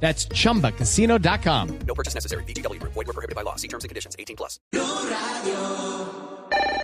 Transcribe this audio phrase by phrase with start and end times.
[0.00, 1.78] That's chumbacasino.com.
[1.86, 2.44] No purchase necessary.
[2.44, 2.80] BGW.
[2.82, 3.56] Void were prohibited by law.
[3.56, 4.14] See terms and conditions.
[4.18, 4.60] 18 plus.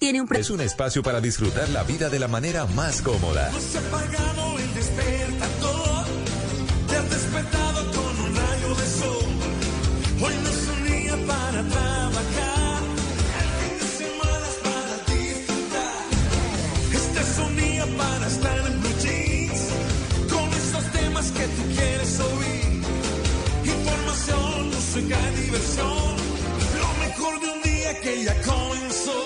[0.01, 3.53] Tiene un Es un espacio para disfrutar la vida de la manera más cómoda.
[3.53, 6.07] Se ha apagado el despertador,
[6.89, 9.27] te has despertado con un rayo de sol.
[10.25, 12.83] Hoy no es un día para trabajar,
[13.39, 16.05] el fin de semana es para disfrutar.
[16.93, 19.61] Este es un día para estar en blue jeans,
[20.33, 22.62] con esos temas que tú quieres oír.
[24.95, 26.17] Música y diversión,
[26.79, 29.22] lo mejor de un día que ya comenzó.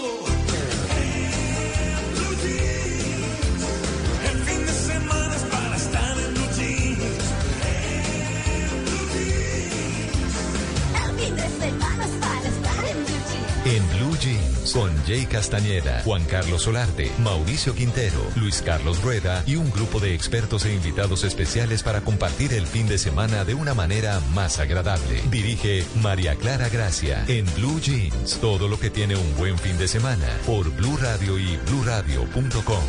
[14.17, 19.71] Blue Jeans, con Jay Castañeda, Juan Carlos Solarte, Mauricio Quintero, Luis Carlos Rueda y un
[19.71, 24.21] grupo de expertos e invitados especiales para compartir el fin de semana de una manera
[24.33, 25.21] más agradable.
[25.31, 28.39] Dirige María Clara Gracia en Blue Jeans.
[28.41, 32.85] Todo lo que tiene un buen fin de semana por Blue Radio y bluradio.com.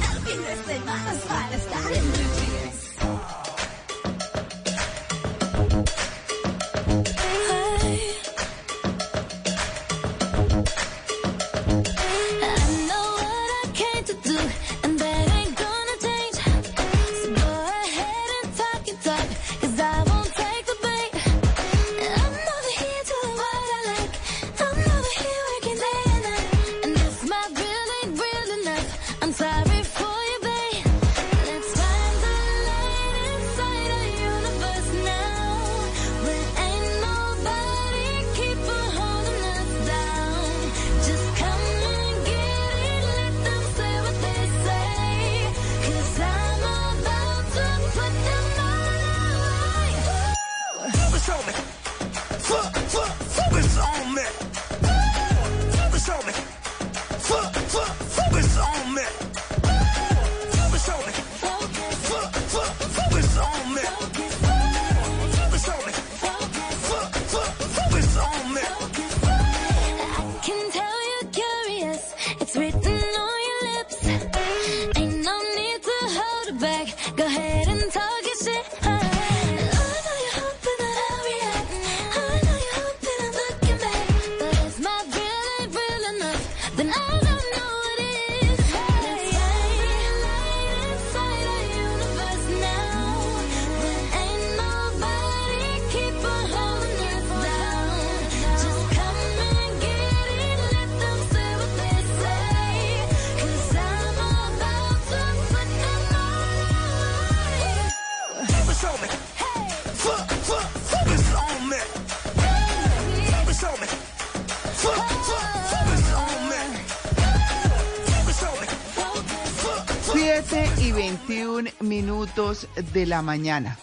[122.93, 123.77] de la mañana.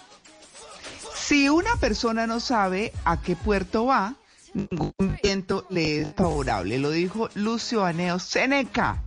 [1.14, 4.16] Si una persona no sabe a qué puerto va,
[4.52, 4.92] ningún
[5.22, 6.78] viento le es favorable.
[6.78, 9.02] Lo dijo Lucio Aneo Seneca.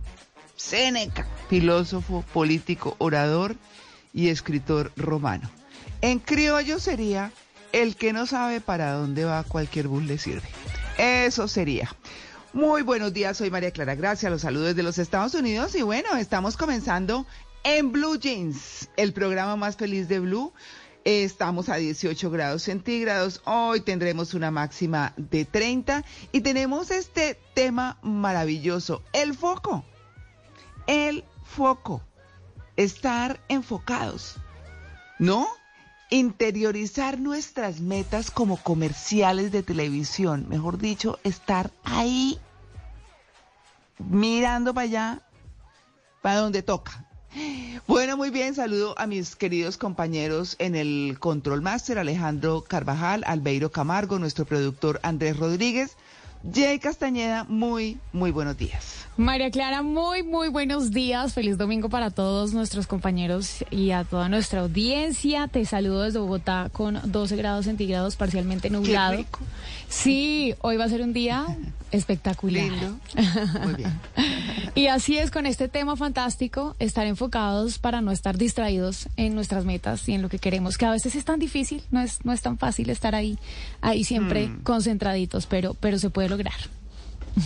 [0.56, 3.54] Seneca, filósofo, político, orador
[4.12, 5.48] y escritor romano.
[6.00, 7.30] En criollo sería
[7.72, 10.48] el que no sabe para dónde va cualquier bus le sirve.
[10.96, 11.88] Eso sería.
[12.52, 16.16] Muy buenos días, soy María Clara Gracia, los saludos de los Estados Unidos y bueno,
[16.16, 17.26] estamos comenzando
[17.64, 20.52] en Blue Jeans, el programa más feliz de Blue.
[21.04, 27.98] Estamos a 18 grados centígrados, hoy tendremos una máxima de 30 y tenemos este tema
[28.02, 29.84] maravilloso, el foco,
[30.86, 32.02] el foco,
[32.76, 34.36] estar enfocados,
[35.18, 35.48] ¿no?
[36.10, 42.38] Interiorizar nuestras metas como comerciales de televisión, mejor dicho, estar ahí
[43.98, 45.22] mirando para allá,
[46.20, 47.07] para donde toca.
[47.86, 53.70] Bueno, muy bien, saludo a mis queridos compañeros en el Control Master, Alejandro Carvajal, Albeiro
[53.70, 55.96] Camargo, nuestro productor Andrés Rodríguez,
[56.52, 59.07] Jay Castañeda, muy, muy buenos días.
[59.18, 61.34] María Clara, muy, muy buenos días.
[61.34, 65.48] Feliz domingo para todos nuestros compañeros y a toda nuestra audiencia.
[65.48, 69.16] Te saludo desde Bogotá con 12 grados centígrados, parcialmente nublado.
[69.16, 69.40] rico.
[69.88, 71.44] Sí, hoy va a ser un día
[71.90, 72.62] espectacular.
[72.62, 72.96] Lindo.
[73.64, 73.92] Muy bien.
[74.74, 79.64] Y así es con este tema fantástico, estar enfocados para no estar distraídos en nuestras
[79.64, 82.32] metas y en lo que queremos, que a veces es tan difícil, no es, no
[82.32, 83.38] es tan fácil estar ahí,
[83.80, 86.54] ahí siempre concentraditos, pero, pero se puede lograr.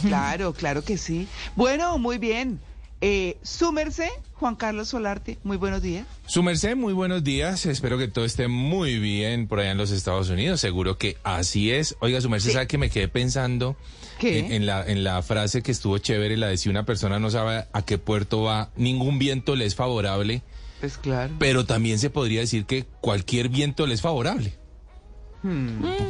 [0.02, 1.26] Claro, claro que sí.
[1.56, 2.60] Bueno, muy bien.
[3.04, 6.06] Eh, súmerse, Juan Carlos Solarte, muy buenos días.
[6.26, 7.66] Su merced, muy buenos días.
[7.66, 10.60] Espero que todo esté muy bien por allá en los Estados Unidos.
[10.60, 11.96] Seguro que así es.
[12.00, 12.54] Oiga, su merced, Sí.
[12.54, 13.76] ¿sabe que me quedé pensando
[14.20, 14.38] ¿Qué?
[14.38, 17.28] En, en la, en la frase que estuvo chévere, la de si una persona no
[17.28, 20.42] sabe a qué puerto va, ningún viento le es favorable,
[20.78, 21.34] Pues claro.
[21.40, 24.54] pero también se podría decir que cualquier viento le es favorable.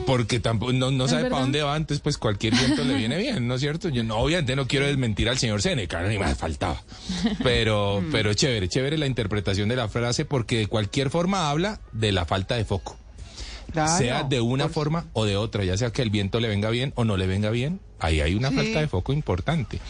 [0.06, 1.36] Porque tampoco no, no ¿Es sabe verdad?
[1.36, 3.88] para dónde va, entonces pues cualquier viento le viene bien, ¿no es cierto?
[3.88, 6.82] Yo no, obviamente no quiero desmentir al señor Seneca, ni más faltaba.
[7.42, 12.12] Pero, pero chévere, chévere la interpretación de la frase porque de cualquier forma habla de
[12.12, 12.98] la falta de foco.
[13.72, 16.48] Claro, sea de una por- forma o de otra, ya sea que el viento le
[16.48, 18.56] venga bien o no le venga bien, ahí hay una Sí.
[18.56, 19.80] falta de foco importante.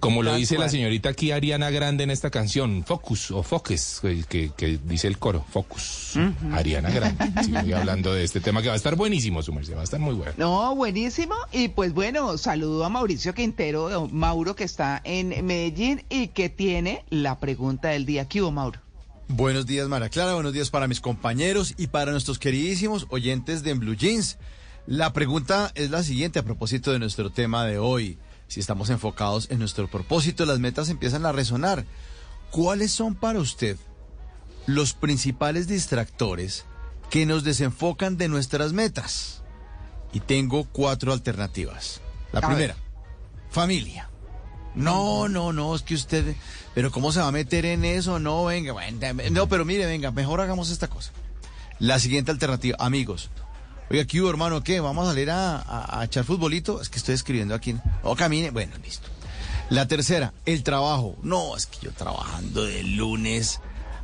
[0.00, 4.50] Como lo dice la señorita aquí Ariana Grande en esta canción, Focus o Focus, que,
[4.56, 6.14] que- dice el coro, Focus,
[6.52, 7.24] Ariana Grande.
[7.44, 9.98] Sigue hablando de este tema que va a estar buenísimo, su merced, va a estar
[10.00, 10.32] muy bueno.
[10.36, 11.34] No, buenísimo.
[11.52, 17.04] Y pues bueno, saludo a Mauricio Quintero, Mauro, que está en Medellín y que tiene
[17.10, 18.26] la pregunta del día.
[18.28, 18.80] ¿Qué hubo, Mauro?
[19.28, 20.34] Buenos días, Mara Clara.
[20.34, 24.38] Buenos días para mis compañeros y para nuestros queridísimos oyentes de En Blue Jeans.
[24.86, 28.18] La pregunta es la siguiente a propósito de nuestro tema de hoy.
[28.48, 31.84] Si estamos enfocados en nuestro propósito, las metas empiezan a resonar.
[32.50, 33.76] ¿Cuáles son para usted
[34.66, 36.64] los principales distractores
[37.10, 39.42] que nos desenfocan de nuestras metas?
[40.14, 42.00] Y tengo cuatro alternativas.
[42.32, 42.82] La A primera, ver.
[43.50, 44.08] familia.
[44.74, 46.34] No, no, no, es que usted,
[46.78, 48.20] pero ¿cómo se va a meter en eso?
[48.20, 48.72] No, venga,
[49.32, 51.10] no, pero mire, venga, mejor hagamos esta cosa.
[51.80, 53.30] La siguiente alternativa, amigos.
[53.90, 54.62] Oiga, ¿qué hubo, hermano?
[54.62, 54.78] ¿Qué?
[54.78, 56.80] ¿Vamos a salir a, a- a echar futbolito?
[56.80, 57.74] Es que estoy escribiendo aquí.
[58.04, 58.52] O camine.
[58.52, 59.08] Bueno, listo.
[59.70, 61.16] La tercera, el trabajo.
[61.24, 63.58] No, es que yo trabajando de lunes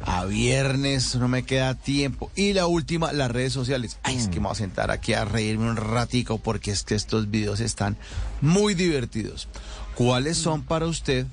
[0.04, 2.32] a viernes, no me queda tiempo.
[2.34, 3.98] Y la última, las redes sociales.
[4.02, 6.96] Ay, es que me voy a sentar aquí a reírme un ratico porque es que
[6.96, 7.96] estos videos están
[8.40, 9.46] muy divertidos.
[9.94, 11.26] ¿Cuáles son para usted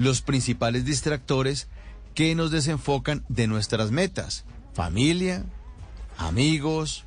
[0.00, 1.68] los principales distractores
[2.14, 4.46] que nos desenfocan de nuestras metas?
[4.72, 5.44] Familia,
[6.16, 7.04] amigos,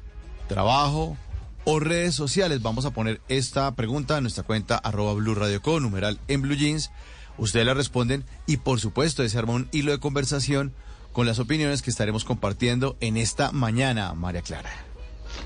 [0.48, 1.18] trabajo
[1.66, 2.62] o redes sociales.
[2.62, 6.92] Vamos a poner esta pregunta en nuestra cuenta arroba Blue Radio numeral en Blue Jeans.
[7.40, 10.72] Ustedes la responden y por supuesto se arma un hilo de conversación
[11.13, 14.69] con las opiniones que estaremos compartiendo en esta mañana, María Clara.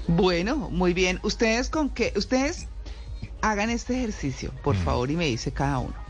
[0.09, 1.21] Bueno, muy bien.
[1.23, 2.67] Ustedes con qué, ustedes
[3.41, 6.06] hagan este ejercicio, por favor, y me dice cada uno.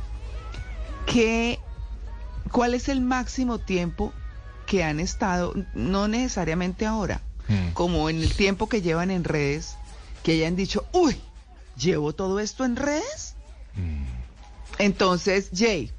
[1.08, 1.60] ¿Qué,
[2.52, 4.14] ¿Cuál es el máximo tiempo
[4.66, 7.72] que han estado, no necesariamente ahora, Mm.
[7.74, 9.76] como en el tiempo que llevan en redes,
[10.24, 11.16] que hayan dicho, uy,
[11.78, 13.36] llevo todo esto en redes?
[14.80, 15.92] Entonces, Jay,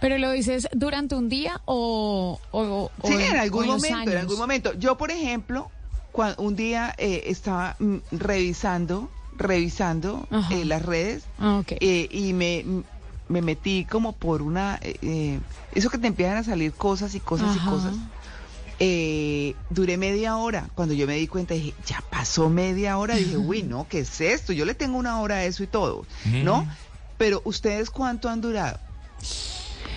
[0.00, 2.60] Pero lo dices durante un día o, o,
[3.00, 4.74] o Sí, en algún o los momento, en algún momento.
[4.74, 5.70] Yo, por ejemplo,
[6.36, 9.08] un día eh, estaba mm, revisando,
[9.38, 12.64] revisando eh, las redes Ah, eh, y me,
[13.28, 15.40] me metí como por una, eh, eh,
[15.74, 17.66] eso que te empiezan a salir cosas y cosas Ajá.
[17.66, 17.94] y cosas.
[18.78, 20.68] Eh, duré media hora.
[20.74, 23.16] Cuando yo me di cuenta, dije, ya pasó media hora.
[23.16, 24.52] Dije, uy, no, ¿qué es esto?
[24.52, 26.66] Yo le tengo una hora a eso y todo, ¿no?
[27.18, 28.78] Pero ustedes, ¿cuánto han durado?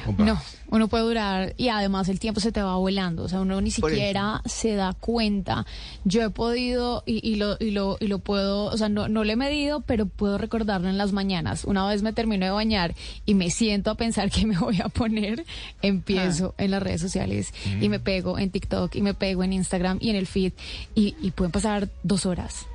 [0.07, 0.23] Opa.
[0.23, 3.59] No, uno puede durar y además el tiempo se te va volando, o sea, uno
[3.61, 5.65] ni siquiera se da cuenta.
[6.03, 9.23] Yo he podido y, y lo, y, lo, y lo puedo, o sea, no, no
[9.23, 11.65] lo he medido, pero puedo recordarlo en las mañanas.
[11.65, 14.89] Una vez me termino de bañar y me siento a pensar que me voy a
[14.89, 15.45] poner,
[15.81, 19.97] empiezo en las redes sociales y me pego en TikTok y me pego en Instagram
[20.01, 20.53] y en el feed
[20.95, 22.65] y, y pueden pasar dos horas.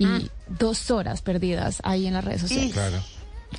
[0.00, 2.72] Y dos horas perdidas ahí en las redes sociales.
[2.72, 2.98] Claro.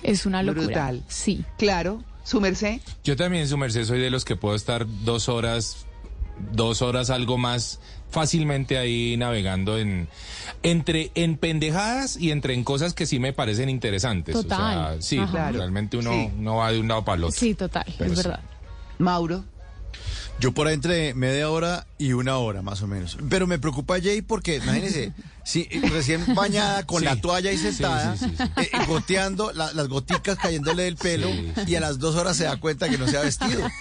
[0.04, 0.66] Es una locura.
[0.66, 1.04] Brutal.
[1.08, 1.44] Sí.
[1.58, 2.80] Claro, su merced.
[3.04, 5.86] Yo también, su merced, soy de los que puedo estar dos horas,
[6.52, 7.80] dos horas algo más
[8.12, 10.08] fácilmente ahí navegando en
[10.64, 14.36] entre en pendejadas y entre en cosas que sí me parecen interesantes.
[14.36, 14.94] O Total.
[14.96, 15.32] sea, sí, Ajá.
[15.32, 15.58] Claro.
[15.60, 16.30] realmente uno, Sí.
[16.38, 17.40] uno va de un lado para el otro.
[17.40, 18.24] Sí, total, Pero es sí.
[18.28, 18.42] verdad.
[18.98, 19.44] Mauro.
[20.40, 23.18] Yo por ahí entre media hora y una hora más o menos.
[23.30, 25.12] Pero me preocupa Jay porque, imagínese,
[25.50, 27.06] Sí, recién bañada con Sí.
[27.06, 28.44] la toalla y Sí, sentada, sí, sí, sí.
[28.62, 32.44] eh, goteando, la- las goticas cayéndole del pelo Sí, y a las dos horas se
[32.44, 33.62] da cuenta que no se ha vestido.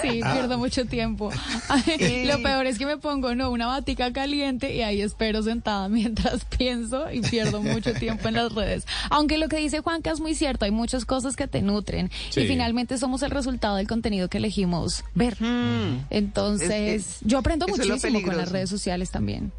[0.00, 0.32] Sí, Ah.
[0.34, 1.30] pierdo mucho tiempo.
[1.68, 5.88] Ay, Lo peor es que me pongo, no, una batica caliente y ahí espero sentada
[5.88, 8.84] mientras pienso y pierdo mucho tiempo en las redes.
[9.10, 12.42] Aunque lo que dice Juanca es muy cierto, hay muchas cosas que te nutren Sí.
[12.42, 15.36] y finalmente somos el resultado del contenido que elegimos ver.
[16.10, 19.52] Entonces, Es- es- yo aprendo muchísimo con las redes sociales también.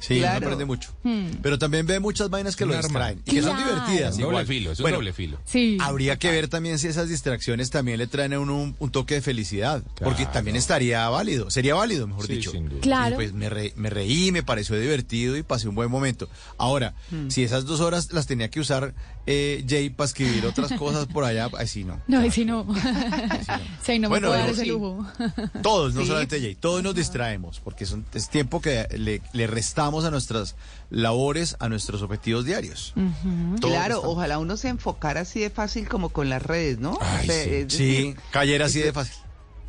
[0.00, 0.38] Sí, Claro.
[0.38, 0.90] uno aprende mucho.
[1.02, 1.26] Hmm.
[1.42, 4.14] Pero también ve muchas vainas que lo distraen y que son divertidas.
[4.16, 4.46] Doble igual.
[4.46, 5.38] filo, es un Bueno, doble filo.
[5.44, 5.76] Sí.
[5.80, 9.14] Habría que ver también si esas distracciones también le traen a uno un, un toque
[9.14, 9.82] de felicidad.
[10.02, 12.50] Porque también estaría válido, sería válido, mejor Sí, dicho.
[12.52, 12.80] sin duda.
[12.80, 13.16] Claro.
[13.16, 16.28] Pues me, re- me reí, me pareció divertido y pasé un buen momento.
[16.58, 16.94] Ahora,
[17.28, 18.94] si esas dos horas las tenía que usar
[19.26, 22.00] eh, Jay para escribir otras cosas por allá, ay sí, no.
[22.06, 22.66] No, y si no.
[23.86, 24.68] ahí no Bueno, me puedo dar digo, ese sí.
[24.68, 25.06] lujo.
[25.62, 26.06] Todos, no Sí.
[26.06, 30.56] solamente Jay, todos nos distraemos porque son, es tiempo que le, le restamos a nuestras
[30.90, 32.94] labores, a nuestros objetivos diarios.
[33.60, 36.98] Claro, ojalá uno se enfocara así de fácil como con las redes, ¿no?
[37.00, 39.16] Ay, Sí, decir, cayera así de fácil.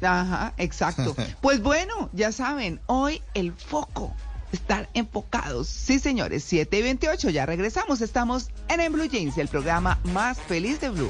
[0.01, 1.15] Ajá, exacto.
[1.41, 4.13] Pues bueno, ya saben, hoy el foco,
[4.51, 5.67] estar enfocados.
[5.67, 8.01] Sí, señores, 7 y 28, ya regresamos.
[8.01, 11.09] Estamos en En Blue Jeans, el programa más feliz de Blue.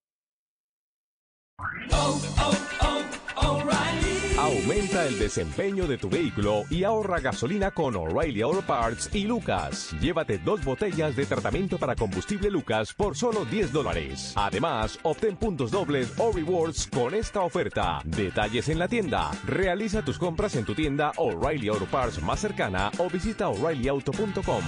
[4.37, 9.95] Aumenta el desempeño de tu vehículo y ahorra gasolina con O'Reilly Auto Parts y Lucas.
[9.99, 14.33] Llévate dos botellas de tratamiento para combustible Lucas por solo 10 dólares.
[14.35, 18.01] Además, obtén puntos dobles o rewards con esta oferta.
[18.03, 19.31] Detalles en la tienda.
[19.45, 24.63] Realiza tus compras en tu tienda O'Reilly Auto Parts más cercana o visita o'ReillyAuto.com.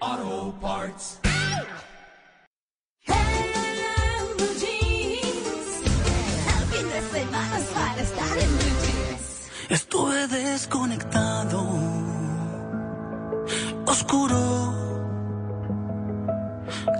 [0.00, 1.31] Auto Parts.
[9.72, 11.66] Estuve desconectado,
[13.86, 14.74] oscuro.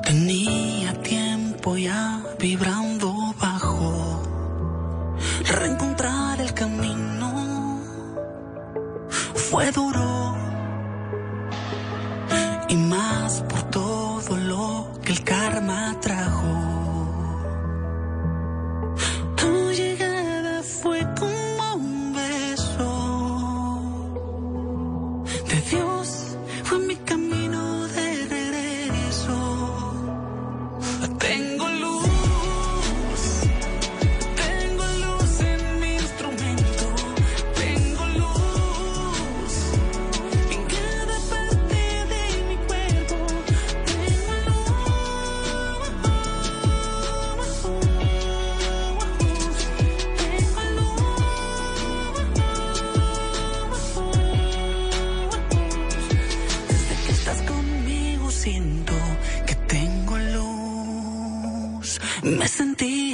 [0.03, 4.23] Tenía tiempo ya vibrando bajo.
[5.45, 7.79] Reencontrar el camino
[9.35, 10.35] fue duro.
[12.71, 16.72] Y más por todo lo que el karma trajo.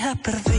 [0.09, 0.58] Sentía perdido,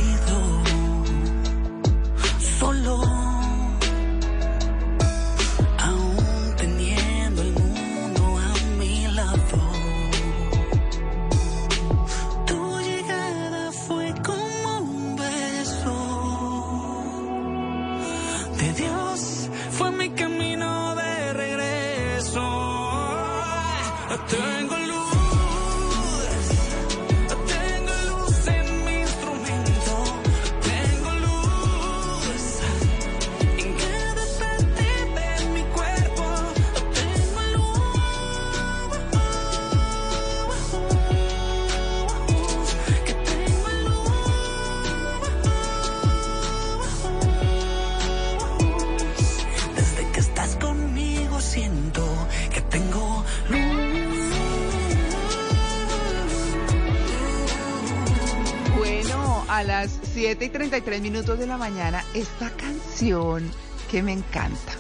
[59.50, 63.50] a las 7 y 33 minutos de la mañana esta canción
[63.90, 64.74] que me encanta.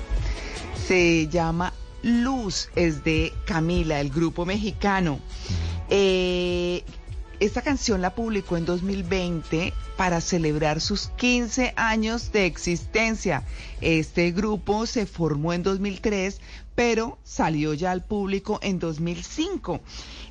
[0.87, 1.73] Se llama
[2.03, 5.19] Luz, es de Camila, el grupo mexicano.
[5.89, 6.83] Eh,
[7.39, 13.43] esta canción la publicó en 2020 para celebrar sus 15 años de existencia.
[13.81, 16.41] Este grupo se formó en 2003,
[16.75, 19.81] pero salió ya al público en 2005.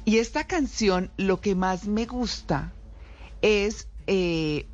[0.04, 2.72] Y esta canción, lo que más me gusta
[3.42, 4.66] es eh,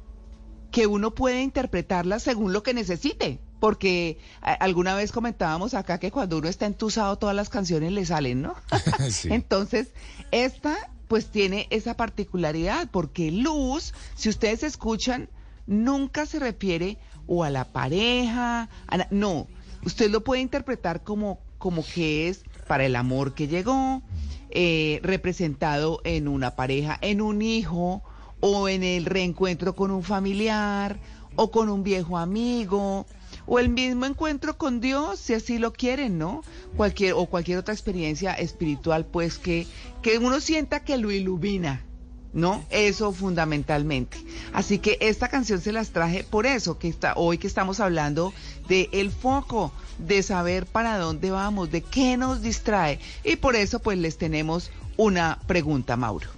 [0.70, 3.40] que uno puede interpretarla según lo que necesite.
[3.60, 8.42] Porque alguna vez comentábamos acá que cuando uno está entusado todas las canciones le salen,
[8.42, 8.54] ¿no?
[9.10, 9.28] Sí.
[9.32, 9.88] Entonces,
[10.32, 10.74] esta
[11.08, 15.28] pues tiene esa particularidad, porque luz, si ustedes escuchan,
[15.66, 19.46] nunca se refiere o a la pareja, a na- no,
[19.84, 24.02] usted lo puede interpretar como, como que es para el amor que llegó,
[24.50, 28.02] eh, representado en una pareja, en un hijo,
[28.46, 30.98] o en el reencuentro con un familiar,
[31.34, 33.06] o con un viejo amigo,
[33.46, 36.42] o el mismo encuentro con Dios, si así lo quieren, ¿no?
[36.76, 39.66] Cualquier, o cualquier otra experiencia espiritual, pues que,
[40.02, 41.86] que uno sienta que lo ilumina,
[42.34, 42.62] ¿no?
[42.68, 44.18] Eso fundamentalmente.
[44.52, 48.34] Así que esta canción se las traje por eso, que está, hoy que estamos hablando
[48.68, 53.00] de el foco, de saber para dónde vamos, de qué nos distrae.
[53.24, 56.33] Y por eso, pues les tenemos una pregunta, Mauro.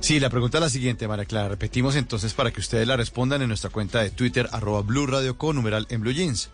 [0.00, 1.48] Sí, la pregunta es la siguiente, María Clara.
[1.48, 5.36] Repetimos entonces para que ustedes la respondan en nuestra cuenta de Twitter, arroba Blue Radio
[5.38, 6.50] con numeral en Blue Jeans.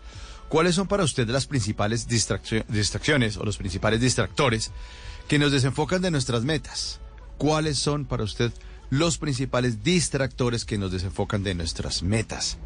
[0.49, 4.71] ¿Cuáles son para usted las principales distraccio- distracciones o los principales distractores
[5.27, 6.99] que nos desenfocan de nuestras metas?
[7.37, 8.51] ¿Cuáles son para usted
[8.89, 12.57] los principales distractores que nos desenfocan de nuestras metas?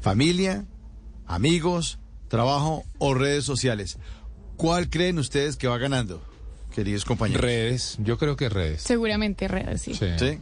[0.00, 0.66] Familia,
[1.26, 3.96] amigos, trabajo o redes sociales.
[4.56, 6.22] ¿Cuál creen ustedes que va ganando,
[6.72, 7.42] queridos compañeros?
[7.42, 8.82] Redes, yo creo que redes.
[8.82, 9.94] Seguramente redes, sí.
[9.94, 10.06] Sí.
[10.18, 10.38] Sí,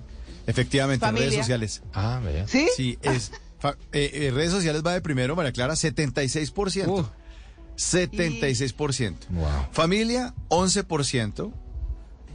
[0.46, 1.28] efectivamente, Familia.
[1.28, 1.82] redes sociales.
[1.92, 2.46] Ah, vea.
[2.48, 2.68] ¿Sí?
[2.76, 3.32] Sí, es.
[3.58, 6.86] fa- eh, eh, redes sociales va de primero, María Clara, 76%.
[6.88, 7.06] Uh.
[7.76, 9.14] 76%.
[9.30, 9.46] Wow.
[9.72, 11.52] Familia, 11%.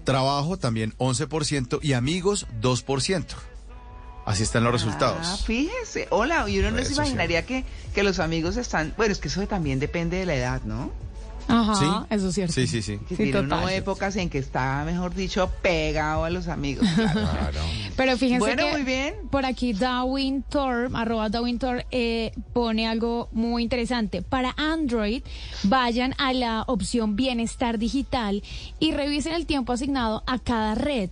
[0.03, 3.25] Trabajo también 11% y amigos 2%.
[4.25, 5.43] Así están los Ah, resultados.
[5.45, 6.07] fíjese.
[6.09, 8.93] Hola, y uno no se imaginaría que, que los amigos están.
[8.97, 10.91] Bueno, es que eso también depende de la edad, ¿no?
[11.47, 12.15] Ajá, ¿Sí?
[12.15, 12.53] eso es cierto.
[12.53, 12.97] Sí, sí, sí.
[13.07, 16.87] Que Sí, tiene uno épocas en que está, mejor dicho, pegado a los amigos.
[16.95, 17.21] claro.
[17.21, 17.59] Claro.
[17.95, 19.15] Pero fíjense Bueno, que muy bien.
[19.29, 24.21] por aquí Darwin Thor, arroba Darwin Thor, eh, pone algo muy interesante.
[24.21, 25.21] Para Android,
[25.63, 28.43] vayan a la opción Bienestar Digital
[28.79, 31.09] y revisen el tiempo asignado a cada red.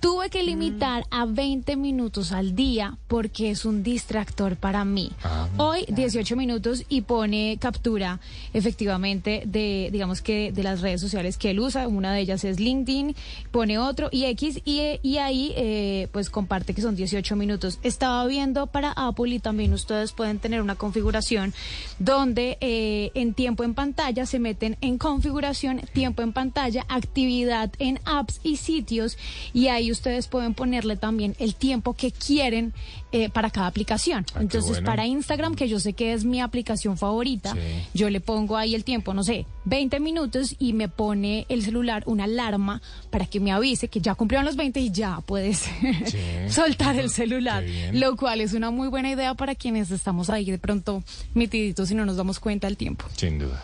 [0.00, 5.12] Tuve que limitar a 20 minutos al día porque es un distractor para mí.
[5.22, 8.18] Ah, Hoy 18 minutos y pone captura
[8.54, 11.86] efectivamente de, digamos que de las redes sociales que él usa.
[11.86, 13.14] Una de ellas es LinkedIn,
[13.50, 17.78] pone otro y X y, y ahí eh, pues comparte que son 18 minutos.
[17.82, 21.52] Estaba viendo para Apple y también ustedes pueden tener una configuración
[21.98, 28.00] donde eh, en tiempo en pantalla se meten en configuración, tiempo en pantalla, actividad en
[28.06, 29.18] apps y sitios
[29.52, 32.72] y ahí ustedes pueden ponerle también el tiempo que quieren
[33.12, 34.24] eh, para cada aplicación.
[34.34, 34.86] Ah, Entonces bueno.
[34.86, 37.58] para Instagram, que yo sé que es mi aplicación favorita, Sí.
[37.94, 42.02] yo le pongo ahí el tiempo, no sé, 20 minutos y me pone el celular
[42.06, 45.58] una alarma para que me avise que ya cumplieron los 20 y ya puedes
[46.06, 46.18] Sí.
[46.48, 47.64] soltar el celular.
[47.92, 51.02] Lo cual es una muy buena idea para quienes estamos ahí de pronto
[51.34, 53.04] metiditos y no nos damos cuenta del tiempo.
[53.16, 53.62] Sin duda.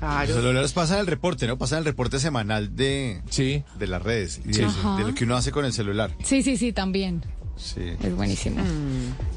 [0.00, 1.56] Los celulares pasan el reporte, ¿no?
[1.56, 3.64] Pasan el reporte semanal de, Sí.
[3.78, 4.76] de las redes y Sí, de, sí.
[4.98, 6.10] de lo que uno hace con el celular.
[6.22, 7.24] Sí, sí, sí, también.
[7.56, 8.56] Sí, Es buenísimo.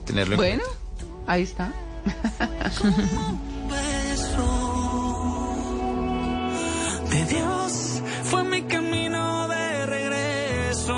[0.05, 1.31] tenerlo en Bueno, cuenta.
[1.31, 1.71] ahí está.
[7.09, 10.95] de Dios fue mi camino de regreso.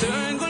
[0.00, 0.46] Tengo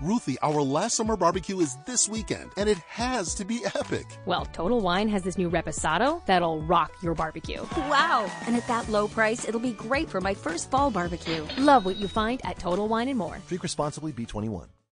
[0.00, 4.06] Ruthie, our last summer barbecue is this weekend, and it has to be epic.
[4.24, 7.62] Well, Total Wine has this new reposado that'll rock your barbecue.
[7.76, 8.30] Wow.
[8.46, 11.46] And at that low price, it'll be great for my first fall barbecue.
[11.58, 13.38] Love what you find at Total Wine and More.
[13.48, 14.68] Drink responsibly, B21.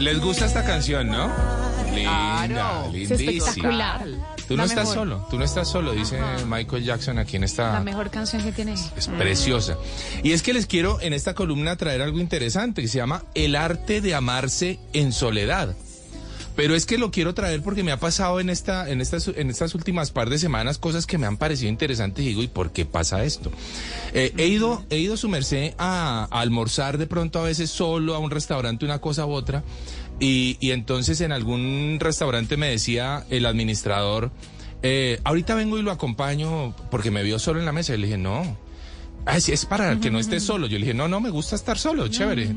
[0.00, 1.30] ¿Les gusta esta canción, no?
[1.94, 2.90] Linda, Claro.
[2.96, 4.06] Espectacular.
[4.48, 4.94] Tú no estás mejor.
[4.94, 7.74] solo, tú no estás solo, dice Michael Jackson aquí en esta...
[7.74, 8.72] La mejor canción que tiene.
[8.72, 9.76] Es preciosa.
[10.22, 13.54] Y es que les quiero en esta columna traer algo interesante que se llama El
[13.54, 15.76] arte de amarse en soledad.
[16.56, 19.50] Pero es que lo quiero traer porque me ha pasado en, esta, en, estas, en
[19.50, 22.72] estas últimas par de semanas cosas que me han parecido interesantes y digo, ¿y por
[22.72, 23.50] qué pasa esto?
[24.12, 28.14] Eh, he, ido, he ido su merced a, a almorzar de pronto a veces solo
[28.14, 29.62] a un restaurante, una cosa u otra.
[30.18, 34.30] Y, y entonces en algún restaurante me decía el administrador,
[34.82, 37.94] eh, ahorita vengo y lo acompaño porque me vio solo en la mesa.
[37.94, 38.56] Y le dije, no.
[39.26, 40.66] Ah, sí, es para que no esté solo.
[40.66, 42.54] Yo le dije, no, no, me gusta estar solo, chévere.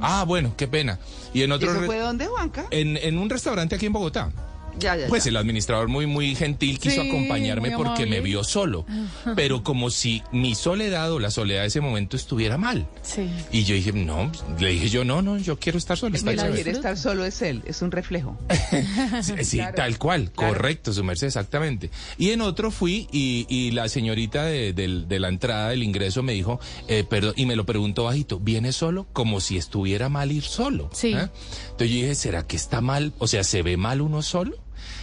[0.00, 0.98] Ah, bueno, qué pena.
[1.32, 1.72] Y en ¿Y otro...
[1.72, 2.66] eso fue dónde, Juanca?
[2.70, 4.30] en, en un restaurante aquí en Bogotá.
[4.78, 5.30] Ya, ya, Pues ya.
[5.30, 8.84] el administrador muy, muy gentil quiso Sí, acompañarme porque me vio solo.
[9.36, 12.86] Pero como si mi soledad o la soledad de ese momento estuviera mal.
[13.02, 13.28] Sí.
[13.52, 16.16] Y yo dije, no, le dije yo, no, no, yo quiero estar solo.
[16.16, 16.62] Está El que chévere".
[16.62, 18.36] quiere estar solo es él, es un reflejo.
[19.22, 21.90] Sí, sí, tal cual, correcto, su merced, exactamente.
[22.18, 26.22] Y en otro fui y, y la señorita de, del- de la entrada del ingreso
[26.22, 29.06] me dijo, eh, perdón, y me lo preguntó bajito, ¿viene solo?
[29.12, 30.90] Como si estuviera mal ir solo.
[30.92, 31.08] Sí.
[31.14, 31.28] ¿eh?
[31.70, 33.12] Entonces yo dije, ¿será que está mal?
[33.18, 34.56] O sea, ¿se ve mal uno solo?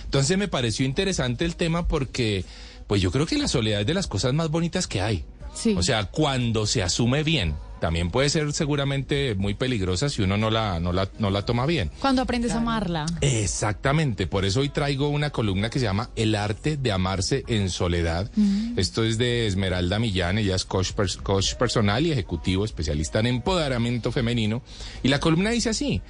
[0.09, 2.43] Entonces me pareció interesante el tema porque,
[2.87, 5.23] pues yo creo que la soledad es de las cosas más bonitas que hay.
[5.53, 5.75] Sí.
[5.77, 7.53] O sea, cuando se asume bien.
[7.79, 11.65] También puede ser seguramente muy peligrosa si uno no la, no la, no la toma
[11.65, 11.91] bien.
[12.01, 13.05] Cuando aprendes a amarla.
[13.21, 17.69] Exactamente, por eso hoy traigo una columna que se llama El arte de amarse en
[17.69, 18.29] soledad.
[18.75, 23.27] Esto es de Esmeralda Millán, ella es coach, pers- coach personal y ejecutivo, especialista en
[23.27, 24.61] empoderamiento femenino.
[25.01, 26.01] Y la columna dice así,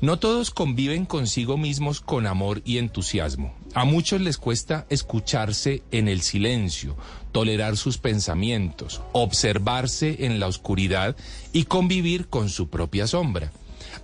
[0.00, 3.54] no todos conviven consigo mismos con amor y entusiasmo.
[3.74, 6.96] A muchos les cuesta escucharse en el silencio,
[7.32, 11.16] tolerar sus pensamientos, observarse en la oscuridad
[11.52, 13.52] y convivir con su propia sombra.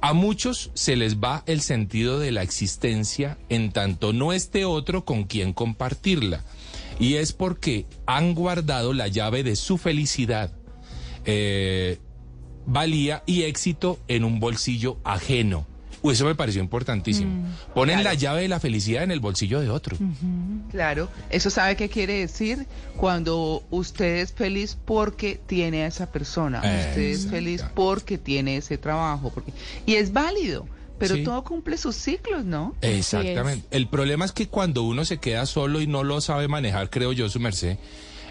[0.00, 5.04] A muchos se les va el sentido de la existencia en tanto no esté otro
[5.04, 6.44] con quien compartirla.
[6.98, 10.52] Y es porque han guardado la llave de su felicidad,
[11.24, 11.98] eh,
[12.66, 15.66] valía y éxito en un bolsillo ajeno.
[16.02, 17.46] Uy, eso me pareció importantísimo.
[17.74, 19.96] Ponen la llave de la felicidad en el bolsillo de otro.
[20.70, 26.58] Claro, eso sabe qué quiere decir cuando usted es feliz porque tiene a esa persona,
[26.58, 29.52] usted es feliz porque tiene ese trabajo, porque
[29.86, 30.66] y es válido,
[30.98, 31.24] pero Sí.
[31.24, 32.74] todo cumple sus ciclos, ¿no?
[32.82, 33.66] Exactamente.
[33.70, 37.12] El problema es que cuando uno se queda solo y no lo sabe manejar, creo
[37.12, 37.76] yo, su merced,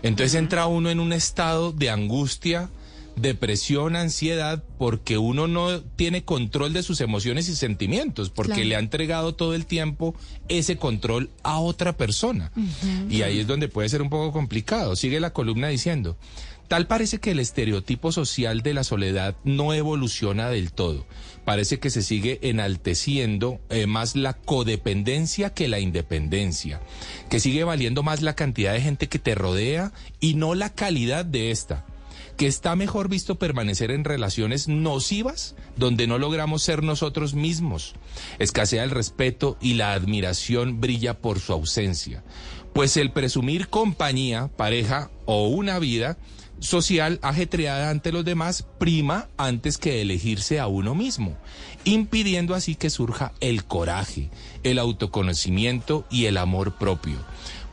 [0.02, 2.70] entonces entra uno en un estado de angustia,
[3.22, 8.68] depresión, ansiedad, porque uno no tiene control de sus emociones y sentimientos, porque Claro.
[8.70, 10.16] le ha entregado todo el tiempo
[10.48, 12.52] ese control a otra persona.
[13.10, 14.96] Y ahí es donde puede ser un poco complicado.
[14.96, 16.18] Sigue la columna diciendo,
[16.68, 21.06] tal parece que el estereotipo social de la soledad no evoluciona del todo.
[21.46, 26.80] Parece que se sigue enalteciendo eh, más la codependencia que la independencia,
[27.30, 31.26] que sigue valiendo más la cantidad de gente que te rodea y no la calidad
[31.26, 31.86] de esta
[32.40, 37.96] que está mejor visto permanecer en relaciones nocivas donde no logramos ser nosotros mismos.
[38.40, 42.24] Escasea el respeto y la admiración brilla por su ausencia.
[42.72, 46.18] Pues el presumir compañía, pareja o una vida
[46.60, 51.38] social ajetreada ante los demás prima antes que elegirse a uno mismo,
[51.84, 54.30] impidiendo así que surja el coraje,
[54.64, 57.18] el autoconocimiento y el amor propio.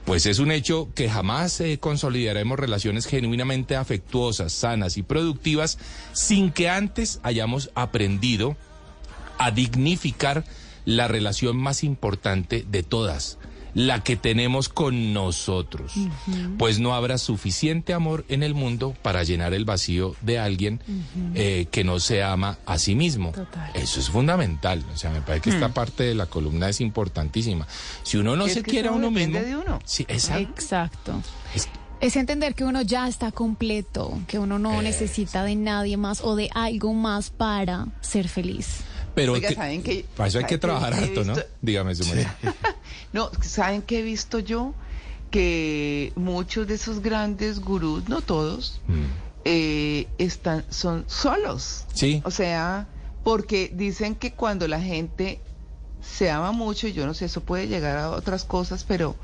[0.06, 5.78] Pues es un hecho que jamás eh, consolidaremos relaciones genuinamente afectuosas, sanas y productivas
[6.12, 8.56] sin que antes hayamos aprendido
[9.36, 10.44] a dignificar
[10.84, 13.36] la relación más importante de todas,
[13.76, 15.92] la que tenemos con nosotros.
[16.58, 20.80] Pues no habrá suficiente amor en el mundo para llenar el vacío de alguien
[21.34, 23.32] eh, que no se ama a sí mismo.
[23.74, 24.82] Eso es fundamental.
[24.94, 25.72] O sea, me parece que esta Mm.
[25.74, 27.66] parte de la columna es importantísima.
[28.02, 29.38] Si uno no se quiere a uno mismo.
[29.38, 29.78] de uno.
[29.84, 30.48] Sí, exacto.
[30.52, 31.20] Exacto.
[32.00, 36.34] Es entender que uno ya está completo, que uno no necesita de nadie más o
[36.34, 38.80] de algo más para ser feliz.
[39.16, 40.04] Pero Oiga, que- ¿saben qué?
[40.16, 41.34] para eso hay ¿saben que trabajar he harto, ¿no?
[41.60, 42.28] Dígame, su merced.
[43.12, 44.74] No, ¿saben qué he visto yo?
[45.30, 49.04] Que muchos de esos grandes gurús, no todos, Mm.
[49.44, 51.84] eh, están, son solos.
[51.94, 52.20] Sí.
[52.24, 52.86] O sea,
[53.24, 55.40] porque dicen que cuando la gente
[56.02, 59.16] se ama mucho, yo no sé, eso puede llegar a otras cosas, pero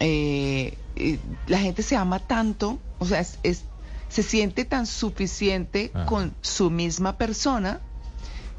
[0.00, 3.64] eh, eh, la gente se ama tanto, o sea, es, es-
[4.08, 6.06] se siente tan suficiente Ajá.
[6.06, 7.80] con su misma persona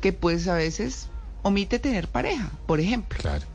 [0.02, 1.08] que pues a veces
[1.44, 3.18] omite tener pareja, por ejemplo.
[3.22, 3.46] Claro.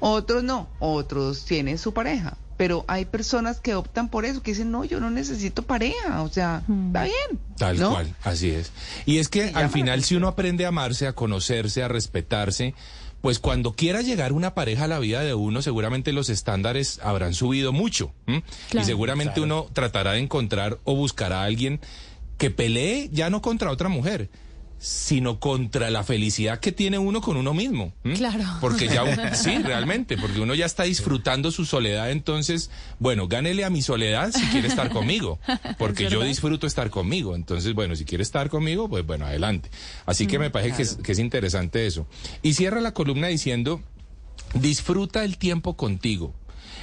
[0.00, 2.36] Otros no, otros tienen su pareja.
[2.56, 6.28] Pero hay personas que optan por eso, que dicen, no, yo no necesito pareja, o
[6.28, 7.40] sea, está bien.
[7.58, 7.90] Tal ¿no?
[7.90, 8.70] cual, así es.
[9.06, 12.74] Y es que al final, si uno aprende a amarse, a conocerse, a respetarse,
[13.22, 17.34] pues cuando quiera llegar una pareja a la vida de uno, seguramente los estándares habrán
[17.34, 18.12] subido mucho.
[18.28, 18.44] ¿m?
[18.68, 18.86] Y Claro.
[18.86, 21.80] seguramente uno tratará de encontrar o buscará a alguien
[22.38, 24.28] que pelee ya no contra otra mujer
[24.86, 27.94] sino contra la felicidad que tiene uno con uno mismo.
[28.04, 28.14] ¿m?
[28.16, 28.44] Claro.
[28.60, 33.64] Porque ya, un- sí, realmente, porque uno ya está disfrutando su soledad, entonces, bueno, gánele
[33.64, 35.38] a mi soledad si quiere estar conmigo,
[35.78, 39.70] porque yo disfruto estar conmigo, entonces, bueno, si quiere estar conmigo, pues bueno, adelante.
[40.04, 42.06] Así que me parece que, es, que es interesante eso.
[42.42, 43.80] Y cierra la columna diciendo,
[44.52, 46.34] disfruta el tiempo contigo,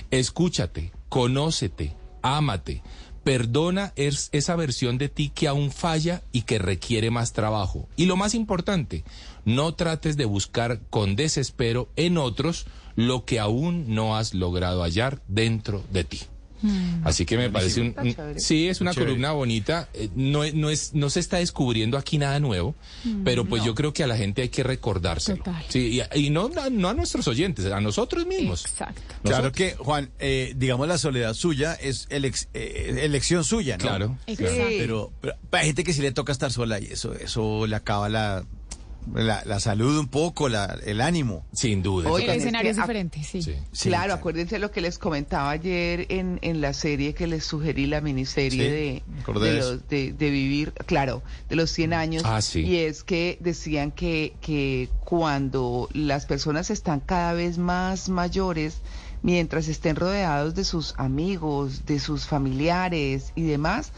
[0.10, 2.82] escúchate, conócete, ámate.
[3.24, 7.88] Perdona es esa versión de ti que aún falla y que requiere más trabajo.
[7.96, 9.04] Y lo más importante,
[9.46, 15.22] no trates de buscar con desespero en otros lo que aún no has logrado hallar
[15.28, 16.20] dentro de ti.
[17.04, 17.96] Así que me parece un,
[18.38, 19.12] sí es una Chévere.
[19.12, 19.90] columna bonita.
[19.94, 22.76] eh, No, es- no es no se está descubriendo aquí nada nuevo,
[23.24, 25.38] pero pues yo creo que a la gente hay que recordárselo.
[25.38, 25.64] Total.
[25.70, 28.66] Sí, y, y no no no a nuestros oyentes, a nosotros mismos.
[28.66, 29.02] Exacto.
[29.24, 33.84] Claro que, Juan, eh, digamos, la soledad suya es elex- eh, elección suya, ¿no?
[33.84, 34.18] Claro.
[34.28, 34.54] Exacto.
[34.70, 38.10] Pero, pero hay gente que sí le toca estar sola y eso, eso le acaba
[38.10, 38.46] la,
[39.14, 41.46] la, la salud un poco, la, el ánimo.
[41.54, 42.10] Sin duda.
[42.10, 43.42] Oigan, El es escenario es que diferente, sí.
[43.42, 43.56] Sí.
[43.72, 44.14] Sí, claro, claro.
[44.20, 48.52] acuérdense lo que les comentaba ayer en, en la serie que les sugerí, la miniserie
[48.52, 49.84] Sí, de, de, de los- eso.
[49.90, 52.24] de- de vivir, claro, de los 100 años.
[52.26, 52.62] Ah, sí.
[52.62, 58.78] Y es que decían que, que cuando las personas están cada vez más mayores,
[59.24, 63.92] mientras estén rodeados de sus amigos, de sus familiares y demás,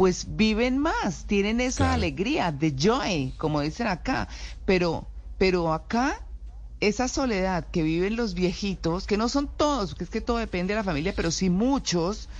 [0.00, 1.92] pues viven más, tienen esa Claro.
[1.92, 4.28] alegría, de joy, como dicen acá.
[4.64, 6.16] Pero, pero acá
[6.80, 10.72] esa soledad que viven los viejitos, que no son todos, porque es que todo depende
[10.72, 12.30] de la familia, pero sí muchos,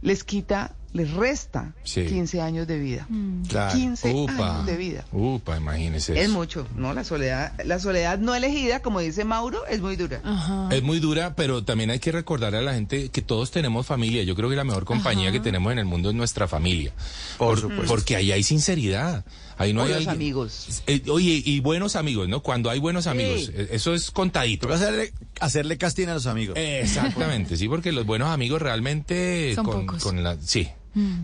[0.00, 2.06] les quita, les resta Sí.
[2.06, 3.06] 15 años de vida.
[3.48, 3.76] Claro.
[3.76, 4.32] 15 Upa.
[4.54, 5.04] años de vida.
[5.12, 6.94] Upa, imagínese Es mucho, ¿no?
[6.94, 10.20] La soledad, la soledad no elegida, como dice Mauro, es muy dura.
[10.24, 10.68] Ajá.
[10.70, 14.22] Es muy dura, pero también hay que recordarle a la gente que todos tenemos familia.
[14.22, 16.92] Yo creo que la mejor compañía que tenemos en el mundo es nuestra familia.
[17.38, 17.86] Por supuesto.
[17.88, 19.24] Porque ahí hay sinceridad.
[19.58, 20.82] Ahí no hay amigos.
[20.86, 22.42] Eh, oye, y buenos amigos, ¿no?
[22.42, 24.72] Cuando hay buenos amigos, eh, eso es contadito.
[24.72, 26.56] Hacerle, hacerle casting a los amigos.
[26.58, 30.02] Exactamente, sí, porque los buenos amigos realmente Son con, pocos.
[30.02, 30.68] con la, sí,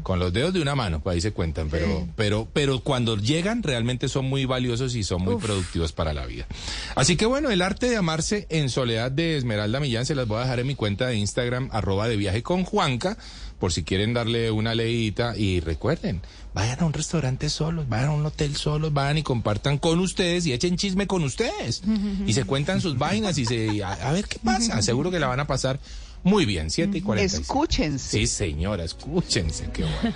[0.02, 3.62] con los dedos de una mano, pues ahí se cuentan, pero, pero, pero cuando llegan
[3.62, 6.46] realmente son muy valiosos y son muy productivos para la vida.
[6.94, 10.38] Así que bueno, el arte de amarse en soledad de Esmeralda Millán se las voy
[10.38, 13.16] a dejar en mi cuenta de Instagram, arroba de viaje con Juanca,
[13.60, 16.22] por si quieren darle una leída y recuerden,
[16.54, 20.46] vayan a un restaurante solos, vayan a un hotel solos, vayan y compartan con ustedes
[20.46, 21.82] y echen chisme con ustedes.
[22.26, 25.26] Y se cuentan sus vainas y se, a, a ver qué pasa, seguro que la
[25.26, 25.80] van a pasar
[26.22, 27.42] muy bien, 7 y 45.
[27.42, 28.18] Escúchense.
[28.18, 30.14] Sí, señora, escúchense, qué bueno.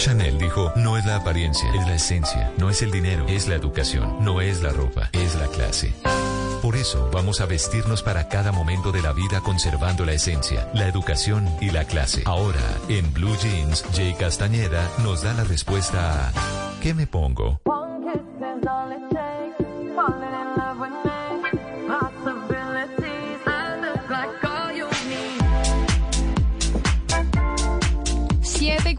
[0.00, 3.54] Chanel dijo, no es la apariencia, es la esencia, no es el dinero, es la
[3.54, 5.92] educación, no es la ropa, es la clase.
[6.62, 10.86] Por eso vamos a vestirnos para cada momento de la vida conservando la esencia, la
[10.86, 12.22] educación y la clase.
[12.26, 16.32] Ahora, en Blue Jeans, Jay Castañeda nos da la respuesta a
[16.82, 17.60] ¿qué me pongo?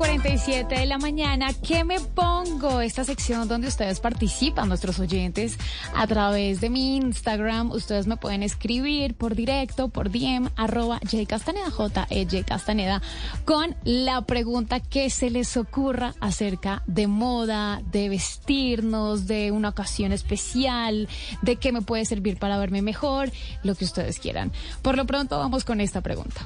[0.01, 2.81] 47 de la mañana, ¿qué me pongo?
[2.81, 5.59] Esta sección donde ustedes participan, nuestros oyentes,
[5.95, 7.69] a través de mi Instagram.
[7.69, 12.99] Ustedes me pueden escribir por directo, por DM, arroba jcastaneda, j e J Castaneda,
[13.45, 20.13] con la pregunta que se les ocurra acerca de moda, de vestirnos, de una ocasión
[20.13, 21.09] especial,
[21.43, 24.51] de qué me puede servir para verme mejor, lo que ustedes quieran.
[24.81, 26.41] Por lo pronto, vamos con esta pregunta.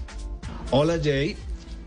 [0.71, 1.37] Hola Jay,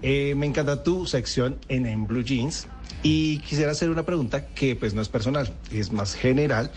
[0.02, 2.68] Eh, me encanta tu sección en, en Blue Jeans
[3.02, 6.70] y quisiera hacer una pregunta que pues no es personal, es más general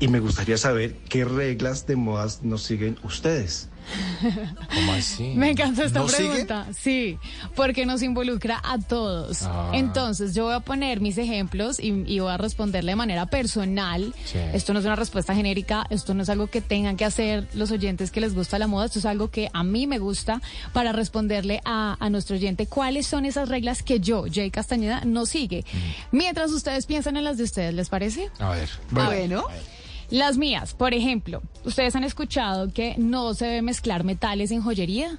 [0.00, 3.68] y me gustaría saber qué reglas de modas nos siguen ustedes.
[4.74, 5.22] ¿Cómo así?
[5.36, 6.28] Me encanta esta ¿No sigue?
[6.28, 6.66] pregunta.
[6.76, 7.18] Sí,
[7.54, 9.42] porque nos involucra a todos.
[9.42, 9.70] Ah.
[9.74, 14.14] Entonces, yo voy a poner mis ejemplos y, y voy a responderle de manera personal.
[14.24, 14.38] Sí.
[14.52, 17.70] Esto no es una respuesta genérica, esto no es algo que tengan que hacer los
[17.70, 20.40] oyentes que les gusta la moda, esto es algo que a mí me gusta
[20.72, 25.26] para responderle a, a nuestro oyente cuáles son esas reglas que yo, Jay Castañeda, no
[25.26, 25.64] sigue.
[26.12, 28.30] Mientras ustedes piensan en las de ustedes, ¿les parece?
[28.38, 28.68] A ver.
[28.90, 29.44] Bueno.
[30.10, 35.18] Las mías, por ejemplo, ¿ustedes han escuchado que no se debe mezclar metales en joyería?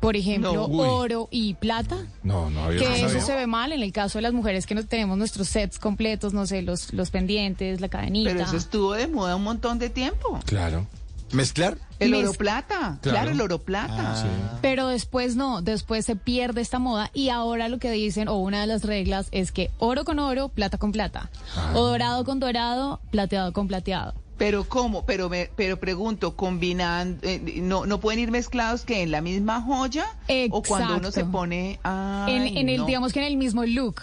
[0.00, 0.64] Por ejemplo, No.
[0.66, 1.96] Oro y plata.
[2.22, 3.20] No, no, yo Que no eso sabía.
[3.22, 6.32] se ve mal en el caso de las mujeres que no tenemos nuestros sets completos,
[6.32, 8.30] no sé, los, los pendientes, la cadenita.
[8.32, 10.40] Pero eso estuvo de moda un montón de tiempo.
[10.46, 10.86] Claro.
[11.32, 11.78] ¿Mezclar?
[11.98, 12.98] El oro plata.
[13.02, 13.18] Claro.
[13.18, 14.14] Claro, el oro plata.
[14.16, 14.58] Ah.
[14.62, 18.60] Pero después no, después se pierde esta moda y ahora lo que dicen, o una
[18.62, 21.30] de las reglas, es que oro con oro, plata con plata.
[21.56, 21.72] Ah.
[21.74, 24.14] O dorado con dorado, plateado con plateado.
[24.38, 29.10] Pero cómo, pero me, pero pregunto, combinando, eh, no, no pueden ir mezclados que en
[29.10, 30.06] la misma joya
[30.50, 32.86] o cuando uno se pone, ay, en, en el, no.
[32.86, 34.00] digamos que en el mismo look.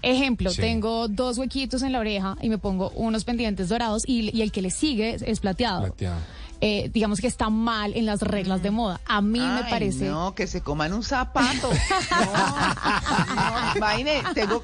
[0.00, 0.60] Ejemplo, Sí.
[0.60, 4.52] tengo dos huequitos en la oreja y me pongo unos pendientes dorados y, y el
[4.52, 5.80] que le sigue es, es plateado.
[5.80, 6.18] Plateado.
[6.60, 9.00] Eh, digamos que está mal en las reglas de moda.
[9.06, 10.08] A mí me parece.
[10.08, 11.70] No, que se coman un zapato.
[12.14, 14.62] No, no, imagine, tengo,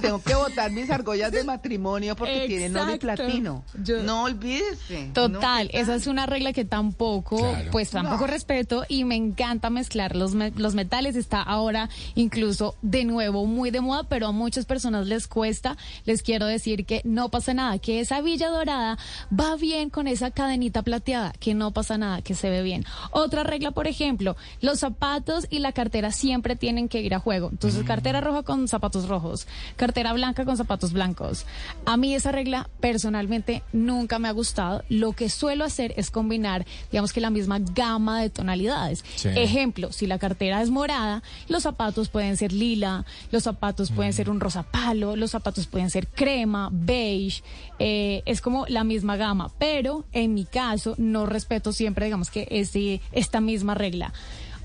[0.00, 2.98] tengo que botar mis argollas de matrimonio porque tienen y Exacto.
[3.00, 3.64] platino.
[3.82, 5.10] Yo- No olvídese.
[5.12, 7.70] Total, No, ¿qué esa es una regla que tampoco, Claro.
[7.70, 8.32] pues tampoco No.
[8.32, 11.16] respeto y me encanta mezclar los, me- los metales.
[11.16, 15.76] Está ahora incluso de nuevo muy de moda, pero a muchas personas les cuesta.
[16.04, 18.98] Les quiero decir que no pasa nada, que esa villa dorada
[19.38, 22.84] va bien con esa cadenita plateada, que no pasa nada, que se ve bien.
[23.10, 27.48] Otra regla, por ejemplo, los zapatos y la cartera siempre tienen que ir a juego.
[27.50, 31.44] Entonces, cartera roja con zapatos rojos, cartera blanca con zapatos blancos.
[31.84, 34.84] A mí esa regla personalmente nunca me ha gustado.
[34.88, 39.04] Lo que suelo hacer es combinar, digamos que la misma gama de tonalidades.
[39.16, 39.28] Sí.
[39.34, 44.30] Ejemplo, si la cartera es morada, los zapatos pueden ser lila, los zapatos pueden ser
[44.30, 47.42] un rosa palo, los zapatos pueden ser crema, beige.
[47.80, 52.46] eh, es como la misma gama, pero en mi caso no respeto siempre, digamos que
[52.50, 54.12] este, esta misma regla.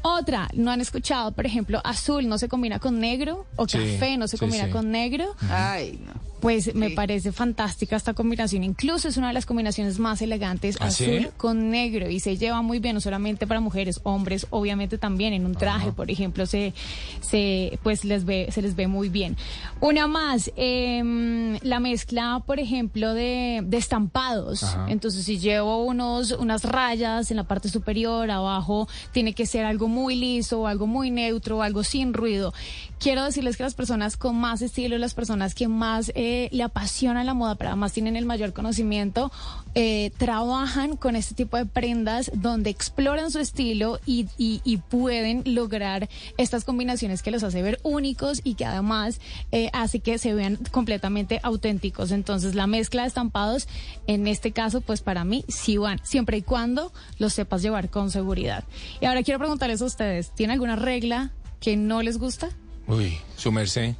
[0.04, 4.16] Otra, no han escuchado, por ejemplo, azul no se combina con negro o Sí, café
[4.18, 4.72] no se sí, combina sí.
[4.72, 5.26] con negro.
[5.50, 6.14] Ay, no.
[6.40, 8.64] Pues me parece fantástica esta combinación.
[8.64, 11.28] Incluso es una de las combinaciones más elegantes, ¿Ah, azul sí?
[11.38, 12.10] con negro.
[12.10, 15.92] Y se lleva muy bien, no solamente para mujeres, hombres, obviamente también en un traje,
[15.92, 16.74] por ejemplo, se,
[17.22, 19.36] se, pues les ve, se les ve muy bien.
[19.82, 24.64] Una más, em, la mezcla, por ejemplo, de, de estampados.
[24.64, 24.86] Ajá.
[24.90, 29.88] Entonces, si llevo unos, unas rayas en la parte superior, abajo, tiene que ser algo
[29.88, 32.54] muy liso, algo muy neutro, algo sin ruido.
[33.00, 37.26] Quiero decirles que las personas con más estilo, las personas que más eh, le apasionan
[37.26, 39.32] la moda, pero además tienen el mayor conocimiento,
[39.76, 45.44] eh, trabajan con este tipo de prendas donde exploran su estilo y, y- y pueden
[45.46, 49.20] lograr estas combinaciones que los hace ver únicos y que además
[49.52, 52.12] eh, hace que se vean completamente auténticos.
[52.12, 53.68] Entonces la mezcla de estampados,
[54.08, 58.10] en este caso, pues para mí sí van, siempre y cuando los sepas llevar con
[58.12, 58.64] seguridad.
[59.02, 62.50] Y ahora quiero preguntarles a ustedes, ¿tiene alguna regla que no les gusta?
[62.88, 63.96] Uy, su merced.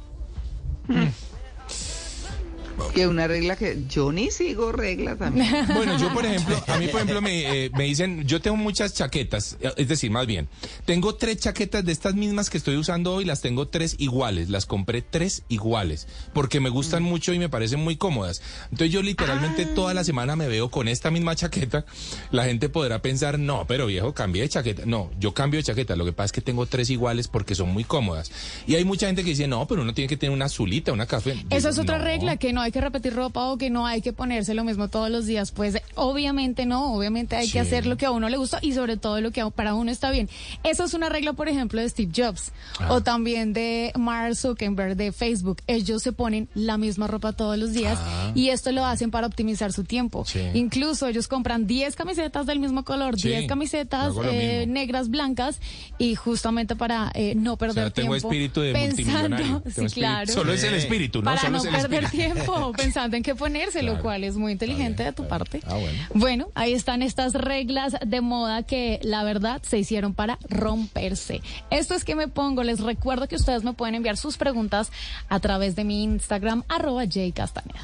[2.94, 5.48] Que una regla que yo ni sigo reglas también.
[5.74, 8.94] Bueno, yo por ejemplo, a mí por ejemplo me, eh, me dicen, yo tengo muchas
[8.94, 10.48] chaquetas, eh, es decir, más bien,
[10.84, 14.66] tengo tres chaquetas de estas mismas que estoy usando hoy, las tengo tres iguales, las
[14.66, 18.42] compré tres iguales, porque me gustan mucho y me parecen muy cómodas.
[18.64, 21.84] Entonces yo literalmente toda la semana me veo con esta misma chaqueta,
[22.30, 24.82] la gente podrá pensar, no, pero viejo, cambié de chaqueta.
[24.86, 27.70] No, yo cambio de chaqueta, lo que pasa es que tengo tres iguales porque son
[27.70, 28.30] muy cómodas.
[28.66, 31.06] Y hay mucha gente que dice, no, pero uno tiene que tener una azulita, una
[31.06, 31.44] café.
[31.50, 32.04] Esa es otra "No".
[32.04, 34.88] regla, que no hay que repetir ropa o que no hay que ponerse lo mismo
[34.88, 35.50] todos los días.
[35.52, 37.52] Pues obviamente no, obviamente hay Sí.
[37.52, 39.74] que hacer lo que a uno le gusta y sobre todo lo que a- para
[39.74, 40.28] uno está bien.
[40.64, 42.92] Esa es una regla, por ejemplo, de Steve Jobs Ah.
[42.92, 45.58] o también de Mark Zuckerberg de Facebook.
[45.66, 48.32] Ellos se ponen la misma ropa todos los días Ah.
[48.34, 50.24] y esto lo hacen para optimizar su tiempo.
[50.26, 50.40] Sí.
[50.54, 55.60] Incluso ellos compran 10 camisetas del mismo color, Sí, 10 camisetas eh, negras, blancas
[55.98, 58.28] y justamente para eh, no O perder sea, tengo tiempo.
[58.28, 59.62] espíritu de pensando, multimillonario.
[59.64, 61.24] sí, espíritu- claro Solo es el espíritu, ¿no?
[61.24, 62.34] para Solo no es el perder espíritu.
[62.34, 65.60] tiempo pensando en qué ponerse, lo cual es muy inteligente de tu parte.
[65.66, 65.98] Ah, bueno.
[66.14, 71.40] Bueno, ahí están estas reglas de moda que la verdad se hicieron para romperse.
[71.70, 72.62] Esto es que me pongo.
[72.62, 74.90] Les recuerdo que ustedes me pueden enviar sus preguntas
[75.28, 77.80] a través de mi Instagram, arroba jcastaneda.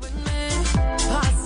[0.00, 1.37] Possibilities.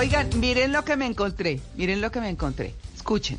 [0.00, 2.72] Oigan, miren lo que me encontré, miren lo que me encontré.
[2.96, 3.36] Escuchen.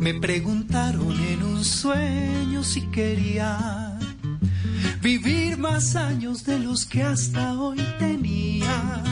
[0.00, 2.33] Me preguntaron en un sueño
[2.64, 3.98] si quería
[5.02, 9.02] vivir más años de los que hasta hoy tenía.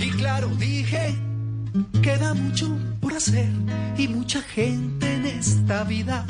[0.00, 1.14] Y claro, dije,
[2.02, 3.50] queda mucho por hacer
[3.98, 6.24] y mucha gente en esta vida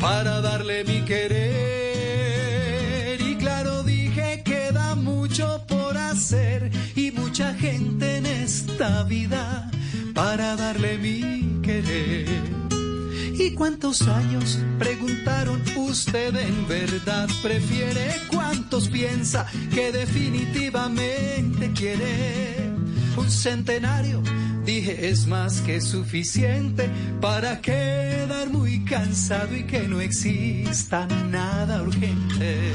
[0.00, 2.50] para darle mi querer.
[3.20, 9.70] Y claro, dije, queda mucho por hacer y mucha gente en esta vida
[10.12, 12.65] para darle mi querer.
[13.46, 14.58] ¿Y cuántos años?
[14.76, 18.10] Preguntaron usted en verdad prefiere.
[18.28, 22.72] ¿Cuántos piensa que definitivamente quiere?
[23.16, 24.20] Un centenario,
[24.64, 26.90] dije, es más que suficiente
[27.20, 32.72] para quedar muy cansado y que no exista nada urgente.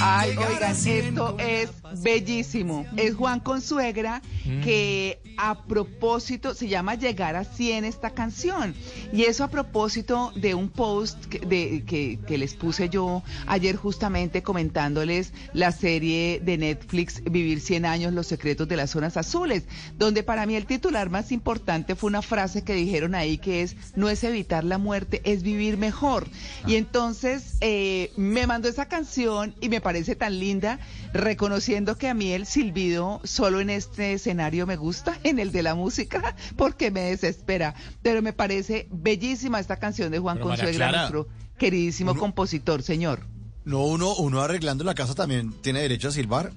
[0.00, 1.70] Ay, oigan, esto es
[2.02, 2.84] bellísimo.
[2.96, 4.20] Es Juan Consuegra
[4.62, 8.74] que a propósito se llama Llegar a 100 esta canción.
[9.12, 13.76] Y eso a propósito de un post que, de- que, que les puse yo ayer
[13.76, 19.64] justamente comentándoles la serie de Netflix Vivir 100 años, los secretos de las zonas azules,
[19.96, 23.76] donde para mí el titular más importante fue una frase que dijeron ahí que es,
[23.96, 26.26] no es evitar la muerte, es vivir mejor.
[26.66, 30.80] Y entonces eh, me mandó esa canción y me parece tan linda,
[31.12, 35.62] reconociendo que a mí el silbido solo en este escenario me gusta, en el de
[35.62, 37.76] la música, porque me desespera.
[38.02, 41.28] Pero me parece bellísima esta canción de Juan Pero Consuegra, nuestro
[41.58, 43.33] queridísimo compositor, señor.
[43.64, 46.52] No, uno, uno arreglando la casa también tiene derecho a silbar.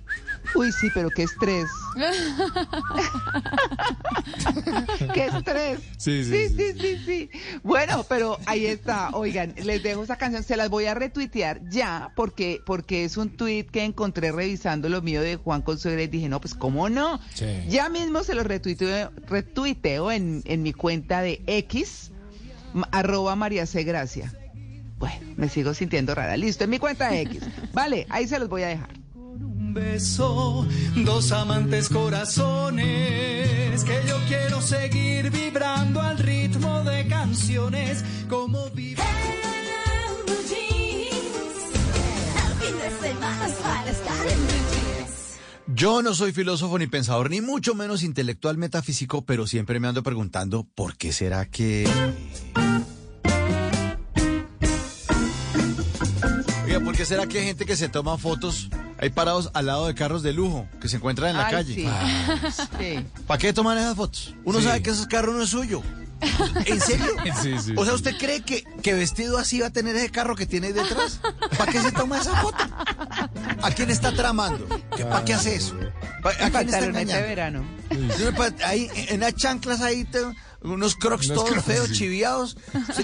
[0.55, 1.67] Uy, sí, pero qué estrés.
[5.13, 5.79] ¡Qué estrés!
[5.97, 7.29] Sí, sí, sí, sí, sí, sí.
[7.63, 9.09] Bueno, pero ahí está.
[9.13, 10.43] Oigan, les dejo esa canción.
[10.43, 15.01] Se las voy a retuitear ya porque, porque es un tweet que encontré revisando lo
[15.01, 17.21] mío de Juan Consuegra y dije, no, pues cómo no.
[17.69, 22.11] Ya mismo se lo retuiteo, retuiteo en, en mi cuenta de X,
[22.91, 23.85] arroba María C.
[23.85, 24.33] Gracia.
[24.97, 26.35] Bueno, me sigo sintiendo rara.
[26.37, 27.41] Listo, en mi cuenta X.
[27.73, 28.89] Vale, ahí se los voy a dejar.
[29.13, 30.67] Un beso,
[31.05, 39.03] dos amantes corazones, que yo quiero seguir vibrando al ritmo de canciones como vive.
[40.25, 41.11] Blue jeans.
[42.43, 45.37] El fin de semana es para estar en blue jeans.
[45.67, 50.01] Yo no soy filósofo ni pensador, ni mucho menos intelectual metafísico, pero siempre me ando
[50.01, 51.87] preguntando por qué será que...
[56.77, 58.69] Oiga, ¿por qué será que hay gente que se toma fotos
[58.99, 61.73] ahí parados al lado de carros de lujo que se encuentran en la Ay, calle?
[61.75, 61.87] sí.
[62.79, 63.05] Sí.
[63.25, 64.35] ¿Para qué toman esas fotos?
[64.43, 64.65] Uno Sí.
[64.65, 65.81] sabe que ese carro no es suyo.
[66.65, 67.05] ¿En serio?
[67.41, 67.95] Sí, sí, O sea, sí.
[67.95, 71.19] ¿usted cree que, que vestido así va a tener ese carro que tiene ahí detrás?
[71.57, 72.57] ¿Para qué se toma esa foto?
[73.61, 74.67] ¿A quién está tramando?
[74.95, 75.75] ¿Qué- ¿Para qué hace eso?
[76.23, 77.27] ¿Pa- ¿A quién está engañando?
[77.27, 77.63] verano.
[78.65, 80.19] Ahí, en las chanclas ahí, te-
[80.69, 81.93] unos crocs Unos todos crocs, feos, sí.
[81.95, 82.57] chiviados.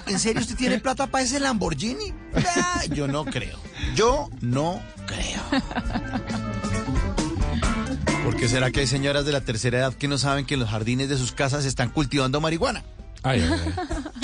[0.08, 2.14] ¿En serio usted tiene plata para ese Lamborghini?
[2.56, 3.60] Ah, yo no creo.
[3.96, 5.42] Yo no creo.
[8.24, 10.62] ¿Por qué será que hay señoras de la tercera edad que no saben que en
[10.62, 12.84] los jardines de sus casas están cultivando marihuana?
[13.22, 13.74] Ay, ay, ay.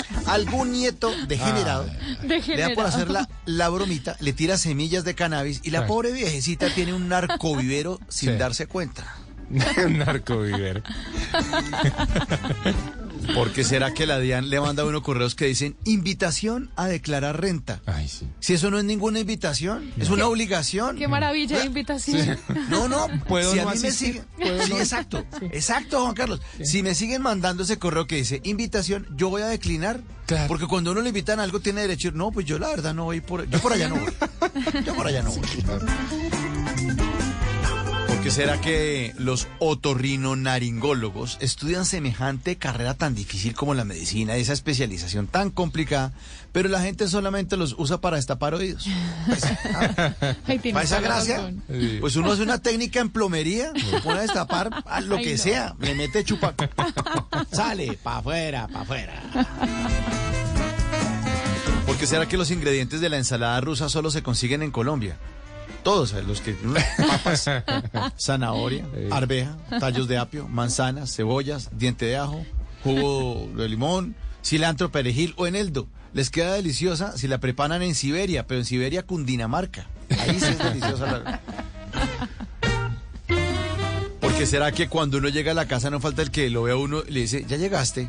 [0.26, 2.74] Algún nieto degenerado le da Degenerado.
[2.74, 5.88] por hacer la, la bromita, le tira semillas de cannabis y la Ay.
[5.88, 8.36] pobre viejecita tiene un narcovivero sin Sí.
[8.36, 9.04] darse cuenta.
[9.88, 10.82] Narco vivero.
[13.34, 16.86] ¿Por qué será que la DIAN le manda a uno correos que dicen invitación a
[16.88, 17.80] declarar renta?
[17.86, 18.26] Ay, sí.
[18.40, 20.96] Si eso no es ninguna invitación, es una obligación.
[20.96, 22.38] Qué maravilla de invitación.
[22.68, 26.40] No, no, Puedo si a mí me siguen, puedo sí, no- exacto, exacto, Juan Carlos.
[26.62, 30.46] Si me siguen mandando ese correo que dice invitación, yo voy a declinar, Claro.
[30.48, 32.68] porque cuando uno le invitan a algo tiene derecho, a decir, no, pues yo la
[32.68, 34.12] verdad no voy por, yo por allá no voy,
[34.84, 35.40] yo por allá no voy.
[35.40, 36.39] ¿Por
[38.22, 45.26] qué será que los otorrinolaringólogos estudian semejante carrera tan difícil como la medicina, esa especialización
[45.26, 46.12] tan complicada,
[46.52, 48.86] pero la gente solamente los usa para destapar oídos?
[49.26, 49.40] Pues,
[50.72, 51.52] ¿Para esa gracia?
[52.00, 55.74] Pues uno hace una técnica en plomería, se pone a destapar a lo que sea,
[55.80, 56.54] le mete chupa,
[57.50, 59.22] sale, para afuera, para afuera.
[61.86, 65.18] ¿Por qué será que los ingredientes de la ensalada rusa solo se consiguen en Colombia?
[65.82, 66.54] Todos, eh, los que
[66.98, 67.46] papas,
[68.20, 72.44] zanahoria, arveja, tallos de apio, manzanas, cebollas, diente de ajo,
[72.84, 74.14] jugo de limón,
[74.44, 75.88] cilantro, perejil o eneldo.
[76.12, 79.86] Les queda deliciosa si la preparan en Siberia, pero en Siberia, Cundinamarca.
[80.18, 81.40] Ahí sí es deliciosa la...
[84.20, 86.74] Porque será que cuando uno llega a la casa no falta el que lo vea
[86.74, 88.08] a uno y le dice, ¿ya llegaste?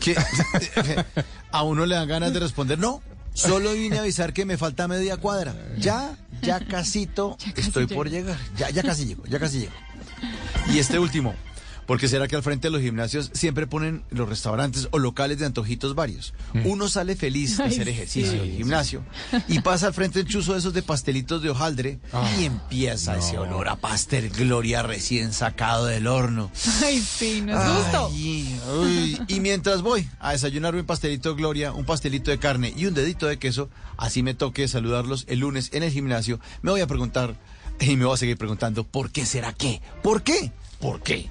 [0.00, 0.14] Que
[1.50, 3.02] a uno le dan ganas de responder, no,
[3.34, 5.54] solo vine a avisar que me falta media cuadra.
[5.78, 8.38] Ya, ya casito, Ya casi estoy por llegar.
[8.56, 9.72] Ya, ya casi llego, ya casi llego.
[10.72, 11.34] Y este último,
[11.88, 15.46] Porque será que al frente de los gimnasios siempre ponen los restaurantes o locales de
[15.46, 16.34] antojitos varios.
[16.66, 19.02] Uno sale feliz de hacer ejercicio en el gimnasio
[19.48, 21.98] y pasa al frente el chuzo de esos de pastelitos de hojaldre
[22.38, 26.50] y empieza ese olor a pastel Gloria recién sacado del horno.
[26.84, 28.10] Ay, sí, no es justo.
[28.12, 29.18] Ay, uy.
[29.26, 33.26] Y mientras voy a desayunar un pastelito Gloria, un pastelito de carne y un dedito
[33.26, 37.34] de queso, así me toque saludarlos el lunes en el gimnasio, me voy a preguntar
[37.80, 39.80] y me voy a seguir preguntando, ¿por qué será qué?
[40.02, 40.52] ¿Por qué?
[40.80, 41.30] ¿Por qué?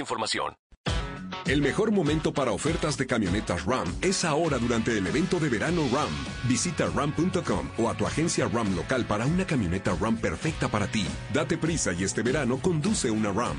[0.00, 0.54] información.
[1.46, 5.82] El mejor momento para ofertas de camionetas RAM es ahora durante el evento de verano
[5.92, 6.10] RAM.
[6.44, 11.06] Visita ram.com o a tu agencia RAM local para una camioneta RAM perfecta para ti.
[11.32, 13.56] Date prisa y este verano conduce una RAM.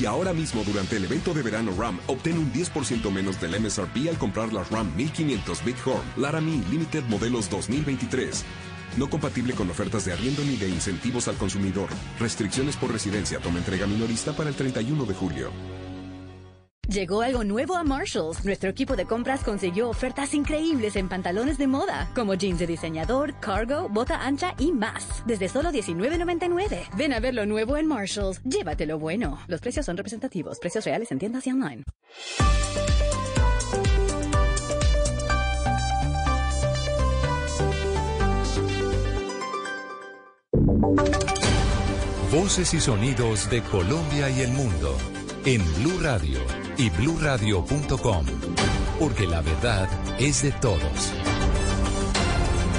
[0.00, 4.08] Y ahora mismo durante el evento de verano RAM, obtén un 10% menos del MSRP
[4.08, 8.44] al comprar las RAM 1500 Bighorn Laramie Limited modelos 2023.
[8.96, 11.88] No compatible con ofertas de arriendo ni de incentivos al consumidor.
[12.18, 13.38] Restricciones por residencia.
[13.38, 15.50] Toma entrega minorista para el 31 de julio.
[16.88, 18.44] Llegó algo nuevo a Marshalls.
[18.44, 23.34] Nuestro equipo de compras consiguió ofertas increíbles en pantalones de moda, como jeans de diseñador,
[23.40, 25.24] cargo, bota ancha y más.
[25.26, 26.96] Desde solo $19.99.
[26.96, 28.40] Ven a ver lo nuevo en Marshalls.
[28.44, 29.38] Llévatelo bueno.
[29.48, 30.60] Los precios son representativos.
[30.60, 31.82] Precios reales en tiendas y online.
[42.32, 44.96] Voces y sonidos de Colombia y el mundo
[45.44, 46.40] en Blue Radio
[46.76, 48.26] y bluradio.com,
[48.98, 51.12] porque la verdad es de todos.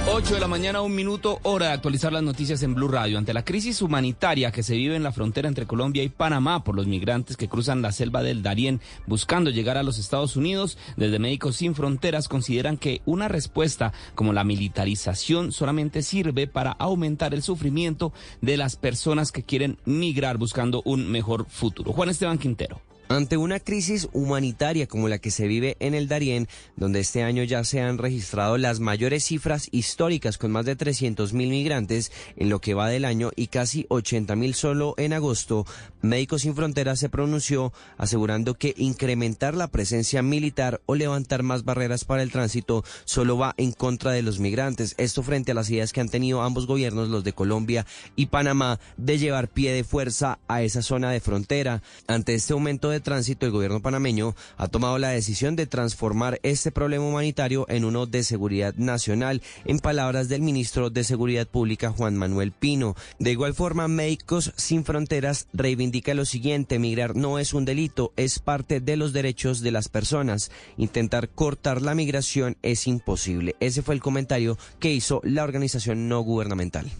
[0.09, 3.17] 8 de la mañana, un minuto, hora de actualizar las noticias en Blue Radio.
[3.17, 6.75] Ante la crisis humanitaria que se vive en la frontera entre Colombia y Panamá por
[6.75, 11.19] los migrantes que cruzan la selva del Darién buscando llegar a los Estados Unidos, desde
[11.19, 17.43] Médicos Sin Fronteras consideran que una respuesta como la militarización solamente sirve para aumentar el
[17.43, 21.91] sufrimiento de las personas que quieren migrar buscando un mejor futuro.
[21.91, 22.86] Juan Esteban Quintero.
[23.09, 27.43] Ante una crisis humanitaria como la que se vive en el Darién, donde este año
[27.43, 32.49] ya se han registrado las mayores cifras históricas con más de 300 mil migrantes en
[32.49, 35.65] lo que va del año y casi 80 mil solo en agosto,
[36.01, 42.05] Médicos Sin Fronteras se pronunció asegurando que incrementar la presencia militar o levantar más barreras
[42.05, 44.95] para el tránsito solo va en contra de los migrantes.
[44.97, 47.85] Esto frente a las ideas que han tenido ambos gobiernos, los de Colombia
[48.15, 51.81] y Panamá, de llevar pie de fuerza a esa zona de frontera.
[52.07, 56.71] Ante este aumento de tránsito, el gobierno panameño ha tomado la decisión de transformar este
[56.71, 62.15] problema humanitario en uno de seguridad nacional, en palabras del ministro de Seguridad Pública Juan
[62.15, 62.95] Manuel Pino.
[63.19, 68.39] De igual forma, Médicos Sin Fronteras reivindica lo siguiente, migrar no es un delito, es
[68.39, 70.51] parte de los derechos de las personas.
[70.77, 73.55] Intentar cortar la migración es imposible.
[73.59, 76.91] Ese fue el comentario que hizo la organización no gubernamental.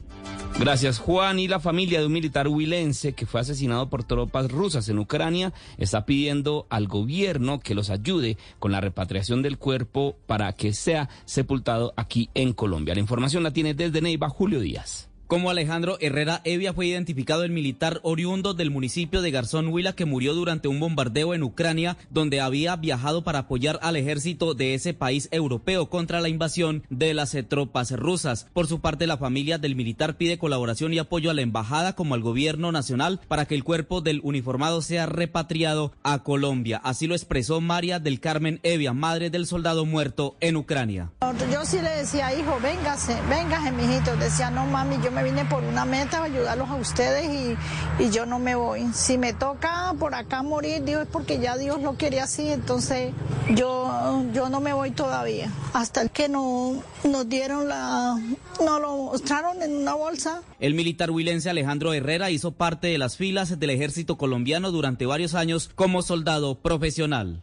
[0.60, 4.90] Gracias Juan y la familia de un militar huilense que fue asesinado por tropas rusas
[4.90, 10.52] en Ucrania está pidiendo al gobierno que los ayude con la repatriación del cuerpo para
[10.54, 12.96] que sea sepultado aquí en Colombia.
[12.96, 15.07] La información la tiene desde Neiva Julio Díaz.
[15.28, 20.06] Como Alejandro Herrera Evia fue identificado el militar oriundo del municipio de Garzón Huila que
[20.06, 24.94] murió durante un bombardeo en Ucrania donde había viajado para apoyar al ejército de ese
[24.94, 28.48] país europeo contra la invasión de las tropas rusas.
[28.54, 32.16] Por su parte, la familia del militar pide colaboración y apoyo a la embajada como
[32.16, 36.80] al gobierno nacional para que el cuerpo del uniformado sea repatriado a Colombia.
[36.86, 41.12] Así lo expresó María del Carmen Evia, madre del soldado muerto en Ucrania.
[41.52, 44.16] Yo sí le decía, hijo, véngase, véngase, mijito.
[44.16, 48.28] Decía, no mami, yo me vine por una meta, ayudarlos a ustedes y, y, yo
[48.28, 48.86] no me voy.
[48.94, 53.14] Si me toca por acá morir, Dios es porque ya Dios lo quiere así, entonces
[53.56, 55.52] yo, yo no me voy todavía.
[55.74, 58.16] Hasta que no, nos dieron la,
[58.64, 60.44] nos lo mostraron en una bolsa.
[60.60, 65.34] El militar huilense Alejandro Herrera hizo parte de las filas del ejército colombiano durante varios
[65.34, 67.42] años como soldado profesional.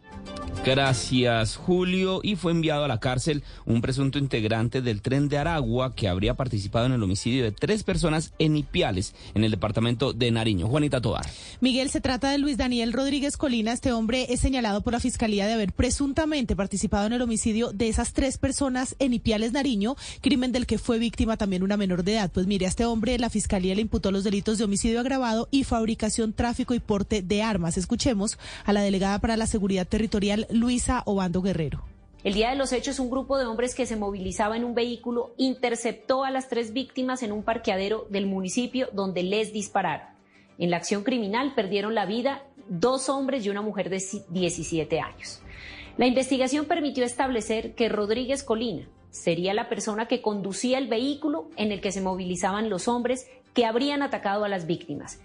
[0.64, 2.20] Gracias, Julio.
[2.22, 6.34] Y fue enviado a la cárcel un presunto integrante del tren de Aragua que habría
[6.34, 10.66] participado en el homicidio de tres personas en Ipiales, en el departamento de Nariño.
[10.66, 11.26] Juanita Tobar.
[11.60, 13.72] Miguel, se trata de Luis Daniel Rodríguez Colina.
[13.72, 17.88] Este hombre es señalado por la Fiscalía de haber presuntamente participado en el homicidio de
[17.90, 22.14] esas tres personas en Ipiales, Nariño, crimen del que fue víctima también una menor de
[22.14, 22.30] edad.
[22.32, 25.64] Pues mire, a este hombre la Fiscalía le imputó los delitos de homicidio agravado y
[25.64, 27.76] fabricación, tráfico y porte de armas.
[27.76, 30.13] Escuchemos a la delegada para la Seguridad Territorial,
[30.50, 31.82] Luisa Obando Guerrero.
[32.22, 35.34] El día de los hechos, un grupo de hombres que se movilizaba en un vehículo
[35.36, 40.06] interceptó a las tres víctimas en un parqueadero del municipio donde les dispararon.
[40.58, 44.00] En la acción criminal perdieron la vida dos hombres y una mujer de
[44.30, 45.42] 17 años.
[45.96, 51.72] La investigación permitió establecer que Rodríguez Colina sería la persona que conducía el vehículo en
[51.72, 55.20] el que se movilizaban los hombres que habrían atacado a las víctimas.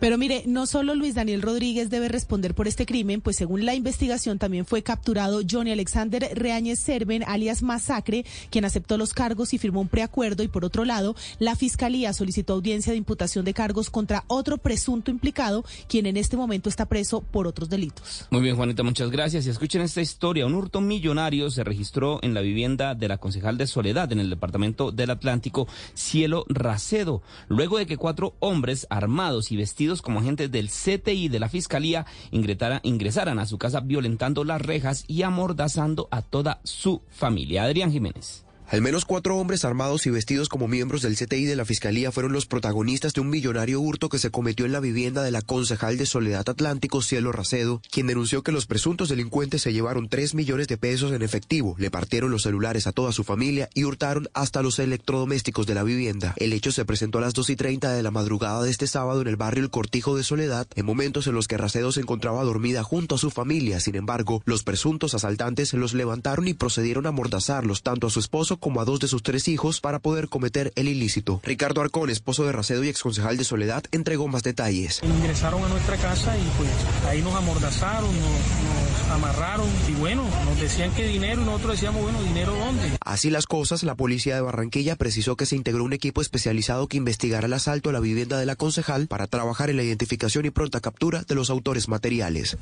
[0.00, 3.74] Pero mire, no solo Luis Daniel Rodríguez debe responder por este crimen, pues según la
[3.74, 9.58] investigación también fue capturado Johnny Alexander Reáñez Serven, alias Masacre, quien aceptó los cargos y
[9.58, 10.42] firmó un preacuerdo.
[10.42, 15.10] Y por otro lado, la Fiscalía solicitó audiencia de imputación de cargos contra otro presunto
[15.10, 18.26] implicado, quien en este momento está preso por otros delitos.
[18.30, 19.46] Muy bien, Juanita, muchas gracias.
[19.46, 20.46] Y escuchen esta historia.
[20.46, 24.30] Un hurto millonario se registró en la vivienda de la concejal de Soledad en el
[24.30, 30.50] departamento del Atlántico, Cielo Racedo, luego de que cuatro hombres armados y vestidos como agentes
[30.50, 36.08] del CTI de la Fiscalía ingresara- ingresaran a su casa violentando las rejas y amordazando
[36.10, 37.62] a toda su familia.
[37.62, 38.44] Adrián Jiménez.
[38.72, 42.32] Al menos cuatro hombres armados y vestidos como miembros del CTI de la Fiscalía fueron
[42.32, 45.98] los protagonistas de un millonario hurto que se cometió en la vivienda de la concejal
[45.98, 50.68] de Soledad Atlántico, Cielo Racedo, quien denunció que los presuntos delincuentes se llevaron tres millones
[50.68, 54.62] de pesos en efectivo, le partieron los celulares a toda su familia y hurtaron hasta
[54.62, 56.32] los electrodomésticos de la vivienda.
[56.38, 59.20] El hecho se presentó a las 2 y 30 de la madrugada de este sábado
[59.20, 62.42] en el barrio El Cortijo de Soledad, en momentos en los que Racedo se encontraba
[62.42, 63.80] dormida junto a su familia.
[63.80, 68.60] Sin embargo, los presuntos asaltantes los levantaron y procedieron a amordazarlos tanto a su esposo
[68.62, 71.40] como a dos de sus tres hijos para poder cometer el ilícito.
[71.42, 75.00] Ricardo Arcón, esposo de Racedo y exconcejal de Soledad, entregó más detalles.
[75.02, 76.70] Ingresaron a nuestra casa y pues
[77.08, 82.02] ahí nos amordazaron, nos, nos amarraron y bueno, nos decían que dinero y nosotros decíamos,
[82.02, 82.96] bueno, ¿dinero dónde?
[83.04, 86.98] Así las cosas, la policía de Barranquilla precisó que se integró un equipo especializado que
[86.98, 90.50] investigará el asalto a la vivienda de la concejal para trabajar en la identificación y
[90.50, 92.56] pronta captura de los autores materiales.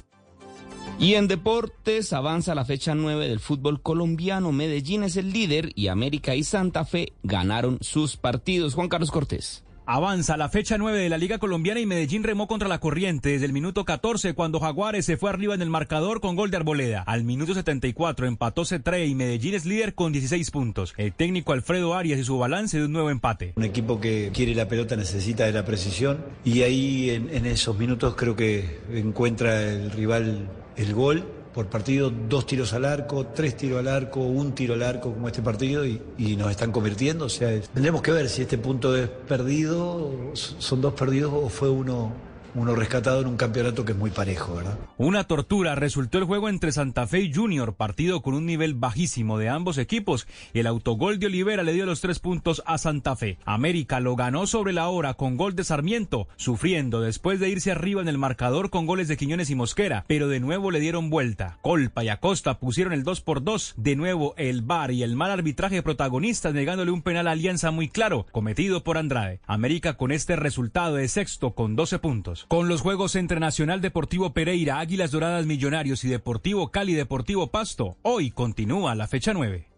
[1.01, 4.53] Y en deportes avanza la fecha 9 del fútbol colombiano.
[4.53, 8.75] Medellín es el líder y América y Santa Fe ganaron sus partidos.
[8.75, 9.65] Juan Carlos Cortés.
[9.87, 13.47] Avanza la fecha 9 de la Liga Colombiana y Medellín remó contra la corriente desde
[13.47, 17.03] el minuto 14 cuando Jaguares se fue arriba en el marcador con gol de Arboleda.
[17.07, 20.93] Al minuto 74 empató C3 y Medellín es líder con 16 puntos.
[20.99, 23.55] El técnico Alfredo Arias y su balance de un nuevo empate.
[23.57, 27.79] Un equipo que quiere la pelota necesita de la precisión y ahí en, en esos
[27.79, 30.51] minutos creo que encuentra el rival
[30.81, 34.83] el gol por partido, dos tiros al arco, tres tiros al arco, un tiro al
[34.83, 37.25] arco como este partido y, y nos están convirtiendo.
[37.25, 41.69] O sea, tendremos que ver si este punto es perdido, son dos perdidos o fue
[41.69, 42.13] uno,
[42.55, 44.79] uno rescatado en un campeonato que es muy parejo, ¿verdad?
[44.99, 49.39] Una tortura resultó el juego entre Santa Fe y Junior, partido con un nivel bajísimo
[49.39, 50.27] de ambos equipos.
[50.55, 53.39] El autogol de Olivera le dio los tres puntos a Santa Fe.
[53.45, 58.03] América lo ganó sobre la hora con gol de Sarmiento, sufriendo después de irse arriba
[58.03, 61.59] en el marcador con goles de Quiñones y Mosquera, pero de nuevo le dieron vuelta.
[61.63, 63.75] Colpa y Acosta pusieron el 2 por 2.
[63.77, 67.89] De nuevo el VAR y el mal arbitraje protagonistas negándole un penal a Alianza muy
[67.89, 69.41] claro, cometido por Andrade.
[69.47, 72.40] América con este resultado de sexto con 12 puntos.
[72.49, 77.97] Con los juegos entre Nacional Deportivo Pereira, Águilas Doradas Millonarios y Deportivo Cali Deportivo Pasto,
[78.03, 79.69] hoy continúa la fecha 9.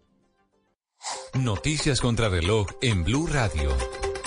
[1.33, 3.69] Noticias contra reloj en Blue Radio.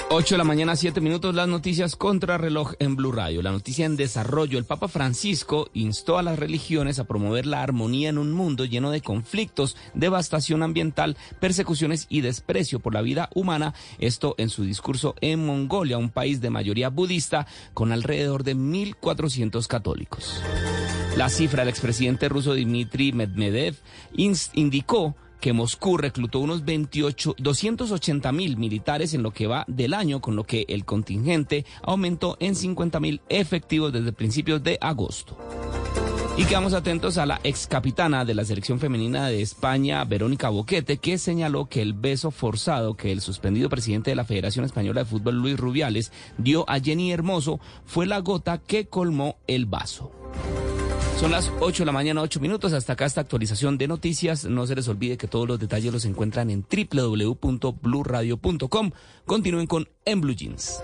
[0.09, 3.43] 8 de la mañana, 7 minutos, las noticias contra reloj en Blue Radio.
[3.43, 4.57] La noticia en desarrollo.
[4.57, 8.93] El Papa Francisco instó a las religiones a promover la armonía en un mundo lleno
[8.93, 13.75] de conflictos, devastación ambiental, persecuciones y desprecio por la vida humana.
[13.99, 19.67] Esto en su discurso en Mongolia, un país de mayoría budista con alrededor de 1.400
[19.67, 20.41] católicos.
[21.17, 23.75] La cifra del expresidente ruso Dmitry Medvedev
[24.15, 30.21] indicó que Moscú reclutó unos 28, 280 mil militares en lo que va del año,
[30.21, 35.37] con lo que el contingente aumentó en 50 mil efectivos desde principios de agosto.
[36.39, 40.99] Y quedamos atentos a la ex capitana de la selección femenina de España, Verónica Boquete,
[40.99, 45.07] que señaló que el beso forzado que el suspendido presidente de la Federación Española de
[45.07, 50.13] Fútbol, Luis Rubiales, dio a Jenny Hermoso fue la gota que colmó el vaso.
[51.19, 52.75] Son las 8 de la mañana, 8 minutos.
[52.75, 54.45] Hasta acá esta actualización de noticias.
[54.45, 58.91] No se les olvide que todos los detalles los encuentran en www.bluradio.com.
[59.25, 60.83] Continúen con En Blue Jeans.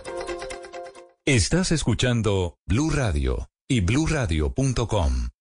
[1.26, 5.31] Estás escuchando Blue Radio y bluradio.com.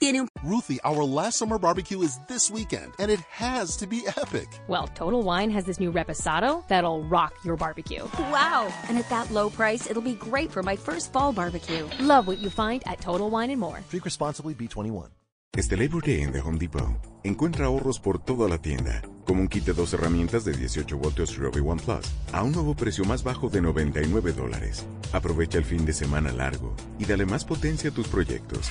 [0.00, 4.02] Tiene un Ruthie, our last summer barbecue is this weekend, and it has to be
[4.06, 4.48] epic.
[4.68, 8.04] Well, Total Wine has this new reposado that'll rock your barbecue.
[8.30, 8.68] wow.
[8.88, 11.88] And at that low price, it'll be great for my first fall barbecue.
[12.00, 13.80] Love what you find at Total Wine and More.
[13.90, 15.08] Drink responsibly, B21.
[15.56, 19.48] Este Labor Day en The Home Depot, encuentra ahorros por toda la tienda, como un
[19.48, 23.22] kit de dos herramientas de 18 voltios Ryobi One Plus a un nuevo precio más
[23.24, 24.84] bajo de 99 dólares.
[25.12, 28.68] Aprovecha el fin de semana largo y dale más potencia a tus proyectos.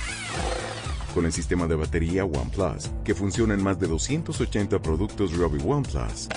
[1.16, 5.88] Con el sistema de batería OnePlus, que funciona en más de 280 productos Ryobi One
[5.90, 6.28] Plus.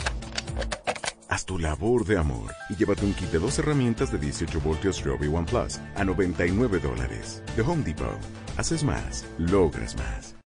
[1.28, 5.04] Haz tu labor de amor y llévate un kit de dos herramientas de 18 voltios
[5.04, 7.44] Ryobi One Plus a 99 dólares.
[7.58, 8.08] The Home Depot.
[8.56, 10.39] Haces más, logras más.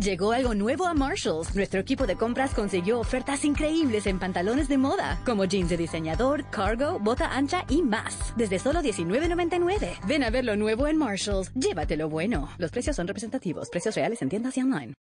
[0.00, 1.54] Llegó algo nuevo a Marshalls.
[1.54, 6.48] Nuestro equipo de compras consiguió ofertas increíbles en pantalones de moda, como jeans de diseñador,
[6.48, 8.32] cargo, bota ancha y más.
[8.34, 9.98] Desde solo $19.99.
[10.06, 11.52] Ven a ver lo nuevo en Marshalls.
[11.52, 12.48] Llévatelo bueno.
[12.56, 13.68] Los precios son representativos.
[13.68, 14.94] Precios reales en tiendas y online.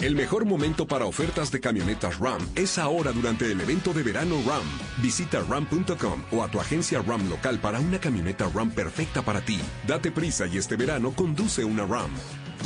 [0.00, 4.36] El mejor momento para ofertas de camionetas Ram es ahora durante el evento de verano
[4.46, 4.62] Ram.
[5.02, 9.58] Visita ram.com o a tu agencia Ram local para una camioneta Ram perfecta para ti.
[9.88, 12.10] Date prisa y este verano conduce una Ram.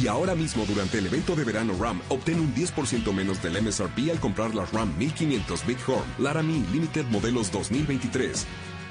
[0.02, 4.10] Y ahora mismo durante el evento de verano Ram, obtén un 10% menos del MSRP
[4.10, 8.46] al comprar las Ram 1500 Bighorn Laramie Limited modelos 2023.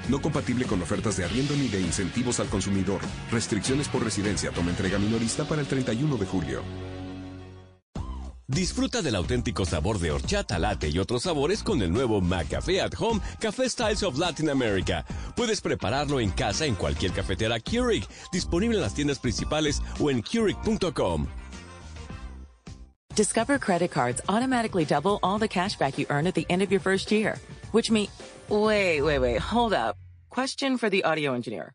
[0.08, 3.02] No compatible con ofertas de arriendo ni de incentivos al consumidor.
[3.30, 4.50] Restricciones por residencia.
[4.50, 6.91] Toma entrega minorista para el 31 de julio.
[8.48, 12.92] Disfruta del auténtico sabor de horchata, latte y otros sabores con el nuevo McCafé at
[12.98, 15.04] Home Café Styles of Latin America.
[15.36, 20.22] Puedes prepararlo en casa en cualquier cafetera Keurig, disponible en las tiendas principales o en
[20.22, 21.26] Keurig.com.
[23.14, 26.70] Discover credit cards automatically double all the cash back you earn at the end of
[26.70, 27.36] your first year,
[27.72, 28.10] which means.
[28.48, 29.96] Wait, wait, wait, hold up.
[30.30, 31.72] Question for the audio engineer.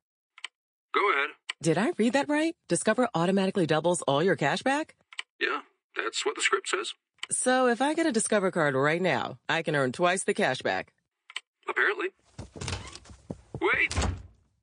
[0.93, 1.29] Go ahead.
[1.61, 2.55] Did I read that right?
[2.69, 4.95] Discover automatically doubles all your cash back?
[5.39, 5.61] Yeah,
[5.97, 6.93] that's what the script says.
[7.29, 10.61] So if I get a Discover card right now, I can earn twice the cash
[10.61, 10.93] back.
[11.67, 12.07] Apparently.
[13.59, 13.97] Wait!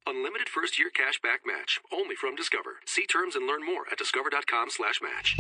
[0.07, 1.80] Unlimited first year cash back match.
[1.93, 2.76] Only from Discover.
[2.87, 5.37] See terms and learn more at discover.com slash match.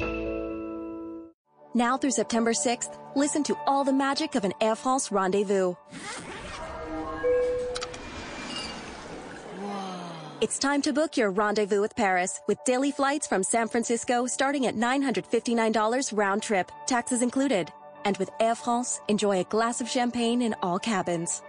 [1.74, 5.74] Now through September 6th, listen to all the magic of an Air France rendezvous.
[10.40, 14.66] It's time to book your rendezvous with Paris with daily flights from San Francisco starting
[14.66, 17.72] at $959 round trip, taxes included.
[18.04, 21.40] And with Air France, enjoy a glass of champagne in all cabins.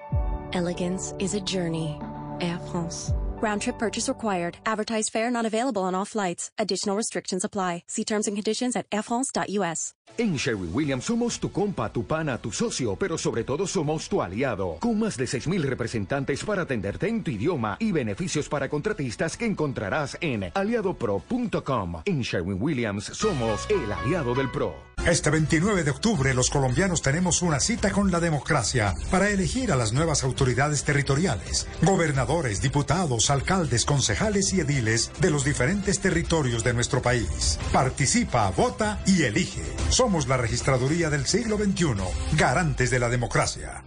[0.54, 2.00] Elegance is a journey.
[2.40, 3.12] Air France.
[3.42, 4.58] Round trip purchase required.
[4.66, 6.52] Advertised fare not available on all flights.
[6.58, 7.84] Additional restrictions apply.
[7.88, 9.94] See terms and conditions at airfrance.us.
[10.18, 14.22] En Sherwin Williams somos tu compa, tu pana, tu socio, pero sobre todo somos tu
[14.22, 19.36] aliado, con más de 6.000 representantes para atenderte en tu idioma y beneficios para contratistas
[19.36, 22.02] que encontrarás en aliadopro.com.
[22.06, 24.96] En Sherwin Williams somos el aliado del PRO.
[25.06, 29.76] Este 29 de octubre los colombianos tenemos una cita con la democracia para elegir a
[29.76, 36.74] las nuevas autoridades territoriales, gobernadores, diputados, alcaldes, concejales y ediles de los diferentes territorios de
[36.74, 37.60] nuestro país.
[37.72, 39.62] Participa, vota y elige.
[39.96, 41.96] Somos la registraduría del siglo XXI,
[42.38, 43.82] garantes de la democracia.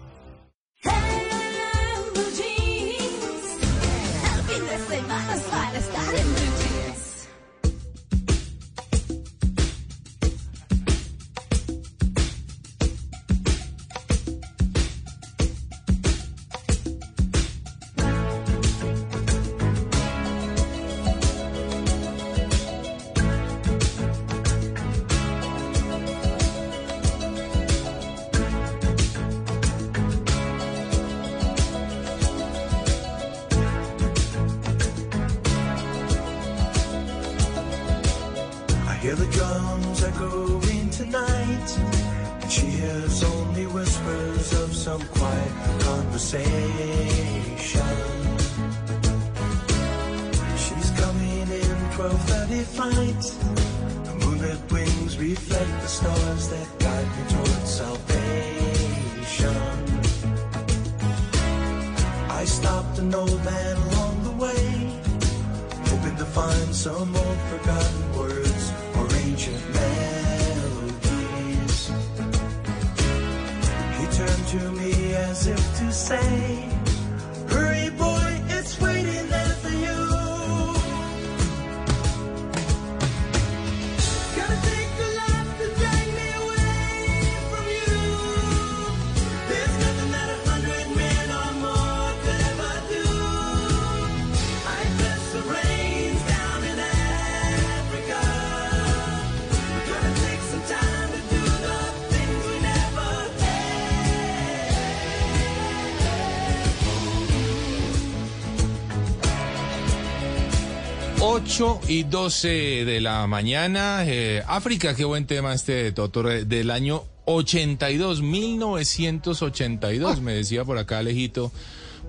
[111.61, 114.05] 8 y 12 de la mañana.
[114.07, 120.21] eh, África, qué buen tema este de Totor eh, del año 82, 1982.
[120.21, 121.51] Me decía por acá Alejito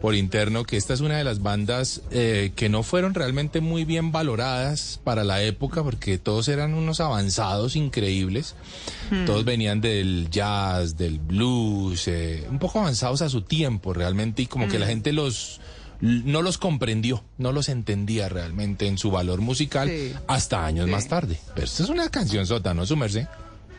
[0.03, 3.85] por interno que esta es una de las bandas eh, que no fueron realmente muy
[3.85, 8.55] bien valoradas para la época porque todos eran unos avanzados increíbles.
[9.09, 9.25] Hmm.
[9.25, 14.45] Todos venían del jazz, del blues, eh, un poco avanzados a su tiempo realmente y
[14.45, 14.89] como que la Mm.
[14.89, 15.59] gente los
[16.01, 20.13] no los comprendió, no los entendía realmente en su valor musical Sí.
[20.27, 20.91] hasta años Sí.
[20.91, 21.39] más tarde.
[21.53, 23.27] Pero esta es una canción sota, ¿no, su merced?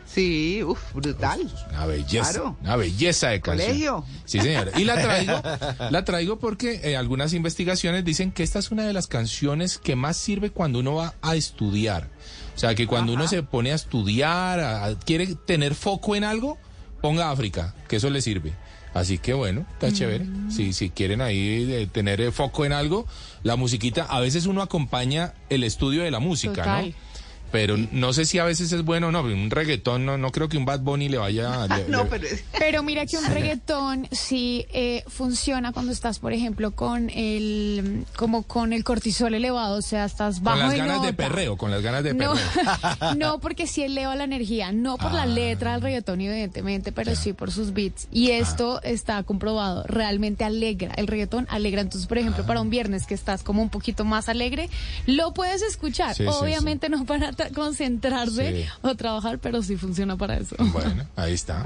[0.05, 1.49] Sí, uff, brutal.
[1.69, 2.57] Una belleza, Claro.
[2.61, 3.67] una belleza de canción.
[3.69, 4.05] Colegio.
[4.25, 4.71] Sí, señora.
[4.77, 5.41] Y la traigo,
[5.89, 9.95] la traigo porque eh, algunas investigaciones dicen que esta es una de las canciones que
[9.95, 12.09] más sirve cuando uno va a estudiar.
[12.55, 16.25] O sea, que cuando uno se pone a estudiar, a- a- quiere tener foco en
[16.25, 16.57] algo,
[17.01, 18.53] ponga África, que eso le sirve.
[18.93, 20.25] Así que bueno, está chévere.
[20.49, 23.07] Si, si quieren ahí eh, tener eh, foco en algo,
[23.43, 26.89] la musiquita, a veces uno acompaña el estudio de la música, Total.
[26.89, 27.10] ¿no?
[27.51, 29.21] Pero no sé si a veces es bueno o no.
[29.21, 31.67] Un reggaetón, no, no creo que un Bad Bunny le vaya...
[31.67, 37.09] le- le- Pero mira que un reggaetón sí eh, funciona cuando estás, por ejemplo, con
[37.09, 41.13] el como con el cortisol elevado, o sea, estás bajo con las de ganas de
[41.13, 43.15] perreo, con las ganas de No, perreo.
[43.17, 45.25] no, porque sí eleva la energía, no por la Ah.
[45.27, 48.07] letra del reggaetón, evidentemente, pero sí por sus beats.
[48.11, 50.93] Y esto está comprobado, realmente alegra.
[50.95, 51.81] El reggaetón alegra.
[51.81, 54.69] Entonces, por ejemplo, para un viernes que estás como un poquito más alegre,
[55.05, 56.15] lo puedes escuchar.
[56.15, 58.69] Sí, sí, Obviamente no para concentrarse Sí.
[58.81, 60.55] o trabajar, pero sí funciona para eso.
[60.59, 61.63] Bueno, ahí está.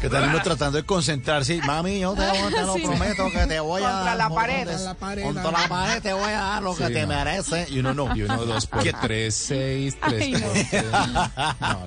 [0.00, 1.60] Que tal uno tratando de concentrarse.
[1.66, 2.80] Mami, yo te, voy- te lo Sí.
[2.82, 4.16] prometo que te voy a Contra dar.
[4.16, 4.66] la pared.
[4.66, 7.66] Contra la pared, Contra la pared te voy a dar lo que te merece.
[7.68, 8.16] Y uno no.
[8.16, 10.52] Y uno, dos por ¿Qué- tres, seis, tres Ay, por no.
[10.54, 10.68] seis.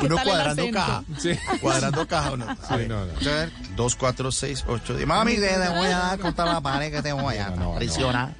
[0.00, 1.02] Uno cuadrando caja.
[1.18, 1.30] Sí.
[1.60, 2.32] Cuadrando caja.
[2.32, 2.46] Uno.
[2.68, 5.06] A ver, Dos, cuatro, seis, ocho, diez.
[5.06, 8.34] Mami, te, te voy a dar contra la pared que te voy a presionar.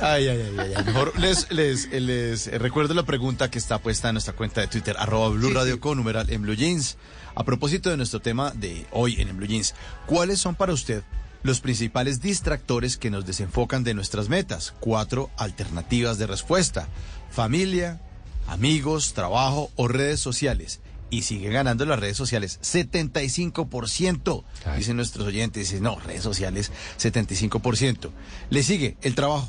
[0.00, 0.84] Ay, ay, ay, ay, ay.
[0.84, 4.96] Mejor les, les, les recuerdo la pregunta que está puesta en nuestra cuenta de Twitter,
[4.98, 6.96] arroba Blue Radio con numeral en Blue Jeans.
[7.34, 9.74] A propósito de nuestro tema de hoy en, en Blue Jeans,
[10.06, 11.02] ¿cuáles son para usted
[11.42, 14.74] los principales distractores que nos desenfocan de nuestras metas?
[14.80, 16.88] Cuatro alternativas de respuesta.
[17.30, 18.00] Familia,
[18.48, 20.80] amigos, trabajo o redes sociales.
[21.10, 24.44] Y sigue ganando las redes sociales, 75%,
[24.76, 25.68] dicen nuestros oyentes.
[25.68, 28.10] Dicen, no, redes sociales, 75%.
[28.50, 29.48] Le sigue el trabajo,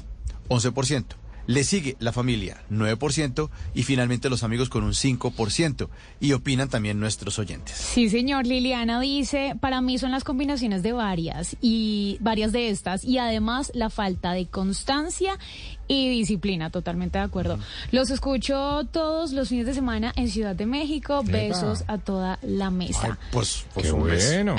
[0.50, 1.06] 11%.
[1.48, 3.50] Le sigue la familia, 9%.
[3.74, 5.90] Y finalmente los amigos con un 5%.
[6.20, 7.76] Y opinan también nuestros oyentes.
[7.76, 8.46] Sí, señor.
[8.46, 13.72] Liliana dice, para mí son las combinaciones de varias y varias de estas y además
[13.76, 15.38] la falta de constancia
[15.88, 17.60] y disciplina, totalmente de acuerdo.
[17.92, 21.22] Los escucho todos los fines de semana en Ciudad de México.
[21.22, 21.32] Epa.
[21.32, 23.18] Besos a toda la mesa.
[23.32, 24.56] Pues, pues Qué bueno.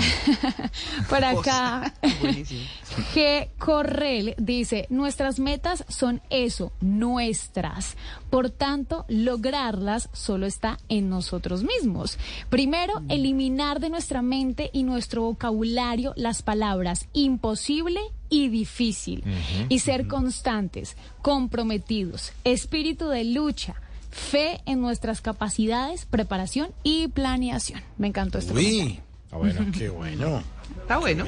[1.09, 1.95] Por acá,
[3.15, 3.49] G.
[3.59, 7.97] Correl dice, nuestras metas son eso, nuestras.
[8.31, 12.19] Por tanto, lograrlas solo está en nosotros mismos.
[12.49, 18.01] Primero, eliminar de nuestra mente y nuestro vocabulario las palabras imposible
[18.33, 19.23] y difícil.
[19.69, 23.75] Y ser constantes, comprometidos, espíritu de lucha.
[24.11, 27.81] Fe en nuestras capacidades, preparación y planeación.
[27.97, 29.67] Me encantó este Uy, Está bueno.
[29.79, 30.43] qué bueno.
[30.81, 31.25] Está bueno.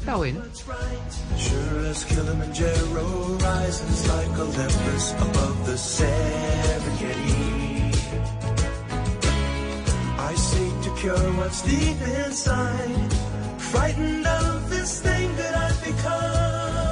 [0.00, 0.42] Está bueno
[13.70, 16.88] frightened of this thing that I've become.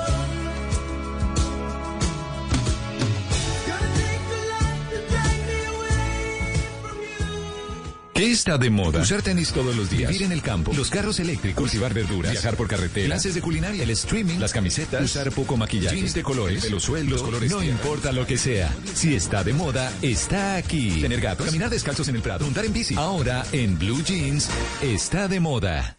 [8.16, 9.02] ¿Qué está de moda?
[9.02, 10.10] Usar tenis todos los días.
[10.10, 10.72] Vivir en el campo.
[10.74, 11.64] Los carros eléctricos.
[11.64, 12.32] Cultivar verduras.
[12.32, 13.08] Viajar por carretera.
[13.08, 13.82] Clases de culinaria.
[13.82, 14.38] El streaming.
[14.38, 15.02] Las camisetas.
[15.02, 15.96] Usar poco maquillaje.
[15.96, 16.64] Jeans de colores.
[16.64, 17.10] El sueldo.
[17.10, 17.50] Los colores.
[17.50, 18.74] No importa lo que sea.
[18.94, 21.02] Si está de moda, está aquí.
[21.02, 21.44] Tener gatos.
[21.44, 22.46] Caminar descalzos en el prado.
[22.46, 22.94] Montar en bici.
[22.96, 24.48] Ahora, en Blue Jeans,
[24.80, 25.98] está de moda.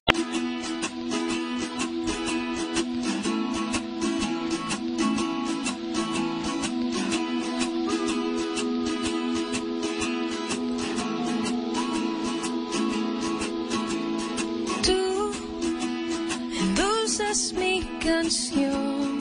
[18.03, 19.19] Canción,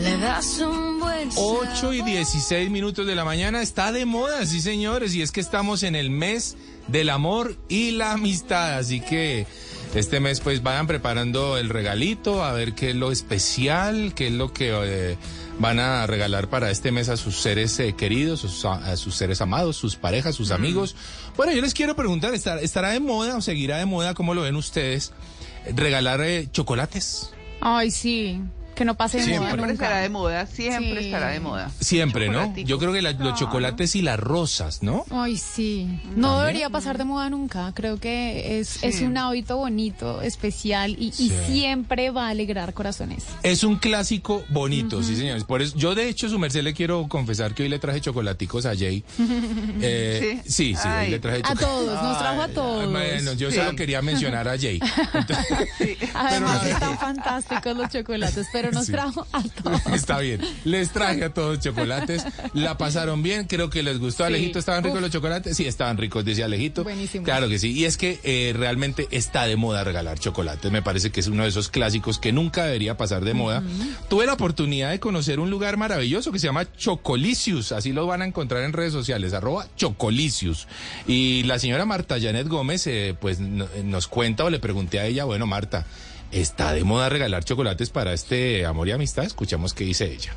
[0.00, 3.62] le das un buen 8 y 16 minutos de la mañana.
[3.62, 6.56] Está de moda, sí señores, y es que estamos en el mes
[6.88, 9.46] del amor y la amistad, así que
[9.94, 14.32] este mes pues vayan preparando el regalito, a ver qué es lo especial, qué es
[14.32, 15.16] lo que eh,
[15.58, 19.40] van a regalar para este mes a sus seres eh, queridos, sus- a, sus seres
[19.40, 20.96] amados, sus parejas, sus amigos.
[21.36, 24.42] Bueno, yo les quiero preguntar, ¿estar- ¿estará de moda o seguirá de moda, cómo lo
[24.42, 25.12] ven ustedes,
[25.74, 27.30] regalar eh, chocolates?
[27.60, 28.40] Ay, sí.
[28.80, 29.40] Que no pase de Siempre.
[29.40, 29.84] moda Siempre nunca.
[29.84, 31.04] estará de moda, siempre Sí.
[31.08, 31.70] estará de moda.
[31.80, 32.56] Siempre, ¿no?
[32.56, 35.04] Yo creo que la- los chocolates y las rosas, ¿no?
[35.10, 36.00] Ay, sí.
[36.16, 37.72] No debería pasar de moda nunca.
[37.74, 41.32] Creo que es, es un hábito bonito, especial y, y Sí.
[41.46, 43.26] siempre va a alegrar corazones.
[43.42, 45.44] Es un clásico bonito, sí, señores.
[45.44, 48.64] Por eso, yo, de hecho, su merced le quiero confesar que hoy le traje chocolaticos
[48.64, 49.04] a Jay.
[49.82, 52.90] Eh, sí, sí, hoy le traje A todos, nos trajo a todos.
[52.90, 53.56] Bueno, yo Sí.
[53.58, 54.80] solo quería mencionar a Jay.
[56.14, 58.92] Además están fantásticos los chocolates, pero nos Sí.
[58.92, 59.86] trajo a todos.
[59.94, 60.40] Está bien.
[60.64, 62.24] Les traje a todos chocolates.
[62.54, 63.46] La pasaron bien.
[63.46, 64.24] Creo que les gustó.
[64.24, 64.28] Sí.
[64.34, 65.02] Alejito, ¿estaban ricos Uf.
[65.02, 65.56] los chocolates?
[65.56, 66.84] Sí, estaban ricos, decía Alejito.
[66.84, 67.24] Buenísimo.
[67.24, 67.72] Claro que sí.
[67.72, 70.70] Y es que eh, realmente está de moda regalar chocolates.
[70.70, 73.62] Me parece que es uno de esos clásicos que nunca debería pasar de moda.
[74.08, 77.72] Tuve la oportunidad de conocer un lugar maravilloso que se llama Chocolicius.
[77.72, 80.66] Así lo van a encontrar en redes sociales, arroba Chocolicius.
[81.06, 85.06] Y la señora Marta Janet Gómez, eh, pues no- nos cuenta o le pregunté a
[85.06, 85.86] ella, bueno, Marta,
[86.32, 89.24] ¿está de moda regalar chocolates para este amor y amistad?
[89.24, 90.32] Escuchamos qué dice ella.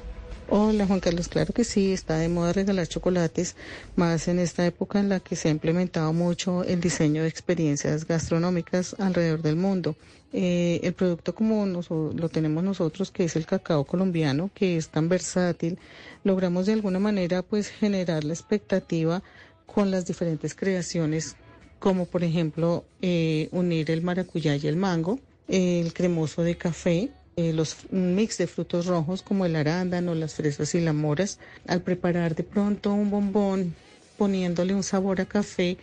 [0.49, 3.55] Hola Juan Carlos, claro que sí, está de moda regalar chocolates,
[3.95, 8.05] más en esta época en la que se ha implementado mucho el diseño de experiencias
[8.05, 9.95] gastronómicas alrededor del mundo.
[10.33, 14.89] Eh, el producto como noso- lo tenemos nosotros, que es el cacao colombiano, que es
[14.89, 15.79] tan versátil,
[16.23, 19.23] logramos de alguna manera pues generar la expectativa
[19.65, 21.35] con las diferentes creaciones,
[21.79, 27.53] como por ejemplo eh, unir el maracuyá y el mango, el cremoso de café, eh,
[27.53, 31.39] los mix de frutos rojos como el arándano, las fresas y las moras.
[31.67, 33.75] Al preparar de pronto un bombón,
[34.17, 35.77] poniéndole un sabor a café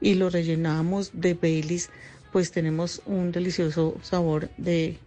[0.00, 1.90] y lo rellenamos de Baileys,
[2.32, 4.98] pues tenemos un delicioso sabor de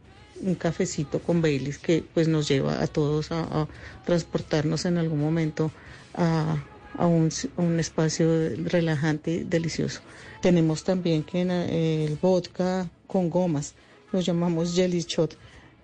[0.41, 3.67] un cafecito con Baileys que pues nos lleva a todos a,
[4.05, 5.71] transportarnos en algún momento
[6.15, 6.57] a,
[6.97, 10.01] a un, un espacio relajante y delicioso.
[10.41, 13.75] Tenemos también que eh, el vodka con gomas,
[14.13, 15.35] lo llamamos jelly shot.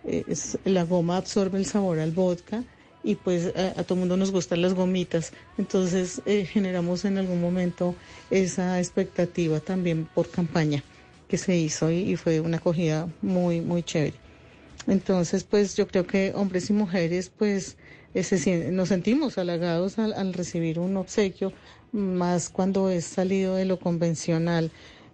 [0.05, 2.63] Eh, es- la goma absorbe el sabor al vodka
[3.03, 5.33] y pues a, a todo mundo nos gustan las gomitas.
[5.57, 7.95] Entonces eh, generamos en algún momento
[8.29, 10.83] esa expectativa también por campaña
[11.27, 14.21] que se hizo y, y fue una acogida muy, muy chévere.
[14.87, 17.77] Entonces, pues yo creo que hombres y mujeres, pues
[18.13, 21.53] eh, se sien- nos sentimos halagados al, al recibir un obsequio,
[21.91, 24.71] más cuando es salido de lo convencional.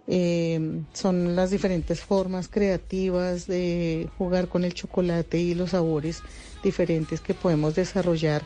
[0.08, 6.22] Eh, son las diferentes formas creativas de jugar con el chocolate y los sabores
[6.62, 8.42] diferentes que podemos desarrollar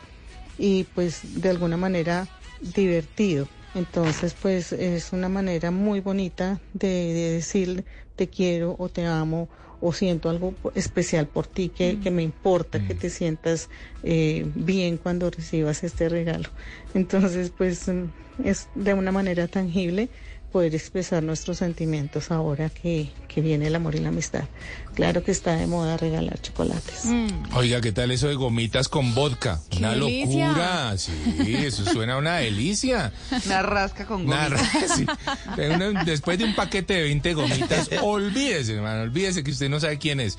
[0.57, 2.27] y pues de alguna manera
[2.75, 3.47] divertido.
[3.75, 7.85] Entonces pues es una manera muy bonita de, de decir
[8.15, 9.47] te quiero o te amo
[9.81, 13.69] o siento algo especial por ti que, que me importa que te sientas
[14.03, 16.49] eh, bien cuando recibas este regalo.
[16.93, 18.03] Entonces pues mm,
[18.43, 20.09] es de una manera tangible
[20.51, 24.45] poder expresar nuestros sentimientos ahora que, que viene el amor y la amistad.
[24.95, 27.05] Claro que está de moda regalar chocolates.
[27.55, 29.59] Oiga, ¿qué tal eso de gomitas con vodka?
[29.69, 30.47] ¡Qué una delicia!
[30.49, 30.97] locura.
[30.97, 31.11] Sí,
[31.55, 33.13] eso suena a una delicia.
[33.45, 34.61] Una rasca con Una gomita.
[34.61, 35.05] ra- sí.
[35.73, 39.97] Una- después de un paquete de 20 gomitas, olvídese, hermano, olvídese que usted no sabe
[39.97, 40.37] quién es.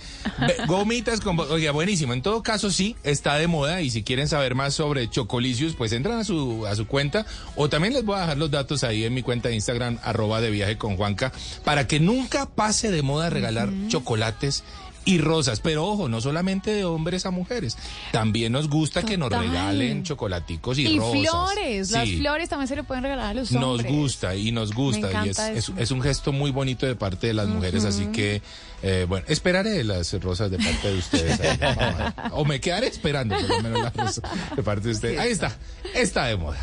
[0.66, 1.36] Gomitas con...
[1.36, 2.12] vo- Oiga, buenísimo.
[2.12, 5.92] En todo caso, sí, está de moda y si quieren saber más sobre Chocolicius, pues
[5.92, 7.26] entran a su, a su cuenta
[7.56, 10.40] o también les voy a dejar los datos ahí en mi cuenta de Instagram, arroba
[10.40, 11.32] de viaje con Juanca,
[11.64, 13.70] para que nunca pase de moda regalar
[15.04, 15.60] y rosas.
[15.60, 17.76] Pero ojo, no solamente de hombres a mujeres.
[18.12, 21.20] También nos gusta que nos regalen chocolaticos y, Y, rosas.
[21.20, 23.92] flores, las flores también se le pueden regalar a los Nos hombres.
[23.92, 27.84] gusta y nos gusta y es, un gesto muy bonito de parte de las mujeres,
[27.84, 28.42] así que
[28.82, 31.40] eh, bueno, esperaré las rosas de parte de ustedes.
[31.40, 31.58] ahí.
[32.32, 34.22] O me quedaré esperando por lo menos las rosas
[34.56, 35.18] de parte de ustedes.
[35.18, 35.56] Ahí está,
[35.94, 36.58] está de moda.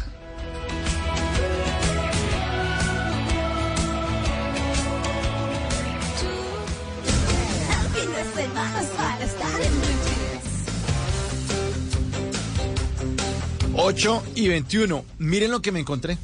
[13.81, 15.05] 8 y 21.
[15.19, 16.17] Miren lo que me encontré.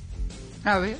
[0.63, 0.97] A ver.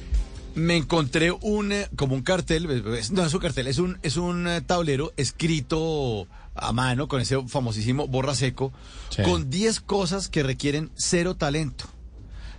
[0.56, 4.48] Me encontré un eh, como un cartel, no es un cartel, es un es un
[4.48, 8.72] eh, tablero escrito a mano con ese famosísimo borra seco
[9.10, 9.22] Sí.
[9.24, 11.86] con 10 cosas que requieren cero talento.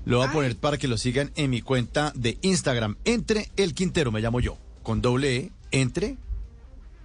[0.05, 2.97] Lo voy a poner para que lo sigan en mi cuenta de Instagram.
[3.07, 6.17] Entre el Quintero, me llamo yo, con doble E, entre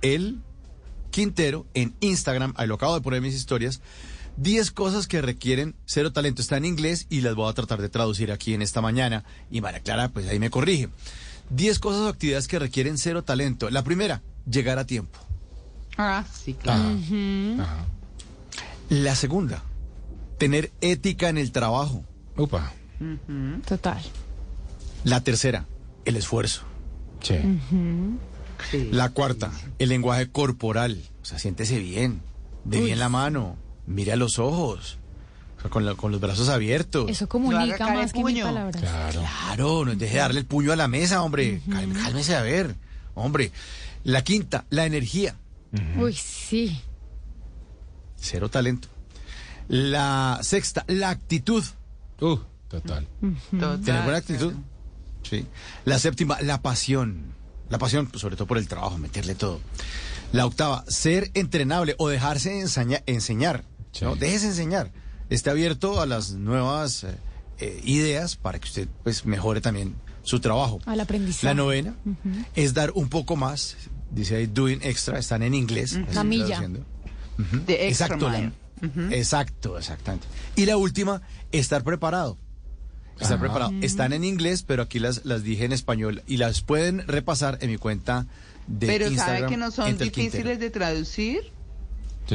[0.01, 0.39] el
[1.09, 2.53] Quintero en Instagram.
[2.57, 3.81] Ahí lo acabo de poner en mis historias.
[4.37, 6.41] 10 cosas que requieren cero talento.
[6.41, 9.23] Está en inglés y las voy a tratar de traducir aquí en esta mañana.
[9.49, 10.89] Y María Clara, pues ahí me corrige.
[11.49, 13.69] 10 cosas o actividades que requieren cero talento.
[13.69, 15.19] La primera, llegar a tiempo.
[15.97, 16.97] Ah, sí, claro.
[18.89, 19.63] La segunda,
[20.37, 22.03] tener ética en el trabajo.
[22.37, 22.71] Upa.
[23.67, 24.01] Total.
[25.03, 25.65] La tercera,
[26.05, 26.63] el esfuerzo.
[27.21, 27.35] Sí.
[28.91, 31.01] La cuarta, el lenguaje corporal.
[31.21, 32.21] O sea, siéntese bien,
[32.63, 32.85] de Uy.
[32.85, 33.57] bien la mano,
[33.91, 34.97] mire a los ojos,
[35.57, 37.09] o sea, con, la- con los brazos abiertos.
[37.09, 38.45] Eso comunica más que mil puño.
[38.45, 38.81] palabras.
[38.81, 39.19] Claro.
[39.21, 41.61] Claro, no deje de darle el puño a la mesa, hombre.
[41.69, 42.75] Cálme- Cálmese a ver,
[43.15, 43.51] hombre.
[44.03, 45.35] La quinta, la energía.
[45.97, 46.81] Uy, sí.
[48.17, 48.87] Cero talento.
[49.67, 51.63] La sexta, la actitud.
[52.19, 52.37] Uh,
[52.67, 53.07] total.
[53.51, 54.53] Total, Tener buena actitud.
[55.23, 55.45] Sí.
[55.85, 57.33] La séptima, la pasión.
[57.69, 59.61] La pasión, pues, sobre todo por el trabajo, meterle todo.
[60.33, 63.63] La octava, ser entrenable o dejarse ensaña- enseñar.
[64.01, 64.15] ¿No?
[64.15, 64.91] Déjese enseñar.
[65.29, 67.15] Esté abierto a las nuevas eh,
[67.59, 70.79] eh, ideas para que usted pues mejore también su trabajo.
[70.85, 71.45] Al aprendizaje.
[71.47, 71.95] La novena
[72.55, 73.75] es dar un poco más.
[74.11, 75.97] Dice ahí doing extra, están en inglés.
[76.13, 76.59] La milla.
[77.65, 78.51] De extra Exacto, la-
[79.15, 80.27] exacto, exactamente.
[80.55, 81.21] Y la última,
[81.51, 82.37] estar preparado.
[83.19, 83.39] Estar Ajá.
[83.39, 83.71] preparado.
[83.81, 87.69] Están en inglés, pero aquí las, las dije en español y las pueden repasar en
[87.71, 88.25] mi cuenta
[88.67, 89.37] de Pero Instagram.
[89.37, 91.51] ¿sabe que no son difíciles de traducir?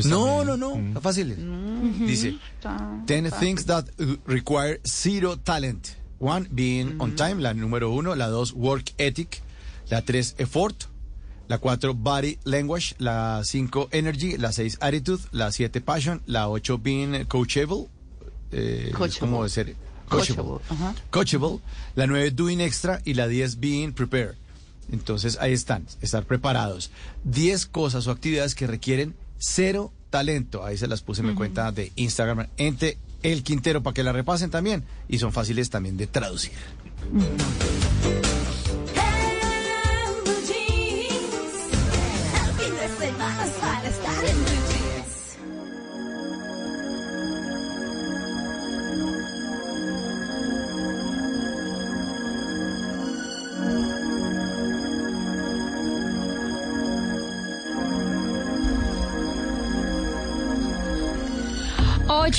[0.04, 1.34] No, no, no, está fácil.
[2.06, 3.40] Dice, Está 10 fácil.
[3.40, 5.96] things that uh, require zero talent.
[6.18, 8.14] One, being on time, la número uno.
[8.14, 9.40] La dos, work ethic.
[9.88, 10.84] La tres, effort.
[11.48, 12.94] La cuatro, body language.
[12.98, 14.36] La cinco, energy.
[14.36, 15.20] La seis, attitude.
[15.32, 16.20] La siete, passion.
[16.26, 17.88] La ocho, being coachable.
[18.52, 19.48] Eh, Coachable.
[19.48, 19.76] ser
[20.08, 20.60] coachable.
[21.10, 21.60] Coachable.
[21.94, 23.00] La nueve, doing extra.
[23.04, 24.34] Y la diez, being prepared.
[24.90, 26.90] Entonces ahí están, estar preparados.
[27.24, 30.64] 10 cosas o actividades que requieren cero talento.
[30.64, 34.12] Ahí se las puse en mi cuenta de Instagram, entre el Quintero, para que la
[34.12, 34.84] repasen también.
[35.08, 36.52] Y son fáciles también de traducir.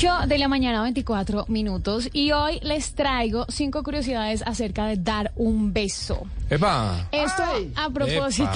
[0.00, 2.08] 8 de la mañana, 24 minutos.
[2.12, 6.24] Y hoy les traigo cinco curiosidades acerca de dar un beso.
[6.48, 7.08] ¡Epa!
[7.10, 7.42] Esto
[7.74, 8.48] a propósito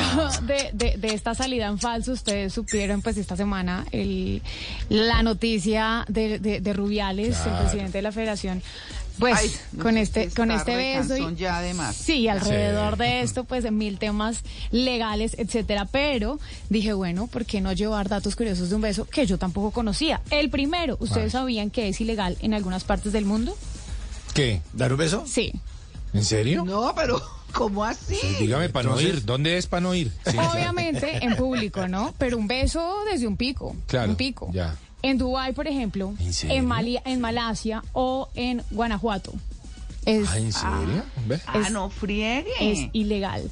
[0.42, 4.40] de, de- de esta salida en falso, ustedes supieron pues esta semana el,
[4.88, 7.56] la noticia de, de- de Rubiales, Claro.
[7.56, 8.62] el presidente de la federación,
[9.18, 11.96] pues Ay, con este con este beso y ya además.
[11.96, 13.02] sí alrededor Sí.
[13.02, 16.38] de esto pues de mil temas legales etcétera pero
[16.70, 20.20] dije bueno por qué no llevar datos curiosos de un beso que yo tampoco conocía
[20.30, 23.56] el primero ustedes sabían que es ilegal en algunas partes del mundo
[24.34, 24.62] ¿Qué?
[24.72, 25.24] ¿Dar un beso?
[25.26, 25.52] sí
[26.14, 26.64] ¿En serio?
[26.64, 27.22] No, pero
[27.54, 28.18] ¿cómo así?
[28.38, 29.24] Dígame para no ir.
[29.24, 30.12] ¿Dónde es para no ir?
[30.30, 32.14] Sí, Obviamente en público, ¿no?
[32.18, 33.74] Pero un beso desde un pico.
[33.86, 34.10] Claro.
[34.10, 34.50] Un pico.
[34.52, 34.76] Ya.
[35.02, 39.32] En Dubái, por ejemplo, ¿En en, Mali- en Malasia o en Guanajuato.
[40.04, 41.04] Es, Ah, ¿En serio?
[41.26, 41.40] ¿Ve?
[41.46, 42.50] Ah, no friegue.
[42.60, 43.48] es ilegal.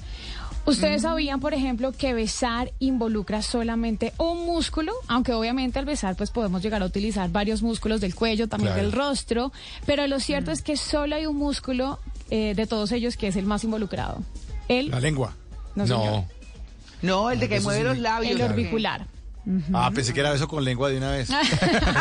[0.67, 4.93] ¿Ustedes sabían, por ejemplo, que besar involucra solamente un músculo?
[5.09, 8.83] Aunque obviamente al besar pues podemos llegar a utilizar varios músculos del cuello, también Claro.
[8.83, 9.53] del rostro,
[9.87, 11.99] pero lo cierto es que solo hay un músculo
[12.31, 14.23] eh, de todos ellos que es el más involucrado.
[14.69, 15.35] El, La lengua.
[15.75, 16.25] no, señor,
[17.03, 17.87] No, el de que Eso mueve sí.
[17.87, 18.39] los labios.
[18.39, 18.55] el ¿o
[19.45, 19.51] qué?
[19.51, 19.83] orbicular.
[19.85, 21.29] Ah, pensé que era beso con lengua de una vez.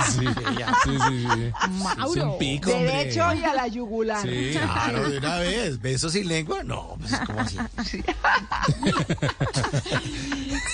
[0.09, 1.51] Sí, sí, sí, sí, sí.
[1.83, 2.13] Mauro.
[2.13, 2.91] Es un pico, hombre.
[2.91, 4.21] Derecho y a la yugular.
[4.21, 4.51] Sí.
[4.53, 5.79] Claro, de una vez.
[5.81, 6.63] ¿Beso sin lengua?
[6.63, 7.57] No, pues como así.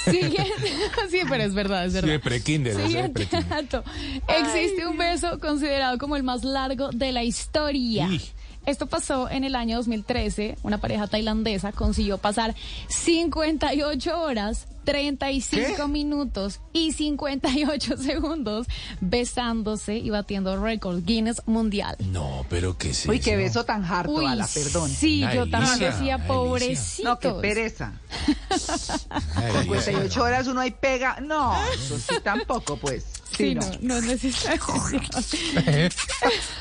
[0.05, 0.73] Siguiente,
[1.09, 2.13] sí, pero es verdad, es Sí, verdad.
[2.15, 3.83] ese de Siguiente dato.
[4.27, 8.07] Existe un beso considerado como el más largo de la historia.
[8.07, 8.21] Y-
[8.65, 10.57] Esto pasó en el año 2013.
[10.63, 12.55] Una pareja tailandesa consiguió pasar
[12.89, 18.67] 58 horas, 35 minutos y 58 segundos
[19.01, 21.97] besándose y batiendo récord Guinness mundial.
[22.11, 23.37] No, pero ¿qué es Uy, qué eso?
[23.39, 24.89] beso tan harto, Uy, Ala, perdón.
[24.89, 27.03] sí, Una yo también decía, una pobrecitos.
[27.05, 27.93] No, qué pereza.
[29.35, 31.19] Ay, 58 horas uno ahí pega.
[31.19, 33.05] No, eso sí tampoco, pues.
[33.37, 33.77] Sí, no, no.
[33.81, 34.61] no es necesario.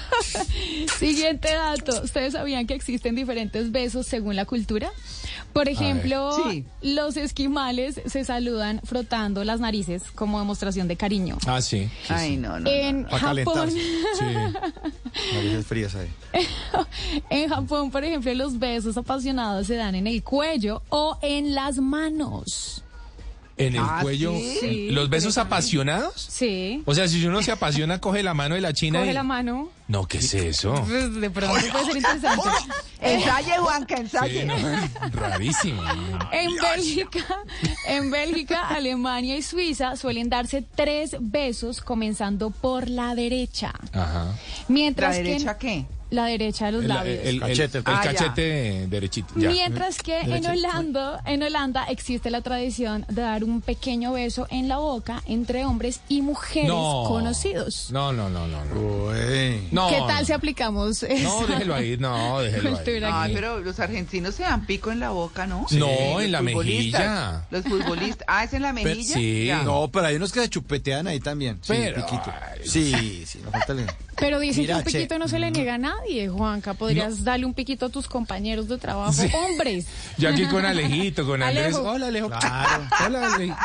[0.99, 2.03] Siguiente dato.
[2.03, 4.91] ¿Ustedes sabían que existen diferentes besos según la cultura?
[5.53, 6.65] Por ejemplo, Sí.
[6.83, 11.39] los esquimales se saludan frotando las narices como demostración de cariño.
[11.47, 11.89] Ah, sí.
[12.07, 12.37] sí, Ay, sí.
[12.37, 12.69] no, no.
[12.69, 13.79] En Para Japón, calentarse.
[14.19, 14.25] Sí.
[15.35, 16.09] Narices frías ahí.
[17.31, 21.79] en Japón, por ejemplo, los besos apasionados se dan en el cuello o en las
[21.79, 22.84] manos.
[23.57, 24.35] En el Ah, cuello.
[24.61, 24.89] sí.
[24.91, 26.15] ¿Los besos apasionados?
[26.29, 26.83] Sí.
[26.87, 29.15] O sea, si uno se apasiona, coge la mano de la china Coge y...
[29.15, 29.69] la mano.
[29.87, 30.75] No, ¿qué es eso?
[30.89, 32.49] Pues, de pronto puede ser interesante.
[33.01, 34.45] Ensaye, Juanca, Sí, ensaye.
[34.47, 34.55] no,
[35.13, 35.83] rarísimo.
[36.33, 37.25] En Bélgica,
[37.87, 43.73] en Bélgica, Alemania y Suiza suelen darse tres besos comenzando por la derecha.
[43.93, 44.25] Ajá.
[44.25, 44.35] ¿La
[44.69, 45.87] Mientras derecha que qué?
[46.15, 47.19] La derecha de los El, labios.
[47.23, 47.85] el- el- Cachete, el.
[47.87, 48.13] Ah, ya.
[48.15, 49.35] cachete derechito.
[49.37, 49.51] ya.
[49.51, 50.45] Mientras que en.
[50.47, 55.65] Holanda, en Holanda existe la tradición de dar un pequeño beso en la boca entre
[55.65, 57.05] hombres y mujeres No.
[57.09, 57.89] conocidos.
[57.91, 58.65] No, no, no, no.
[58.65, 59.69] No, Uy.
[59.73, 63.03] No, ¿Qué tal si aplicamos No, esa déjelo ahí, no, déjelo ahí.
[63.13, 65.67] Ay, pero los argentinos se dan pico en la boca, ¿no?
[65.73, 67.47] No, en la mejilla.
[67.51, 68.25] Los futbolistas.
[68.29, 69.15] Ah, ¿es en la Pero- mejilla?
[69.15, 69.45] sí.
[69.47, 69.63] Ya.
[69.63, 71.57] No, pero hay unos que se chupetean ahí también.
[71.63, 72.33] Sí, Pero- piquito.
[72.33, 73.75] ay, Sí, sí, no falta
[74.19, 75.19] Pero dicen Mira, que un piquito che.
[75.19, 76.75] no se le niega a nadie, Juanca.
[76.75, 79.29] Podrías darle un piquito a tus compañeros de trabajo, Sí.
[79.35, 79.87] hombres.
[80.19, 81.75] Yo aquí con Alejito, con Andrés.
[81.75, 81.83] Alejo.
[81.91, 82.29] Hola, Alejo.
[82.29, 82.85] Claro.
[83.07, 83.57] Hola, Alejo.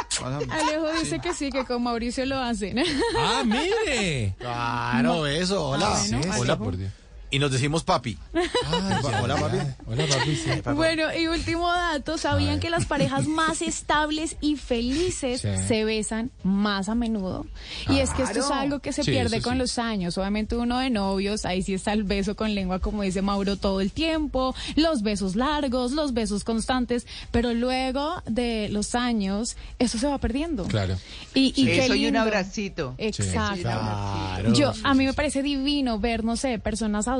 [0.51, 2.79] Alejo dice que sí, que con Mauricio lo hacen.
[3.17, 4.35] Ah, mire.
[4.39, 5.69] Claro, eso.
[5.69, 5.87] Hola.
[5.87, 6.41] Ah, bueno, Sí, Alejo.
[6.41, 6.57] hola.
[6.57, 6.91] por Dios.
[7.31, 8.17] Y nos decimos papi.
[8.65, 9.57] Ah, ya, Hola, papi.
[9.85, 10.35] Hola, papi.
[10.35, 10.49] sí.
[10.73, 15.47] Bueno, y último dato, ¿sabían que las parejas más estables y felices Sí.
[15.67, 17.45] se besan más a menudo?
[17.87, 19.59] Y es que esto es algo que se Sí, pierde con sí.
[19.59, 20.17] los años.
[20.17, 23.79] Obviamente uno de novios, ahí sí está el beso con lengua, como dice Mauro, todo
[23.79, 30.07] el tiempo, los besos largos, los besos constantes, pero luego de los años, eso se
[30.07, 30.63] va perdiendo.
[30.65, 30.97] Claro.
[31.35, 32.95] Y, y qué Eso y un abracito.
[32.97, 33.61] Exacto.
[33.61, 34.51] Claro.
[34.53, 37.18] Yo, a mí me parece divino ver, no sé, personas adultas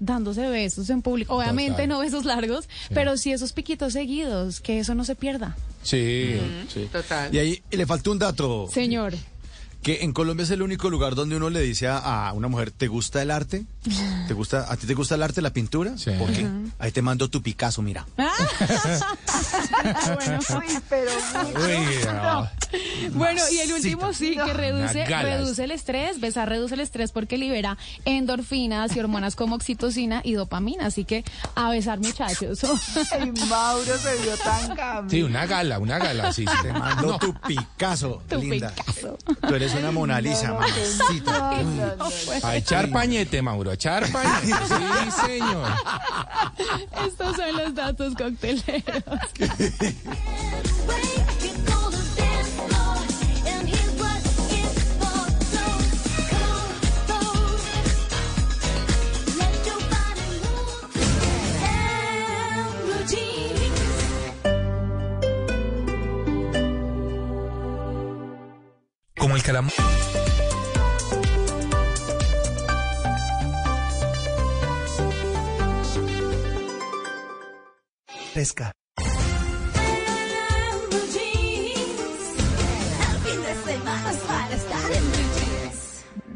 [0.00, 1.34] dándose besos en público.
[1.36, 1.88] Obviamente Total.
[1.88, 5.56] no besos largos, pero sí esos piquitos seguidos, que eso no se pierda.
[5.82, 6.40] Sí.
[6.72, 6.88] Sí.
[6.90, 7.34] Total.
[7.34, 8.68] Y ahí le falta un dato.
[8.72, 9.14] Señor.
[9.84, 12.70] Que en Colombia es el único lugar donde uno le dice a, a una mujer,
[12.70, 13.66] ¿te gusta el arte?
[14.26, 15.98] ¿Te gusta, ¿A ti te gusta el arte, la pintura?
[15.98, 16.10] Sí.
[16.18, 16.48] ¿Por qué?
[16.78, 18.06] Ahí te mando tu Picasso, mira.
[18.16, 18.30] bueno.
[20.58, 21.10] Uy, pero
[21.44, 21.58] mucho.
[21.66, 22.48] Uy, no.
[23.12, 26.18] Bueno, y el último sí, que reduce, reduce el estrés.
[26.18, 30.86] Besar reduce el estrés porque libera endorfinas y hormonas como oxitocina y dopamina.
[30.86, 31.24] Así que
[31.54, 32.60] a besar, muchachos.
[33.12, 35.10] Ay, Mauro se vio tan cambio.
[35.10, 36.56] Sí, una gala, una gala, sí, sí.
[36.62, 38.70] Te mando tu Picasso, Tu linda.
[38.74, 39.18] Picasso.
[39.46, 41.32] Tú eres una Mona Lisa, mamacita.
[41.32, 42.08] No, no, no.
[42.42, 44.54] A echar pañete, Mauro, a echar pañete.
[45.04, 45.70] Sí, señor.
[47.06, 49.04] Estos son los datos cocteleros.
[69.24, 69.72] Como el calamar.
[78.34, 78.72] Fresca.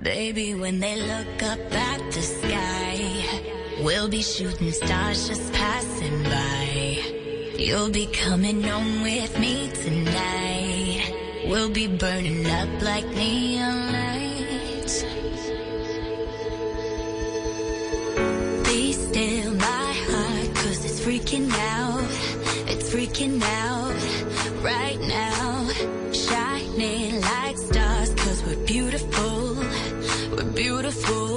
[0.03, 7.55] Baby, when they look up at the sky, we'll be shooting stars just passing by.
[7.59, 10.58] You'll be coming home with me tonight.
[11.49, 15.03] We'll be burning up like neon lights.
[18.65, 22.05] Be still, my heart, cause it's freaking out.
[22.69, 25.71] It's freaking out right now.
[26.13, 29.57] Shining like stars, cause we're beautiful.
[30.37, 31.28] We're beautiful.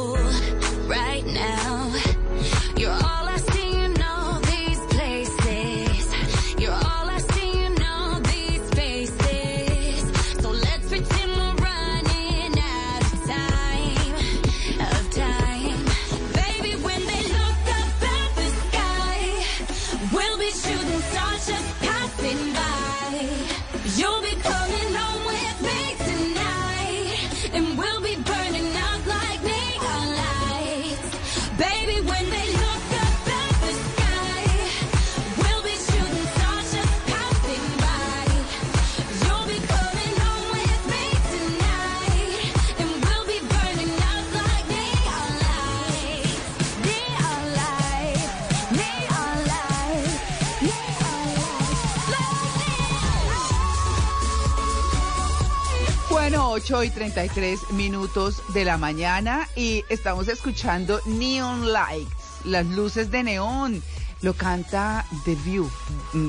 [56.51, 63.23] 8 y 33 minutos de la mañana y estamos escuchando Neon Lights, las luces de
[63.23, 63.81] neón.
[64.21, 65.71] Lo canta The View,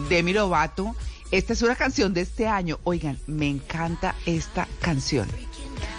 [0.09, 0.94] Demi Lovato.
[1.32, 2.78] Esta es una canción de este año.
[2.85, 5.27] Oigan, me encanta esta canción.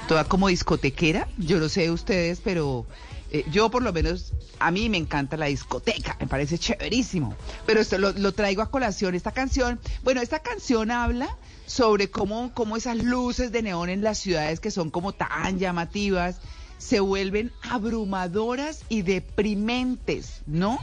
[0.07, 1.27] Toda como discotequera.
[1.37, 2.85] Yo no sé ustedes, pero
[3.29, 6.15] eh, yo por lo menos, a mí me encanta la discoteca.
[6.21, 7.35] Me parece chéverísimo.
[7.65, 9.81] Pero esto lo, lo traigo a colación, esta canción.
[10.01, 11.37] Bueno, esta canción habla
[11.73, 16.39] sobre cómo, cómo esas luces de neón en las ciudades que son como tan llamativas
[16.77, 20.79] se vuelven abrumadoras y deprimentes, ¿no?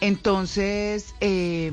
[0.00, 1.70] Entonces, eh,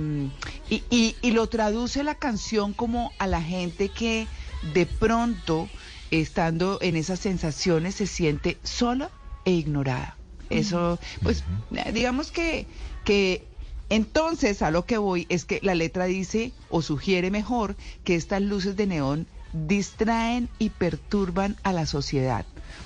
[0.70, 4.28] y, y- y lo traduce la canción como a la gente que
[4.74, 5.70] de pronto,
[6.12, 9.10] estando en esas sensaciones, se siente sola
[9.46, 10.18] e ignorada.
[10.50, 11.44] Eso, pues,
[11.94, 12.66] digamos que,
[13.04, 13.49] que
[13.90, 18.42] entonces a lo que voy es que la letra dice o sugiere mejor que estas
[18.42, 22.46] luces de neón distraen y perturban a la sociedad.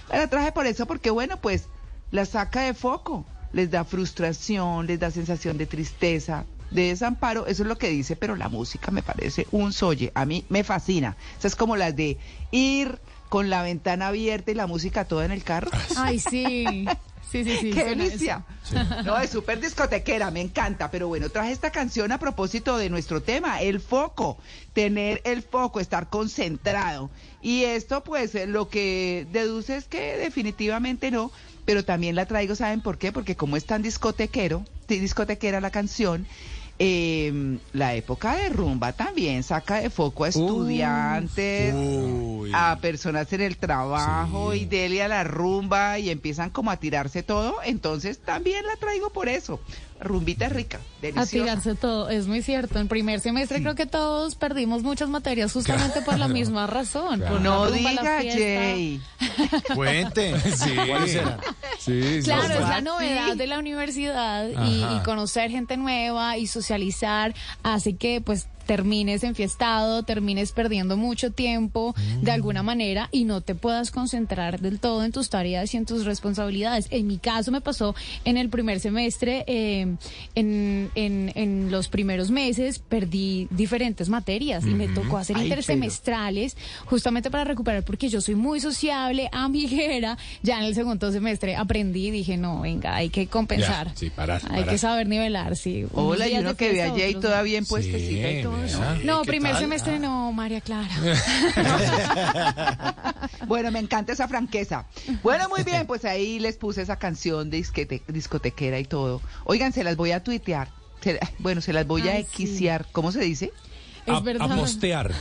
[0.09, 1.65] La traje por eso porque bueno, pues
[2.11, 7.63] la saca de foco, les da frustración, les da sensación de tristeza, de desamparo, eso
[7.63, 11.17] es lo que dice, pero la música me parece un soye, a mí me fascina.
[11.37, 12.17] Esa es como las de
[12.51, 12.99] ir
[13.29, 15.71] con la ventana abierta y la música toda en el carro.
[15.97, 16.85] Ay, sí.
[17.33, 17.71] Sí, sí, sí.
[17.71, 18.45] ¡Qué delicia!
[19.03, 20.91] No, es súper discotequera, me encanta.
[20.91, 24.37] Pero bueno, traje esta canción a propósito de nuestro tema, el foco.
[24.73, 27.09] Tener el foco, estar concentrado.
[27.41, 31.31] Y esto, pues, eh, lo que deduce es que definitivamente no.
[31.65, 33.11] Pero también la traigo, ¿saben por qué?
[33.11, 36.27] Porque como es tan discotequero, sí, discotequera la canción,
[36.85, 41.73] eh, la época de rumba también saca de foco a estudiantes,
[42.53, 47.23] a personas en el trabajo y dele a la rumba y empiezan como a tirarse
[47.23, 47.55] todo.
[47.63, 49.61] Entonces también la traigo por eso.
[49.99, 51.31] Rumbita rica, A deliciosa.
[51.31, 52.79] tirarse todo, es muy cierto.
[52.79, 56.33] En primer semestre creo que todos perdimos muchas materias justamente por la Claro.
[56.33, 57.21] misma razón.
[57.21, 58.21] por No rumba, diga.
[58.21, 59.01] Jay.
[59.75, 60.33] Cuente.
[60.55, 60.75] Sí.
[61.79, 62.23] Sí, sí.
[62.23, 67.33] Claro, es la novedad de la universidad y conocer gente nueva y socializar
[67.63, 73.55] hace que pues termines enfiestado, termines perdiendo mucho tiempo de alguna manera y no te
[73.55, 76.87] puedas concentrar del todo en tus tareas y en tus responsabilidades.
[76.89, 77.95] En mi caso me pasó
[78.25, 79.95] en el primer semestre, eh,
[80.35, 86.57] en, en, en los primeros meses perdí diferentes materias y me tocó hacer Ay, intersemestrales
[86.85, 90.17] justamente para recuperar porque yo soy muy sociable, amiguera.
[90.41, 93.87] Ya en el segundo semestre aprendí y dije, no, venga, hay que compensar.
[93.89, 94.69] Ya, sí, parar, Hay parar.
[94.69, 95.85] que saber nivelar, sí.
[95.93, 97.43] Hola, y uno que ve a fiesta, Jay otros toda no.
[97.43, 98.81] bien puestecita y todo eso.
[99.03, 99.61] No, ¿Qué primer tal?
[99.61, 100.89] semestre no, María Clara.
[103.47, 104.85] Bueno, me encanta esa franqueza.
[105.21, 107.65] Bueno, muy bien, pues ahí les puse esa canción de
[108.07, 109.21] discotequera y todo.
[109.45, 110.69] Oigan, se las voy a tuitear.
[111.01, 112.43] Se- bueno, se las voy a Ay, sí.
[112.43, 112.85] equisear.
[112.91, 113.51] ¿Cómo se dice?
[114.05, 115.13] a, a postear.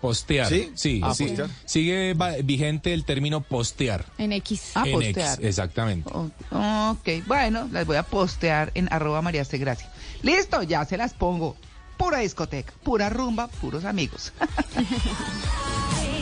[0.00, 0.48] Postear.
[0.48, 0.70] ¿Sí?
[0.74, 1.26] Sí, A sí.
[1.26, 1.50] postear.
[1.64, 4.04] Sigue va- vigente el término postear.
[4.18, 4.72] En X.
[4.74, 5.34] Ah, En postear.
[5.38, 6.10] X, exactamente.
[6.50, 9.58] Ok, bueno, las voy a postear en arroba María C.
[9.58, 9.90] Gracia.
[10.22, 11.56] Listo, ya se las pongo.
[12.00, 14.32] Pura discoteca, pura rumba, puros amigos.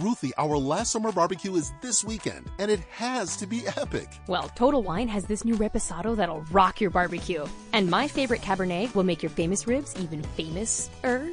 [0.00, 4.08] Ruthie Our last summer barbecue is this weekend, and it has to be epic.
[4.28, 7.44] Well, Total Wine has this new reposado that'll rock your barbecue.
[7.74, 11.32] And my favorite Cabernet will make your famous ribs even famous-er.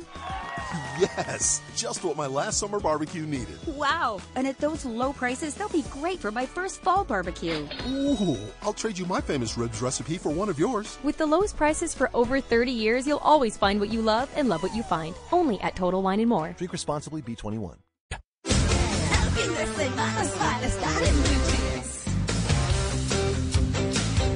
[1.00, 3.58] Yes, just what my last summer barbecue needed.
[3.68, 4.20] Wow.
[4.36, 7.66] And at those low prices, they'll be great for my first fall barbecue.
[7.88, 10.98] Ooh, I'll trade you my famous ribs recipe for one of yours.
[11.04, 14.50] With the lowest prices for over 30 years, you'll always find what you love and
[14.50, 15.16] love what you find.
[15.32, 16.54] Only at Total Wine and More.
[16.58, 17.78] Drink responsibly, B21.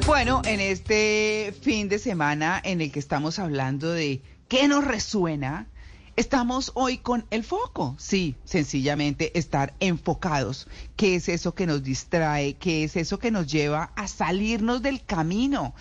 [0.06, 5.68] Bueno, en este fin de semana en el que estamos hablando de qué nos resuena,
[6.16, 7.96] estamos hoy con el foco.
[7.98, 10.68] Sí, sencillamente estar enfocados.
[10.96, 12.54] ¿Qué es eso que nos distrae?
[12.56, 15.74] ¿Qué es eso que nos lleva a salirnos del camino?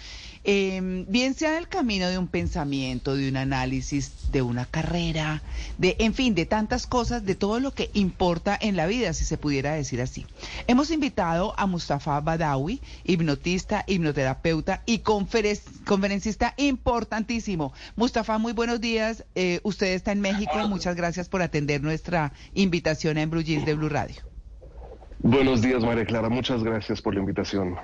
[0.42, 5.42] Eh, bien sea del camino de un pensamiento, de un análisis, de una carrera,
[5.76, 9.24] de, en fin, de tantas cosas, de todo lo que importa en la vida, si
[9.26, 10.24] se pudiera decir así.
[10.66, 17.74] Hemos invitado a Mustafa Badawi, hipnotista, hipnoterapeuta y conferen- conferencista importantísimo.
[17.96, 19.24] Mustafa, muy buenos días.
[19.34, 20.52] Eh, usted está en México.
[20.68, 24.16] Muchas gracias por atender nuestra invitación Blue Jeans de Blue Radio.
[25.18, 26.30] Buenos días, María Clara.
[26.30, 27.76] Muchas gracias por la invitación.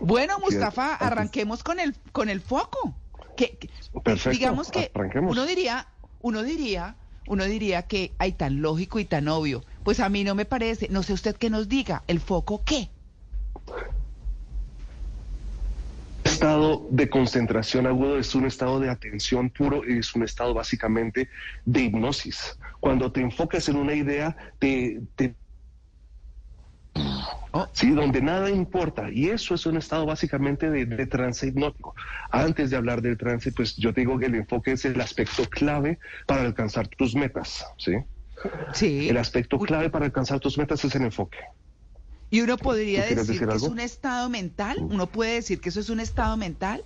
[0.00, 2.94] Bueno, Mustafa, arranquemos con el con el foco.
[3.36, 3.70] Que, que-
[4.02, 5.32] Perfecto, digamos que arranquemos.
[5.32, 5.86] uno diría,
[6.20, 6.96] uno diría,
[7.26, 9.64] uno diría que hay tan lógico y tan obvio.
[9.84, 10.88] Pues a mí no me parece.
[10.90, 12.02] No sé usted qué nos diga.
[12.06, 12.90] ¿El foco qué?
[16.24, 21.28] estado de concentración agudo es un estado de atención puro y es un estado básicamente
[21.64, 22.56] de hipnosis.
[22.78, 25.00] Cuando te enfocas en una idea, te...
[25.16, 25.34] te
[27.72, 29.10] Sí, donde nada importa.
[29.10, 31.94] Y eso es un estado básicamente de, de trance hipnótico.
[32.30, 35.44] Antes de hablar del trance, pues yo te digo que el enfoque es el aspecto
[35.48, 37.66] clave para alcanzar tus metas.
[37.78, 37.92] Sí.
[38.72, 39.08] Sí.
[39.08, 41.38] El aspecto clave para alcanzar tus metas es el enfoque.
[42.30, 44.78] Y uno podría ¿Tú quieres decir, decir que es un estado mental.
[44.80, 46.84] Uno puede decir que eso es un estado mental.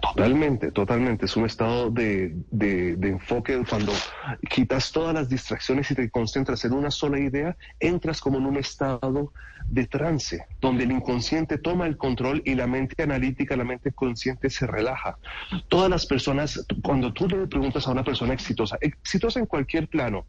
[0.00, 1.26] Totalmente, totalmente.
[1.26, 3.92] Es un estado de, de- de enfoque cuando
[4.50, 8.56] quitas todas las distracciones y te concentras en una sola idea, entras como en un
[8.56, 9.32] estado
[9.68, 14.50] de trance, donde el inconsciente toma el control y la mente analítica, la mente consciente
[14.50, 15.18] se relaja.
[15.68, 20.26] Todas las personas, cuando tú le preguntas a una persona exitosa, exitosa en cualquier plano,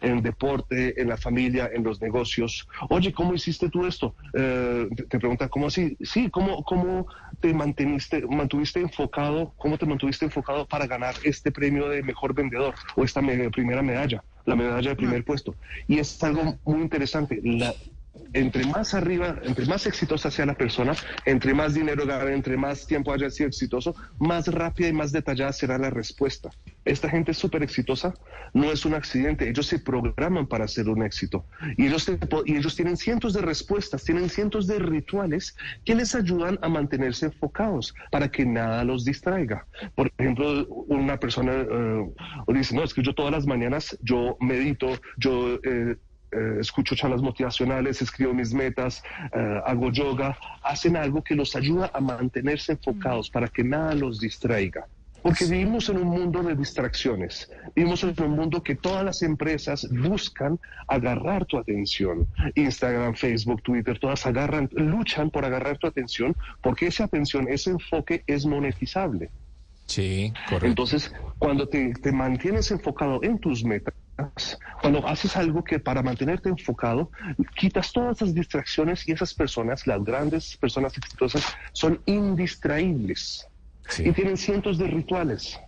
[0.00, 2.66] en deporte, en la familia, en los negocios.
[2.90, 4.14] Oye, ¿cómo hiciste tú esto?
[4.34, 5.96] Eh, te, te pregunta, ¿cómo así?
[6.00, 7.06] Sí, ¿cómo, cómo
[7.40, 12.74] te manteniste, mantuviste enfocado, cómo te mantuviste enfocado para ganar este premio de mejor vendedor
[12.96, 15.54] o esta me- primera medalla, la medalla de primer puesto?
[15.86, 17.40] Y es algo muy interesante.
[17.42, 17.74] La,
[18.32, 20.94] entre más arriba, entre más exitosa sea la persona,
[21.24, 25.52] entre más dinero gane, entre más tiempo haya sido exitoso, más rápida y más detallada
[25.52, 26.50] será la respuesta.
[26.84, 28.14] Esta gente es súper exitosa,
[28.54, 31.44] no es un accidente, ellos se programan para ser un éxito.
[31.76, 37.26] Y ellos tienen cientos de respuestas, tienen cientos de rituales que les ayudan a mantenerse
[37.26, 39.66] enfocados para que nada los distraiga.
[39.94, 42.12] Por ejemplo, una persona eh,
[42.48, 45.58] dice, no, es que yo todas las mañanas yo medito, yo...
[45.64, 45.96] eh,
[46.32, 51.90] eh, escucho charlas motivacionales, escribo mis metas, eh, hago yoga, hacen algo que los ayuda
[51.94, 54.86] a mantenerse enfocados para que nada los distraiga.
[55.22, 59.88] Porque vivimos en un mundo de distracciones, vivimos en un mundo que todas las empresas
[59.90, 62.28] buscan agarrar tu atención.
[62.54, 68.22] Instagram, Facebook, Twitter, todas agarran, luchan por agarrar tu atención porque esa atención, ese enfoque
[68.28, 69.30] es monetizable.
[69.86, 70.66] Sí, correcto.
[70.66, 73.94] Entonces, cuando te, te mantienes enfocado en tus metas,
[74.80, 77.10] cuando haces algo que para mantenerte enfocado,
[77.56, 83.46] quitas todas esas distracciones y esas personas, las grandes personas exitosas, son indistraíbles
[83.98, 85.58] y tienen cientos de rituales.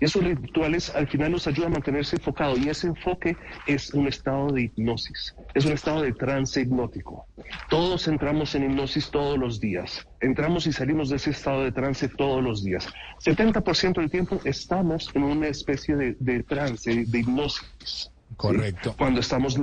[0.00, 3.36] Y esos rituales al final nos ayudan a mantenerse enfocado y ese enfoque
[3.66, 7.26] es un estado de hipnosis, es un estado de trance hipnótico.
[7.68, 12.08] Todos entramos en hipnosis todos los días, entramos y salimos de ese estado de trance
[12.08, 12.88] todos los días.
[13.24, 18.10] 70% del tiempo estamos en una especie de, de trance, de, de hipnosis.
[18.36, 18.94] Correcto.
[18.98, 19.58] Cuando estamos,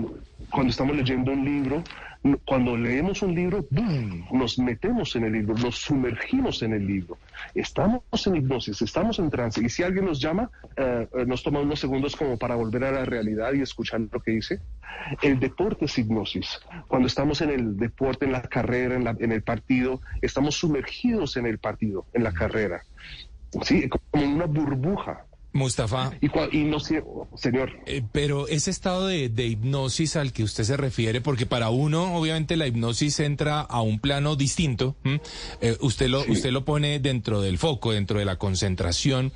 [0.49, 1.83] cuando estamos leyendo un libro,
[2.45, 3.65] cuando leemos un libro,
[4.31, 7.17] nos metemos en el libro, nos sumergimos en el libro.
[7.55, 9.59] Estamos en hipnosis, estamos en trance.
[9.63, 12.91] Y si alguien nos llama, eh, eh, nos toma unos segundos como para volver a
[12.91, 14.59] la realidad y escuchar lo que dice.
[15.21, 16.59] El deporte es hipnosis.
[16.87, 21.37] Cuando estamos en el deporte, en la carrera, en, la- en el partido, estamos sumergidos
[21.37, 22.83] en el partido, en la carrera.
[23.63, 25.25] Sí, como una burbuja.
[25.53, 26.13] Mustafa.
[26.21, 27.03] Y, cua- y no sé,
[27.35, 27.71] señor.
[27.85, 32.15] Eh, pero ese estado de, de hipnosis al que usted se refiere, porque para uno,
[32.15, 34.95] obviamente, la hipnosis entra a un plano distinto.
[35.61, 39.33] Eh, usted lo, usted lo pone dentro del foco, dentro de la concentración.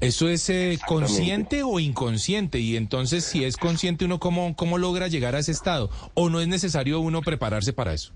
[0.00, 2.58] ¿Eso es eh, consciente o inconsciente?
[2.60, 5.90] Y entonces, si es consciente, uno cómo, cómo logra llegar a ese estado?
[6.14, 8.12] ¿O no es necesario uno prepararse para eso?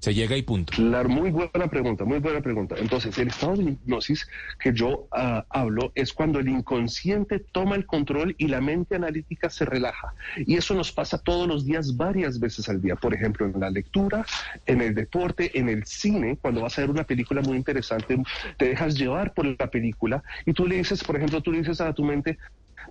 [0.00, 0.72] Se llega y punto.
[0.74, 2.76] Claro, muy buena pregunta, muy buena pregunta.
[2.78, 4.28] Entonces, el estado de hipnosis
[4.58, 9.50] que yo ah, hablo es cuando el inconsciente toma el control y la mente analítica
[9.50, 10.14] se relaja.
[10.36, 12.96] Y eso nos pasa todos los días, varias veces al día.
[12.96, 14.24] Por ejemplo, en la lectura,
[14.66, 18.22] en el deporte, en el cine, cuando vas a ver una película muy interesante,
[18.56, 21.80] te dejas llevar por la película y tú le dices, por ejemplo, tú le dices
[21.80, 22.38] a tu mente,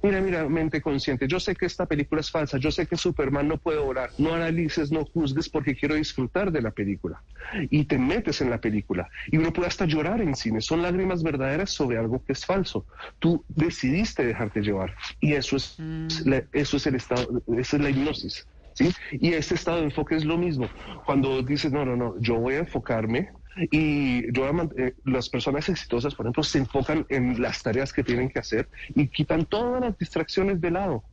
[0.04, 3.48] Mira, mira, mente consciente, yo sé que esta película es falsa, yo sé que Superman
[3.48, 7.24] no puede volar, no analices, no juzgues porque quiero disfrutar de la película.
[7.70, 9.10] Y te metes en la película.
[9.28, 12.86] Y uno puede hasta llorar en cine, son lágrimas verdaderas sobre algo que es falso.
[13.20, 14.96] Tú decidiste dejarte llevar.
[15.20, 15.82] Y eso es,
[16.26, 18.48] la- eso es el estado, esa es la hipnosis.
[18.78, 18.90] ¿Sí?
[19.14, 20.68] Y ese estado de enfoque es lo mismo.
[21.06, 23.30] Cuando dices, no, no, no, yo voy a enfocarme
[23.72, 28.30] y yo eh, las personas exitosas, por ejemplo, se enfocan en las tareas que tienen
[28.30, 31.04] que hacer y quitan todas las distracciones de lado.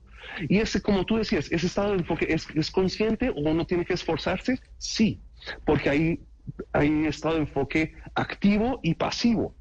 [0.49, 3.85] Y ese, como tú decías, ese estado de enfoque es, es consciente o uno tiene
[3.85, 5.21] que esforzarse, sí,
[5.65, 6.21] porque hay,
[6.73, 9.55] hay estado de enfoque activo y pasivo.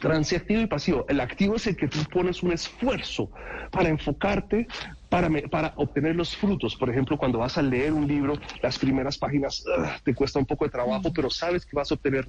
[0.00, 1.04] Transiactivo y pasivo.
[1.08, 3.30] El activo es el que tú pones un esfuerzo
[3.70, 4.66] para enfocarte,
[5.08, 6.76] para, me- para obtener los frutos.
[6.76, 10.46] Por ejemplo, cuando vas a leer un libro, las primeras páginas ugh, te cuesta un
[10.46, 12.26] poco de trabajo, pero sabes que vas a obtener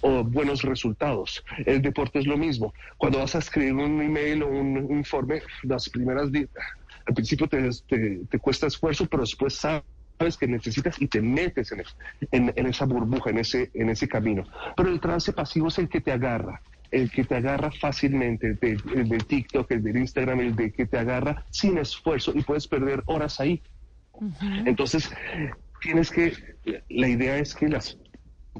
[0.00, 1.42] oh, buenos resultados.
[1.64, 2.72] El deporte es lo mismo.
[2.98, 6.28] Cuando vas a escribir un email o un, un informe, las primeras...
[7.06, 9.82] Al principio te, te- te cuesta esfuerzo, pero después sabes
[10.18, 11.82] sabes que necesitas y te metes en,
[12.30, 14.44] en- en esa burbuja, en ese, en ese camino.
[14.76, 16.60] Pero el trance pasivo es el que te agarra,
[16.90, 20.72] el que te agarra fácilmente, el de, el de TikTok, el de Instagram, el de
[20.72, 23.62] que te agarra sin esfuerzo y puedes perder horas ahí.
[24.66, 25.10] Entonces,
[25.80, 26.32] tienes que,
[26.88, 27.98] la idea es que las,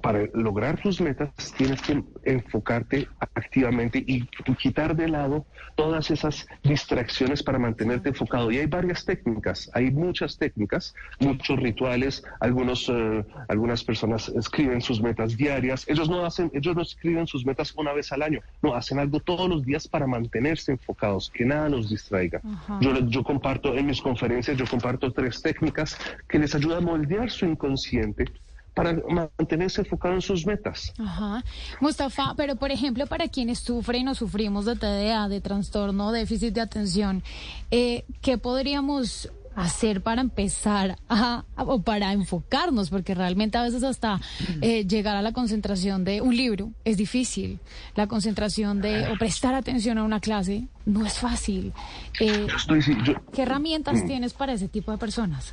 [0.03, 4.27] para lograr tus metas tienes que enfocarte activamente y
[4.57, 8.51] quitar de lado todas esas distracciones para mantenerte enfocado.
[8.51, 15.03] Y hay varias técnicas, hay muchas técnicas, muchos rituales, algunos, eh, algunas personas escriben sus
[15.03, 15.85] metas diarias.
[15.89, 19.21] Ellos no hacen, ellos no escriben sus metas una vez al año, no, hacen algo
[19.21, 22.41] todos los días para mantenerse enfocados, que nada los distraiga.
[22.81, 25.99] Yo, yo comparto en mis conferencias, yo comparto tres técnicas
[26.29, 28.27] que les ayudan a moldear su inconsciente
[28.75, 30.93] para mantenerse enfocado en sus metas.
[30.99, 31.45] Ajá.
[31.81, 36.61] Mustafa, pero por ejemplo, para quienes sufren o sufrimos de TDA, de trastorno déficit de
[36.61, 37.23] atención,
[37.71, 42.89] eh, ¿qué podríamos hacer para empezar a, a- o para enfocarnos?
[42.89, 44.21] Porque realmente a veces hasta
[44.63, 47.59] eh, llegar a la concentración de un libro es difícil.
[47.97, 51.73] La concentración de o prestar atención a una clase no es fácil.
[52.21, 54.07] Eh, Yo estoy, sí, yo, ¿Qué herramientas Mm.
[54.07, 55.53] tienes para ese tipo de personas?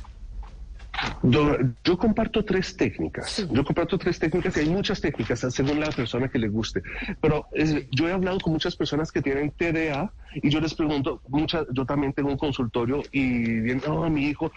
[1.22, 3.46] Yo, comparto tres técnicas.
[3.50, 6.82] Yo comparto tres técnicas y hay muchas técnicas según la persona que le guste.
[7.20, 11.20] Pero es- yo he hablado con muchas personas que tienen TDA y yo les pregunto,
[11.28, 14.50] muchas, yo también tengo un consultorio y bien, oh, mi hijo,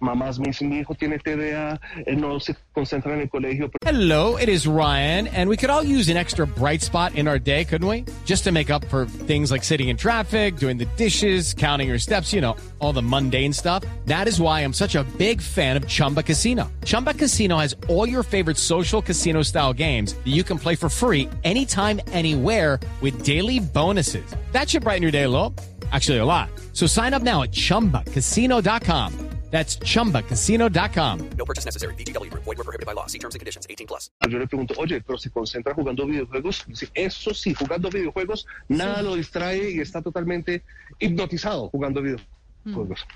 [0.00, 3.70] mamás me dicen, mi hijo tiene TDA, él eh, no se concentra en el colegio.
[3.84, 7.38] Hello, it is Ryan, and we could all use an extra bright spot in our
[7.38, 8.04] day, couldn't we?
[8.24, 11.98] Just to make up for things like sitting in traffic, doing the dishes, counting your
[11.98, 13.84] steps, you know, all the mundane stuff.
[14.06, 16.70] That is why I'm such a big fan of Chumba Casino.
[16.84, 20.88] Chumba Casino has all your favorite social casino style games that you can play for
[20.88, 24.24] free anytime, anywhere with daily bonuses.
[24.52, 25.54] That should brighten your day a little.
[25.92, 26.48] Actually, a lot.
[26.72, 29.34] So sign up now at chumbacasino.com.
[29.54, 31.30] That's chumbacasino.com.
[31.38, 31.94] No purchase necessary.
[31.94, 32.42] VGW Group.
[32.42, 33.06] Void were prohibited by law.
[33.06, 33.68] See terms and conditions.
[33.70, 34.10] 18 plus.
[34.28, 36.64] Yo le pregunto, oye, pero se concentra jugando videojuegos.
[36.66, 40.64] Dice, eso sí, jugando videojuegos, nada lo distrae y está totalmente
[40.98, 42.34] hipnotizado jugando videojuegos.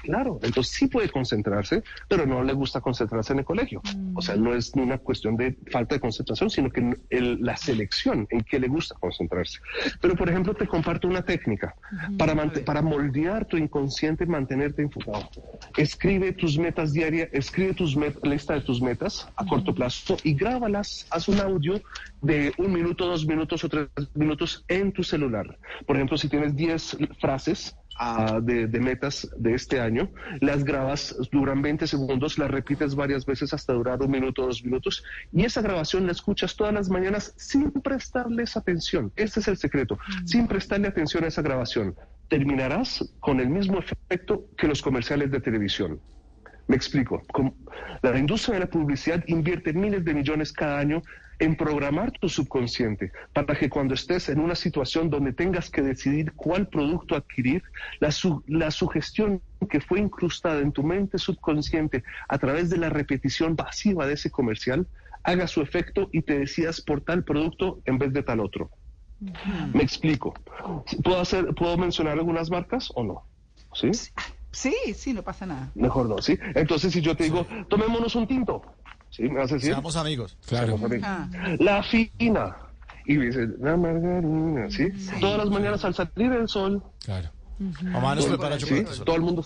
[0.02, 3.80] Claro, entonces sí puede concentrarse, pero no le gusta concentrarse en el colegio.
[4.14, 8.26] O sea, no es una cuestión de falta de concentración, sino que el- la selección
[8.30, 9.58] en que le gusta concentrarse.
[10.00, 11.74] Pero, por ejemplo, te comparto una técnica
[12.18, 12.34] para,
[12.64, 15.28] para moldear tu inconsciente y mantenerte enfocado.
[15.76, 20.34] Escribe tus metas diarias, escribe tus met- lista de tus metas a corto plazo y
[20.34, 21.06] grábalas.
[21.10, 21.80] Haz un audio
[22.20, 25.58] de un minuto, dos minutos o tres minutos en tu celular.
[25.86, 30.10] Por ejemplo, si tienes 10 frases ah, de, de metas de este año,
[30.40, 35.04] las grabas, duran 20 segundos, las repites varias veces hasta durar un minuto, dos minutos,
[35.32, 39.12] y esa grabación la escuchas todas las mañanas sin prestarles atención.
[39.16, 41.94] Ese es el secreto, sin prestarle atención a esa grabación.
[42.28, 46.00] Terminarás con el mismo efecto que los comerciales de televisión.
[46.66, 47.22] Me explico.
[48.02, 51.02] La industria de la publicidad invierte miles de millones cada año
[51.40, 56.32] en programar tu subconsciente para que cuando estés en una situación donde tengas que decidir
[56.35, 57.62] cuál producto adquirir,
[58.01, 59.40] la, su- la sugestión
[59.70, 64.31] que fue incrustada en tu mente subconsciente a través de la repetición pasiva de ese
[64.31, 64.86] comercial
[65.24, 68.70] haga su efecto y te decidas por tal producto en vez de tal otro.
[69.20, 70.32] Me explico.
[71.02, 73.27] ¿Puedo, hacer, ¿Puedo mencionar algunas marcas o no?
[73.74, 73.90] ¿Sí?
[74.51, 75.70] Sí, sí, no pasa nada.
[75.74, 76.39] Mejor no, ¿sí?
[76.55, 78.62] Entonces, si yo te digo, tomémonos un tinto,
[79.19, 79.28] ¿sí?
[79.28, 79.73] ¿Me vas a decir?
[79.73, 80.39] Seamos amigos.
[80.40, 81.07] Seamos amigos.
[81.07, 81.28] Ah.
[81.59, 82.57] La fina.
[83.05, 84.89] Y me dice, la margarina, ¿sí?
[85.20, 86.82] Todas las mañanas al salir el sol.
[87.05, 87.31] Claro.
[87.82, 88.66] Mamá nos prepara ¿sí?
[88.66, 89.05] chocolate.
[89.05, 89.45] Todo el mundo.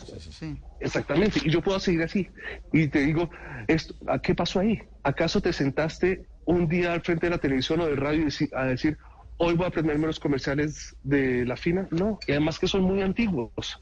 [0.81, 1.41] Exactamente.
[1.45, 2.29] Y yo puedo seguir así.
[2.73, 3.31] Y te digo,
[3.69, 4.79] esto, ¿a ¿qué pasó ahí?
[5.05, 8.99] ¿Acaso te sentaste un día al frente de la televisión o del radio a decir,
[9.39, 11.89] hoy voy a aprenderme los comerciales de la fina?
[11.91, 12.19] No.
[12.27, 13.81] Y además que son muy antiguos.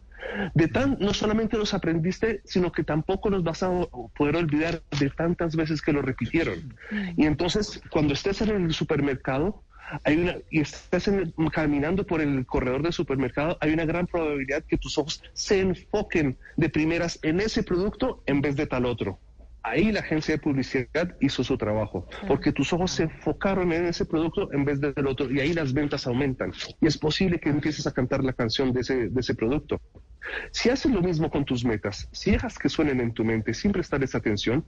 [0.55, 3.71] De tan, no solamente los aprendiste, sino que tampoco los vas a
[4.17, 6.75] poder olvidar de tantas veces que lo repitieron.
[7.17, 9.65] Y entonces, cuando estés en el supermercado,
[10.05, 14.65] hay una, y estás en caminando por el corredor del supermercado, hay una gran probabilidad
[14.65, 19.19] que tus ojos se enfoquen de primeras en ese producto en vez de tal otro.
[19.63, 24.07] Ahí la agencia de publicidad hizo su trabajo, porque tus ojos se enfocaron en ese
[24.07, 26.53] producto en vez del otro, y ahí las ventas aumentan.
[26.81, 29.79] Y es posible que empieces a cantar la canción de ese, de ese producto.
[30.53, 33.73] Si haces lo mismo con tus metas, si dejas que suenen en tu mente sin
[33.73, 34.65] prestarles atención,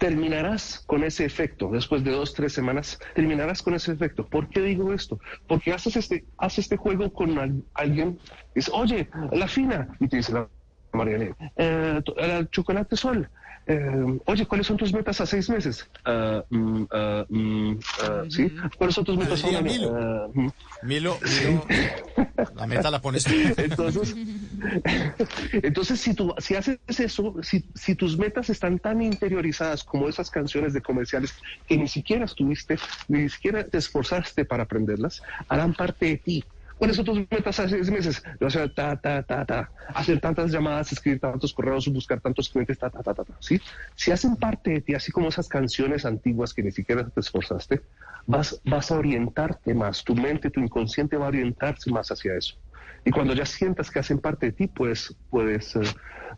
[0.00, 1.70] terminarás con ese efecto.
[1.70, 4.26] Después de dos, tres semanas, terminarás con ese efecto.
[4.26, 5.20] ¿Por qué digo esto?
[5.46, 8.18] Porque haces este, haces este juego con al- alguien,
[8.54, 10.48] dice, oye, la fina, y te dice la
[10.92, 13.28] Mariana, eh, el chocolate sol.
[13.66, 15.88] Eh, oye, ¿cuáles son tus metas a seis meses?
[16.04, 18.52] Ah, mm, ah, mm, ah, ¿Sí?
[18.76, 19.62] ¿Cuáles son tus metas a un?
[19.62, 20.30] Milo.
[20.34, 20.48] Mm.
[20.82, 21.66] Milo, Milo,
[22.54, 23.32] la meta la pones tú.
[23.56, 24.14] Entonces,
[25.52, 30.30] entonces si, tú, si haces eso, si, si tus metas están tan interiorizadas como esas
[30.30, 31.34] canciones de comerciales
[31.66, 32.76] que ni siquiera estuviste,
[33.08, 36.44] ni siquiera te esforzaste para aprenderlas, harán parte de ti.
[36.84, 38.22] ¿Cuáles son tus metas a seis meses?
[38.42, 39.70] O sea, ta, ta, ta, ta.
[39.94, 43.32] Hacer tantas llamadas, escribir tantos correos, buscar tantos clientes, ta, ta, ta, ta, ta.
[43.40, 43.58] ¿Sí?
[43.94, 47.80] Si hacen parte de ti, así como esas canciones antiguas que ni siquiera te esforzaste,
[48.26, 50.04] vas, vas a orientarte más.
[50.04, 52.56] Tu mente, tu inconsciente va a orientarse más hacia eso.
[53.02, 55.80] Y cuando ya sientas que hacen parte de ti, pues puedes eh,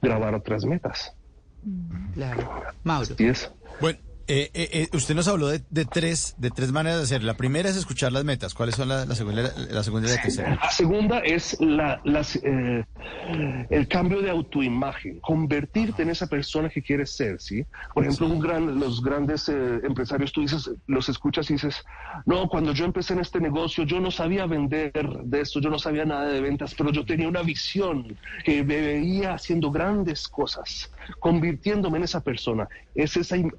[0.00, 1.12] grabar otras metas.
[2.14, 2.62] Claro.
[2.84, 3.14] Mauro.
[3.14, 3.50] Así es.
[3.80, 7.22] Bueno, eh, eh, eh, usted nos habló de, de tres de tres maneras de hacer.
[7.22, 8.54] La primera es escuchar las metas.
[8.54, 10.58] ¿Cuáles son la, la segunda, la, segunda y la tercera?
[10.62, 12.84] La segunda es la, las, eh,
[13.70, 17.64] el cambio de autoimagen, convertirte en esa persona que quieres ser, ¿sí?
[17.94, 21.84] Por ejemplo, un gran, los grandes eh, empresarios, tú dices, los escuchas y dices,
[22.24, 24.92] no, cuando yo empecé en este negocio, yo no sabía vender
[25.24, 28.80] de esto, yo no sabía nada de ventas, pero yo tenía una visión que me
[28.80, 30.90] veía haciendo grandes cosas,
[31.20, 32.68] convirtiéndome en esa persona.
[32.94, 33.54] Es esa im-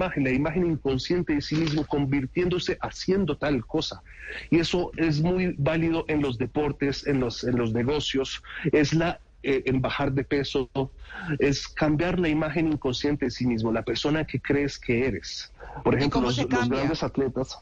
[0.00, 4.02] autoimagen, la imagen inconsciente de sí mismo, convirtiéndose haciendo tal cosa.
[4.50, 9.20] Y eso es muy válido en los deportes, en los, en los negocios, es la
[9.42, 10.68] eh, en bajar de peso,
[11.38, 15.50] es cambiar la imagen inconsciente de sí mismo, la persona que crees que eres.
[15.82, 17.58] Por ejemplo, los, grandes atletas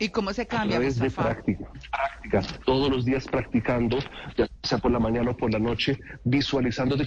[0.00, 3.98] ¿Y cómo se a cambia, través de práctica, práctica, todos los días practicando,
[4.36, 7.06] ya sea por la mañana o por la noche, visualizándote,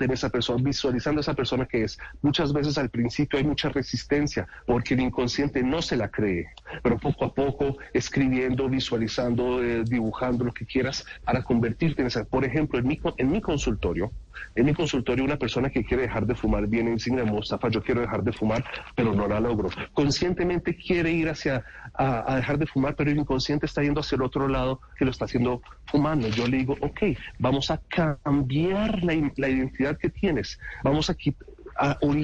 [0.00, 1.98] en esa persona, visualizando a esa persona que es.
[2.22, 6.48] Muchas veces al principio hay mucha resistencia porque el inconsciente no se la cree,
[6.82, 12.24] pero poco a poco, escribiendo, visualizando, eh, dibujando lo que quieras para convertirte en esa.
[12.24, 14.12] Por ejemplo, en mi, en mi consultorio,
[14.54, 17.68] en mi consultorio una persona que quiere dejar de fumar viene y dice, "Mira, Mustafa,
[17.68, 18.64] yo quiero dejar de fumar,
[18.94, 19.68] pero no la logro.
[19.92, 21.64] Conscientemente quiere ir hacia
[21.94, 25.10] a, dejar de fumar, pero el inconsciente está yendo hacia el otro lado que lo
[25.10, 26.28] está haciendo fumando.
[26.28, 27.02] Yo le digo, ok,
[27.38, 31.16] vamos a cambiar la, la identidad que tienes, vamos a,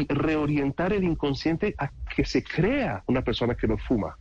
[0.08, 4.16] reorientar el inconsciente a que se crea una persona que no fuma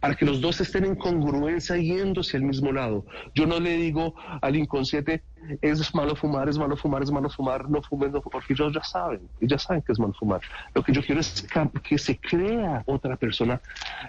[0.00, 3.04] para que los dos estén en congruencia yéndose al mismo lado.
[3.34, 5.22] Yo no le digo al inconsciente,
[5.60, 8.82] es malo fumar, es malo fumar, es malo fumar, no fumes, no, porque ellos ya
[8.82, 10.40] saben, ellos ya saben que es malo fumar.
[10.74, 11.46] Lo que yo quiero es
[11.82, 13.60] que se crea otra persona,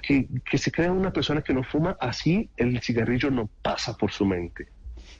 [0.01, 4.11] que, que se crea una persona que no fuma, así el cigarrillo no pasa por
[4.11, 4.67] su mente.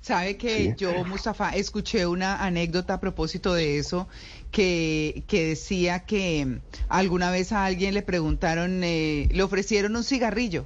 [0.08, 4.08] Sabe que yo, Mustafa, escuché una anécdota a propósito de eso,
[4.52, 10.66] que, que decía que alguna vez a alguien le preguntaron, eh, le ofrecieron un cigarrillo,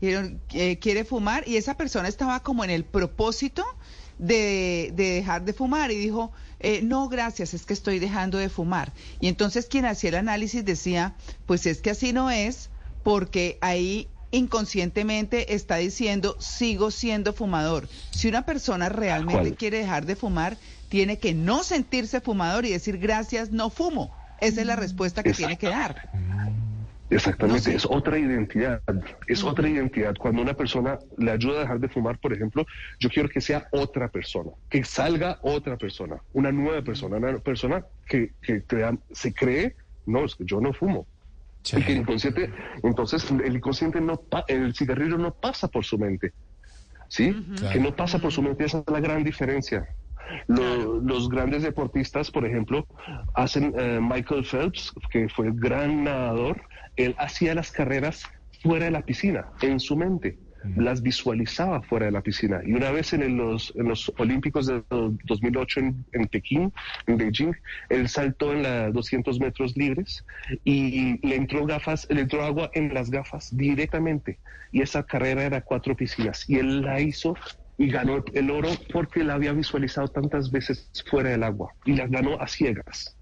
[0.00, 1.46] dijeron, eh, ¿quiere fumar?
[1.46, 3.64] Y esa persona estaba como en el propósito
[4.18, 8.48] de, de dejar de fumar y dijo, eh, no, gracias, es que estoy dejando de
[8.48, 8.92] fumar.
[9.20, 11.14] Y entonces quien hacía el análisis decía,
[11.46, 12.70] pues es que así no es,
[13.04, 17.88] porque ahí inconscientemente está diciendo sigo siendo fumador.
[18.10, 20.56] Si una persona realmente quiere dejar de fumar,
[20.88, 24.10] tiene que no sentirse fumador y decir gracias, no fumo.
[24.40, 26.08] Esa es la respuesta que tiene que dar.
[27.10, 28.80] Exactamente, es otra identidad,
[29.26, 30.14] es otra identidad.
[30.14, 32.64] Cuando una persona le ayuda a dejar de fumar, por ejemplo,
[33.00, 37.84] yo quiero que sea otra persona, que salga otra persona, una nueva persona, una persona
[38.06, 39.74] que, que crea- se cree,
[40.06, 41.04] no, es que yo no fumo.
[41.78, 45.98] Y que el inconsciente, entonces el inconsciente no, pa- el cigarrillo no pasa por su
[45.98, 46.32] mente,
[47.08, 47.34] ¿sí?
[47.70, 49.86] Que no pasa por su mente, esa es la gran diferencia.
[50.48, 52.86] Lo- Los grandes deportistas, por ejemplo,
[53.34, 56.60] hacen eh, Michael Phelps, que fue el gran nadador,
[56.96, 58.22] él hacía las carreras
[58.62, 60.38] fuera de la piscina, en su mente.
[60.76, 62.60] Las visualizaba fuera de la piscina.
[62.64, 66.72] Y una vez en los, en los Olímpicos de 2008 en, en Pekín,
[67.06, 67.52] en Beijing,
[67.88, 70.24] él saltó en la 200 metros libres
[70.64, 74.38] y le entró gafas, le entró agua en las gafas directamente.
[74.72, 76.48] Y esa carrera era cuatro piscinas.
[76.48, 77.34] Y él la hizo
[77.78, 82.06] y ganó el oro porque la había visualizado tantas veces fuera del agua y la
[82.06, 83.16] ganó a ciegas.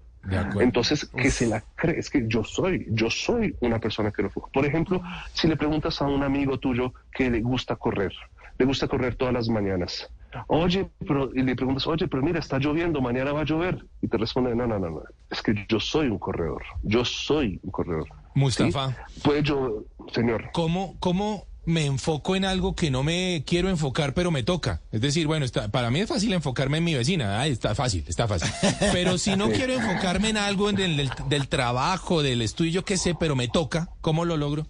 [0.59, 4.29] Entonces, que se la cree, es que yo soy, yo soy una persona que no
[4.29, 4.47] fuma.
[4.53, 5.01] Por ejemplo,
[5.33, 8.13] si le preguntas a un amigo tuyo que le gusta correr,
[8.57, 10.09] le gusta correr todas las mañanas.
[10.47, 13.85] Oye, pero, y le preguntas, oye, pero mira, está lloviendo, mañana va a llover.
[14.01, 17.59] Y te responde, no, no, no, no, es que yo soy un corredor, yo soy
[17.63, 18.07] un corredor.
[18.35, 18.89] Mustafa.
[19.07, 19.21] ¿Sí?
[19.23, 20.49] Pues yo, señor.
[20.53, 24.81] ¿Cómo, ¿Cómo me enfoco en algo que no me quiero enfocar, pero me toca?
[24.91, 27.39] Es decir, bueno, está, para mí es fácil enfocarme en mi vecina.
[27.39, 28.49] Ay, está fácil, está fácil.
[28.91, 29.53] Pero si no Sí.
[29.53, 33.47] quiero enfocarme en algo en el- del, del trabajo, del estudio, qué sé, pero me
[33.47, 34.67] toca, ¿cómo lo logro?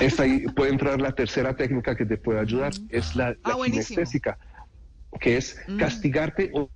[0.00, 3.56] Esta ahí puede entrar la tercera técnica que te puede ayudar, es la, la Ah,
[3.64, 4.38] kinestésica,
[5.20, 5.78] que es Mm.
[5.78, 6.68] castigarte o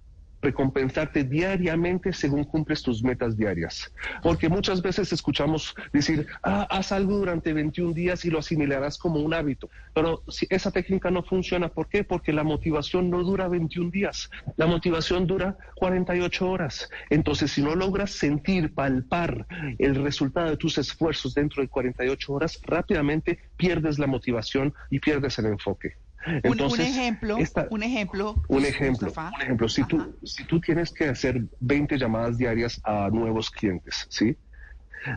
[0.43, 3.93] recompensarte diariamente según cumples tus metas diarias.
[4.23, 9.21] Porque muchas veces escuchamos decir, ah, haz algo durante 21 días y lo asimilarás como
[9.21, 9.69] un hábito.
[9.95, 12.05] Pero si esa técnica no funciona, ¿por qué?
[12.05, 16.89] Porque la motivación no dura 21 días, la motivación dura 48 horas.
[17.11, 19.47] Entonces, si no logras sentir, palpar
[19.79, 25.39] el resultado de tus esfuerzos dentro de 48 horas, rápidamente pierdes la motivación y pierdes
[25.39, 25.97] el enfoque.
[26.27, 28.43] Un, Entonces, un ejemplo, esta- un ejemplo.
[28.49, 29.33] un ejemplo, Mustafa.
[29.37, 34.07] un ejemplo, si tú, si tú tienes que hacer 20 llamadas diarias a nuevos clientes,
[34.11, 34.37] ¿sí?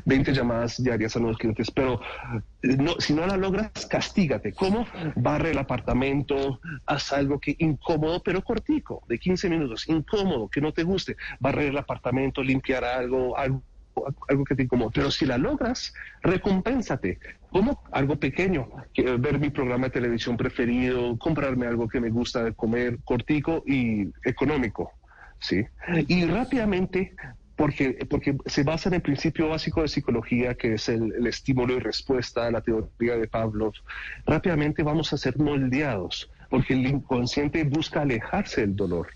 [0.06, 2.00] 20 llamadas diarias a nuevos clientes, pero
[2.62, 4.54] eh, no, si no la logras, castígate.
[4.54, 4.86] ¿Cómo?
[5.18, 10.72] Barre el apartamento, haz algo que incómodo, pero cortico, de 15 minutos, incómodo, que no
[10.72, 11.18] te guste.
[11.40, 13.62] Barrer el apartamento, limpiar algo, algo
[14.28, 14.92] algo que te incomode.
[14.94, 17.20] Pero si la logras, recompénsate.
[17.52, 17.82] ¿Cómo?
[17.92, 18.70] Algo pequeño.
[18.94, 23.00] que, eh, ver mi programa de televisión preferido, comprarme algo que me gusta de comer,
[23.04, 24.92] cortico y económico.
[25.40, 25.66] ¿Sí?
[26.08, 27.14] Y rápidamente,
[27.56, 31.76] porque, porque se basa en el principio básico de psicología, que es el, el estímulo
[31.76, 33.74] y respuesta, la teoría de Pavlov,
[34.26, 39.08] rápidamente vamos a ser moldeados, porque el inconsciente busca alejarse del dolor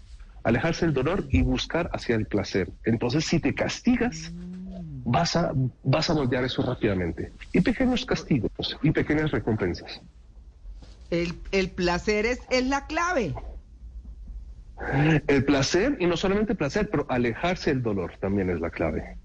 [0.48, 2.72] alejarse del dolor y buscar hacia el placer.
[2.86, 4.32] Entonces, si te castigas,
[5.10, 5.54] vas a,
[5.84, 7.32] vas a moldear eso rápidamente.
[7.54, 10.02] Y pequeños castigos y pequeñas recompensas.
[11.10, 13.34] El, el placer es, es la clave.
[15.28, 19.18] El placer, y no solamente placer, pero alejarse del dolor también es la clave.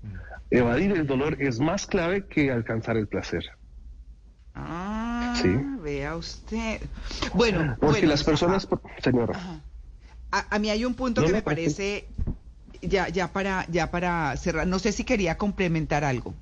[0.50, 3.42] Evadir el dolor es más clave que alcanzar el placer.
[4.54, 5.48] Ah, Sí.
[5.82, 6.80] vea usted.
[7.34, 8.68] Bueno, Porque bueno, las personas,
[9.02, 9.60] señora,
[10.30, 12.06] a, a mí hay un punto No, que me parece
[12.82, 14.66] ya ya para ya para cerrar.
[14.66, 16.34] No sé si quería complementar algo.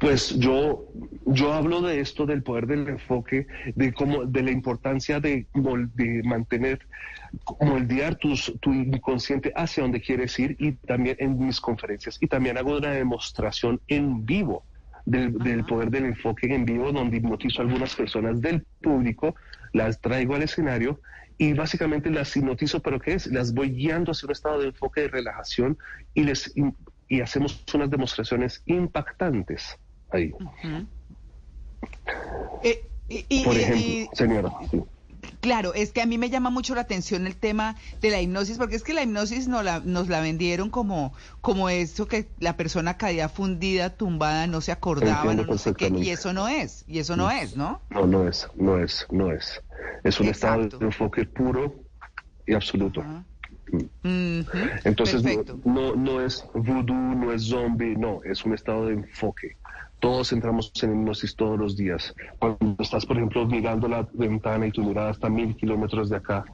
[0.00, 0.86] Pues yo,
[1.24, 5.46] yo hablo de esto, del poder del enfoque, de cómo, de la importancia de,
[6.24, 6.80] mantener,
[7.60, 12.18] moldear tus, tu inconsciente hacia donde quieres ir y también en mis conferencias.
[12.20, 14.64] Y también hago una demostración en vivo
[15.06, 19.34] del, del poder del enfoque en vivo, donde hipnotizo a algunas personas del público,
[19.72, 21.00] las traigo al escenario
[21.42, 23.26] y básicamente las hipnotizo, pero ¿qué es?
[23.26, 25.76] Las voy guiando hacia un estado de enfoque de relajación
[26.14, 26.52] y les
[27.08, 29.76] y- hacemos unas demostraciones impactantes
[30.10, 30.32] ahí.
[32.62, 34.52] Eh, y- Por ejemplo, y- señora.
[34.70, 34.80] sí.
[35.40, 38.56] Claro, es que a mí me llama mucho la atención el tema de la hipnosis,
[38.56, 42.56] porque es que la hipnosis nos la, nos la vendieron como, como eso que la
[42.56, 46.84] persona caía fundida, tumbada, no se acordaba, no, no sé qué, y eso no es,
[46.86, 47.80] y eso no es, ¿no?
[47.90, 49.60] No, no es, no es, no es.
[50.04, 51.74] Es un estado de enfoque puro
[52.46, 53.04] y absoluto.
[54.84, 55.58] Entonces, Perfecto.
[55.64, 59.56] no, no, no es voodoo, no es zombie, no, es un estado de enfoque.
[60.00, 62.12] Todos entramos en hipnosis todos los días.
[62.38, 66.44] Cuando estás, por ejemplo, mirando la ventana y tu mirada está mil kilómetros de acá,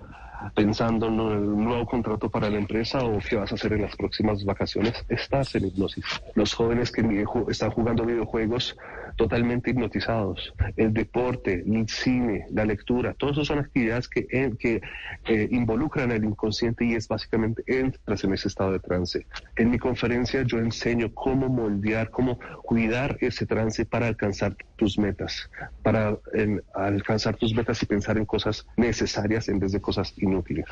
[0.55, 3.97] pensando en el nuevo contrato para la empresa o qué vas a hacer en las
[3.97, 6.05] próximas vacaciones, estás en hipnosis.
[6.35, 7.03] Los jóvenes que
[7.49, 8.77] están jugando videojuegos
[9.17, 10.55] totalmente hipnotizados.
[10.77, 14.27] El deporte, el cine, la lectura, todas esas son actividades que,
[14.59, 14.81] que
[15.27, 19.27] eh, involucran el inconsciente y es básicamente entras en ese estado de trance.
[19.57, 25.51] En mi conferencia yo enseño cómo moldear, cómo cuidar ese trance para alcanzar tus metas,
[25.83, 30.65] para en- alcanzar tus metas y pensar en cosas necesarias en vez de cosas inútiles.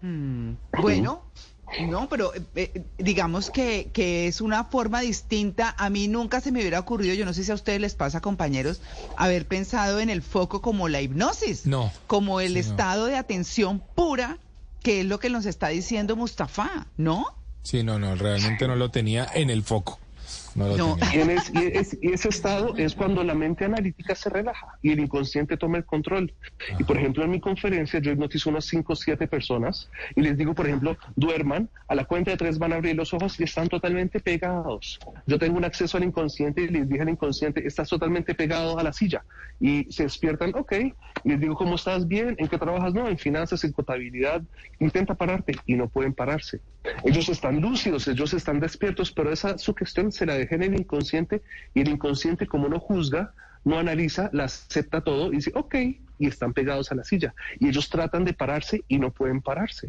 [0.00, 1.24] Mm, Bueno,
[1.88, 5.74] no, pero eh, eh, digamos que, que es una forma distinta.
[5.78, 8.20] A mí nunca se me hubiera ocurrido, yo no sé si a ustedes les pasa,
[8.20, 8.82] compañeros,
[9.16, 11.66] haber pensado en el foco como la hipnosis.
[11.66, 11.90] No.
[12.06, 12.60] Como el Sí, no.
[12.60, 14.38] estado de atención pura,
[14.82, 17.24] que es lo que nos está diciendo Mustafa, ¿no?
[17.62, 19.98] Sí, no, no, realmente no lo tenía en el foco.
[20.54, 20.96] No lo No.
[21.12, 24.66] Y, en es- y es- y ese estado es cuando la mente analítica se relaja
[24.82, 26.32] y el inconsciente toma el control.
[26.78, 30.36] Y por ejemplo, en mi conferencia yo hipnotizo unas 5 o 7 personas y les
[30.36, 33.44] digo, por ejemplo, duerman, a la cuenta de tres van a abrir los ojos y
[33.44, 34.98] están totalmente pegados.
[35.26, 38.82] Yo tengo un acceso al inconsciente y les dije al inconsciente, estás totalmente pegado a
[38.82, 39.24] la silla.
[39.60, 40.72] Y se despiertan, ok,
[41.24, 42.06] y les digo, ¿cómo estás?
[42.08, 42.92] Bien, ¿en qué trabajas?
[42.94, 44.42] No, en finanzas, en contabilidad.
[44.80, 46.60] Intenta pararte y no pueden pararse.
[47.04, 51.42] Ellos están lúcidos, ellos están despiertos, pero esa sugestión se la deja en el inconsciente
[51.74, 53.34] y el inconsciente, como no juzga,
[53.64, 55.74] no analiza, la acepta todo y dice, ok,
[56.24, 57.34] y están pegados a la silla.
[57.60, 59.88] Y ellos tratan de pararse y no pueden pararse.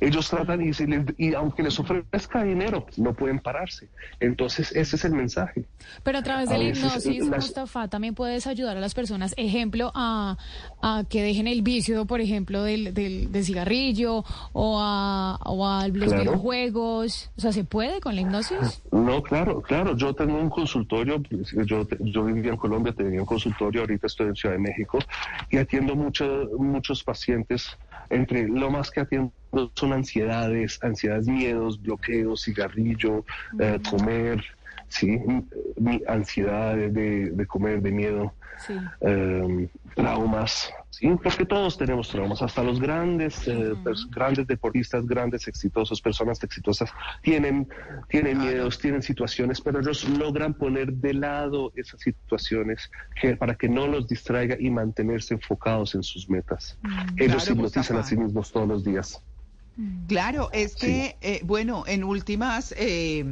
[0.00, 3.88] Ellos tratan y, se les- y aunque les ofrezca dinero, no pueden pararse.
[4.18, 5.64] Entonces, ese es el mensaje.
[6.02, 9.34] Pero a través A de la hipnosis, las- Mustafa, también puedes ayudar a las personas,
[9.36, 10.36] ejemplo, a,
[10.82, 15.86] a que dejen el vicio, por ejemplo, del, del, del cigarrillo o a, o a
[15.88, 16.22] los Claro.
[16.22, 17.30] videojuegos.
[17.36, 18.82] O sea, ¿se puede con la hipnosis?
[18.90, 19.96] No, claro, claro.
[19.96, 24.06] Yo tengo un consultorio, pues, yo, te- yo vivía en Colombia, tenía un consultorio, ahorita
[24.08, 24.98] estoy en Ciudad de México
[25.50, 27.66] y atiendo mucho- muchos pacientes.
[28.10, 29.32] Entre lo más que atiendo
[29.74, 33.24] son ansiedades, ansiedades, miedos, bloqueos, cigarrillo,
[33.58, 34.42] eh, comer,
[34.88, 35.18] sí,
[35.76, 38.34] mi ansiedad de, de comer, de miedo,
[38.66, 38.76] Sí.
[39.02, 40.72] eh, traumas.
[40.90, 43.74] Sí, creo que todos tenemos traumas, hasta los grandes, eh,
[44.10, 46.90] grandes deportistas, grandes exitosos, personas exitosas,
[47.22, 47.68] tienen,
[48.08, 52.90] tienen miedos, tienen situaciones, pero ellos logran poner de lado esas situaciones
[53.20, 56.76] que, para que no los distraiga y mantenerse enfocados en sus metas.
[57.16, 58.00] Ellos Claro, se hipnotizan Mustafa.
[58.00, 59.22] a sí mismos todos los días.
[60.08, 63.24] Claro, es que, eh, bueno, en últimas, eh,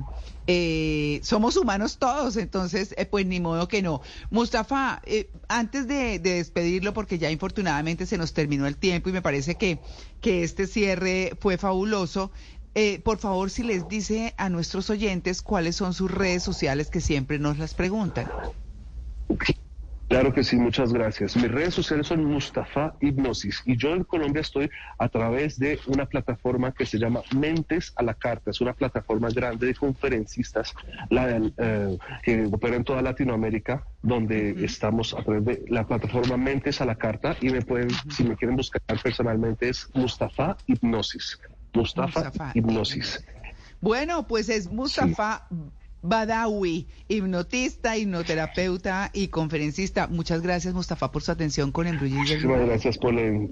[0.46, 4.00] eh, somos humanos todos, entonces, eh, pues ni modo que no.
[4.30, 9.12] Mustafa, eh, antes de, de despedirlo, porque ya infortunadamente se nos terminó el tiempo y
[9.12, 9.80] me parece que,
[10.20, 12.30] que este cierre fue fabuloso,
[12.76, 17.00] eh, por favor, si les dice a nuestros oyentes cuáles son sus redes sociales que
[17.00, 18.30] siempre nos las preguntan.
[20.08, 21.36] Claro que sí, muchas gracias.
[21.36, 26.06] Mis redes sociales son Mustafa Hipnosis y yo en Colombia estoy a través de una
[26.06, 28.52] plataforma que se llama Mentes a la Carta.
[28.52, 30.74] Es una plataforma grande de conferencistas
[31.10, 36.80] la, eh, que opera en toda Latinoamérica, donde estamos a través de la plataforma Mentes
[36.80, 41.40] a la Carta y me pueden, si me quieren buscar personalmente, es Mustafa Hipnosis.
[41.74, 43.24] Mustafa, Mustafa Hipnosis.
[43.80, 45.48] Bueno, pues es Mustafa
[46.02, 50.06] Badawi, hipnotista, hipnoterapeuta y conferencista.
[50.06, 53.48] Muchas gracias, Mustafa, por su atención con el Muchísimas gracias por la,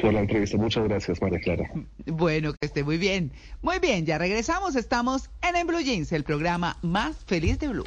[0.00, 0.56] por la entrevista.
[0.56, 1.70] Muchas gracias, María Clara.
[2.06, 3.32] Bueno, que esté muy bien.
[3.62, 4.76] Muy bien, ya regresamos.
[4.76, 7.84] Estamos en En Blue Jeans, el programa más feliz de Blue.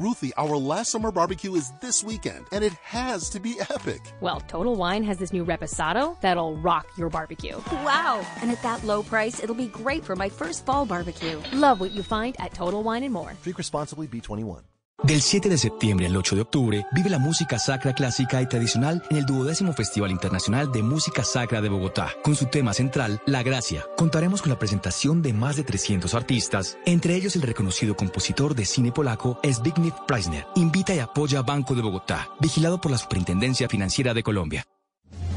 [0.00, 4.00] Ruthie, our last summer barbecue is this weekend, and it has to be epic.
[4.22, 7.60] Well, Total Wine has this new reposado that'll rock your barbecue.
[7.70, 8.26] Wow.
[8.40, 11.38] And at that low price, it'll be great for my first fall barbecue.
[11.52, 13.34] Love what you find at Total Wine and More.
[13.42, 14.62] Drink responsibly, B21.
[15.02, 19.02] Del 7 de septiembre al 8 de octubre, vive la música sacra clásica y tradicional
[19.08, 23.42] en el duodécimo Festival Internacional de Música Sacra de Bogotá, con su tema central, La
[23.42, 23.86] Gracia.
[23.96, 28.66] Contaremos con la presentación de más de 300 artistas, entre ellos el reconocido compositor de
[28.66, 30.46] cine polaco Zbigniew Preisner.
[30.54, 34.66] Invita y apoya Banco de Bogotá, vigilado por la Superintendencia Financiera de Colombia.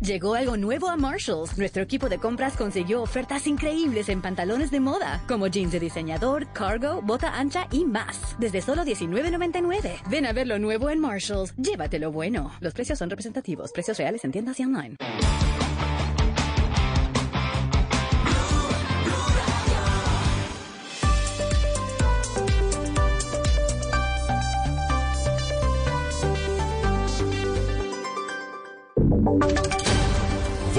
[0.00, 1.58] Llegó algo nuevo a Marshalls.
[1.58, 6.50] Nuestro equipo de compras consiguió ofertas increíbles en pantalones de moda, como jeans de diseñador,
[6.54, 8.34] cargo, bota ancha y más.
[8.38, 10.00] Desde solo $19.99.
[10.08, 11.54] Ven a ver lo nuevo en Marshalls.
[11.56, 12.50] Llévatelo bueno.
[12.60, 13.72] Los precios son representativos.
[13.72, 14.96] Precios reales en tiendas y online.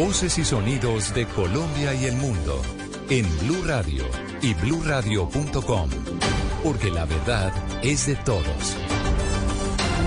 [0.03, 2.59] Voces y sonidos de Colombia y el mundo
[3.11, 4.03] en Blue Radio
[4.41, 5.89] y bluradio.com,
[6.63, 7.53] porque la verdad
[7.83, 8.75] es de todos.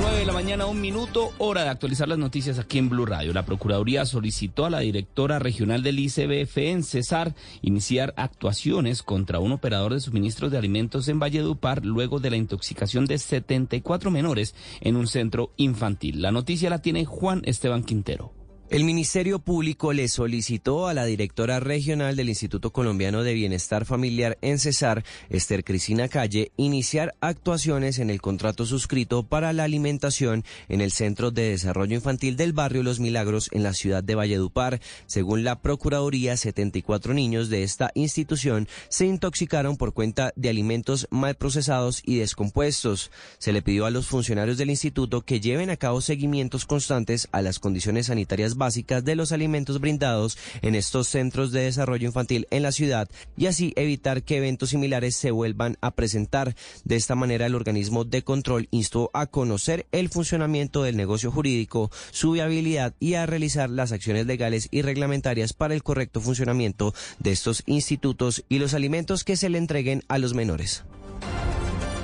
[0.01, 3.33] 9 de la mañana, un minuto, hora de actualizar las noticias aquí en Blue Radio.
[3.33, 9.53] La Procuraduría solicitó a la directora regional del ICBF en Cesar iniciar actuaciones contra un
[9.53, 14.97] operador de suministros de alimentos en Valledupar luego de la intoxicación de 74 menores en
[14.97, 16.21] un centro infantil.
[16.21, 18.44] La noticia la tiene Juan Esteban Quintero.
[18.71, 24.39] El Ministerio Público le solicitó a la directora regional del Instituto Colombiano de Bienestar Familiar
[24.41, 30.81] en Cesar, Esther Cristina Calle, iniciar actuaciones en el contrato suscrito para la alimentación en
[30.81, 34.81] el Centro de Desarrollo Infantil del barrio Los Milagros en la ciudad de Valledupar.
[35.07, 41.35] Según la Procuraduría, 74 niños de esta institución se intoxicaron por cuenta de alimentos mal
[41.35, 43.11] procesados y descompuestos.
[43.37, 47.43] Se le pidió a los funcionarios del instituto que lleven a cabo seguimientos constantes a
[47.43, 52.63] las condiciones sanitarias básicas de los alimentos brindados en estos centros de desarrollo infantil en
[52.63, 56.57] la ciudad y así evitar que eventos similares se vuelvan a presentar.
[56.85, 61.91] De esta manera, el organismo de control instó a conocer el funcionamiento del negocio jurídico,
[62.11, 67.33] su viabilidad y a realizar las acciones legales y reglamentarias para el correcto funcionamiento de
[67.33, 70.85] estos institutos y los alimentos que se le entreguen a los menores.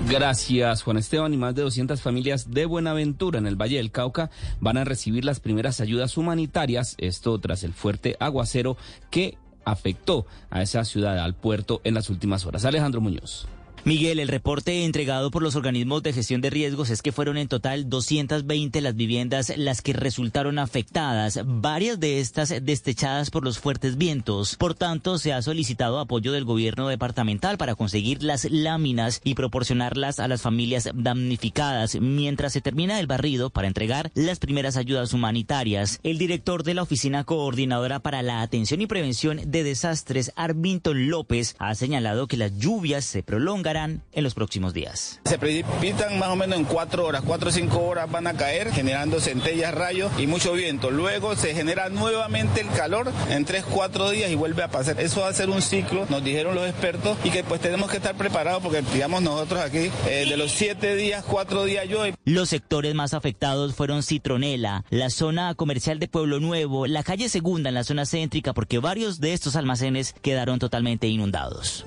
[0.09, 1.35] Gracias, Juan Esteban.
[1.35, 5.25] Y más de 200 familias de Buenaventura en el Valle del Cauca van a recibir
[5.25, 6.95] las primeras ayudas humanitarias.
[6.99, 8.77] Esto tras el fuerte aguacero
[9.11, 12.65] que afectó a esa ciudad, al puerto, en las últimas horas.
[12.65, 13.47] Alejandro Muñoz.
[13.85, 17.49] Miguel, el reporte entregado por los organismos de gestión de riesgos es que fueron en
[17.49, 23.97] total 220 las viviendas las que resultaron afectadas, varias de estas destechadas por los fuertes
[23.97, 24.57] vientos.
[24.57, 30.21] Por tanto, se ha solicitado apoyo del gobierno departamental para conseguir las láminas y proporcionarlas
[30.21, 36.01] a las familias damnificadas mientras se termina el barrido para entregar las primeras ayudas humanitarias.
[36.03, 41.57] El director de la Oficina Coordinadora para la Atención y Prevención de Desastres, Arvinton López,
[41.59, 45.21] ha señalado que las lluvias se prolongan en los próximos días.
[45.25, 48.73] Se precipitan más o menos en cuatro horas, cuatro o cinco horas van a caer,
[48.73, 50.91] generando centellas, rayos y mucho viento.
[50.91, 55.01] Luego se genera nuevamente el calor en tres, cuatro días y vuelve a pasar.
[55.01, 57.99] Eso va a ser un ciclo, nos dijeron los expertos, y que pues tenemos que
[57.99, 62.17] estar preparados porque, digamos, nosotros aquí, eh, de los siete días, cuatro días llueve.
[62.25, 67.69] Los sectores más afectados fueron Citronela, la zona comercial de Pueblo Nuevo, la calle Segunda
[67.69, 71.85] en la zona céntrica, porque varios de estos almacenes quedaron totalmente inundados.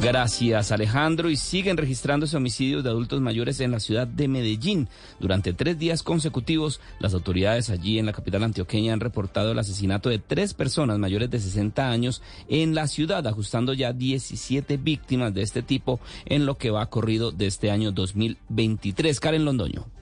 [0.00, 4.88] Gracias Alejandro y siguen registrándose homicidios de adultos mayores en la ciudad de Medellín.
[5.18, 10.10] Durante tres días consecutivos, las autoridades allí en la capital antioqueña han reportado el asesinato
[10.10, 15.42] de tres personas mayores de 60 años en la ciudad, ajustando ya 17 víctimas de
[15.42, 19.20] este tipo en lo que va corrido de este año 2023.
[19.20, 19.93] Karen Londoño.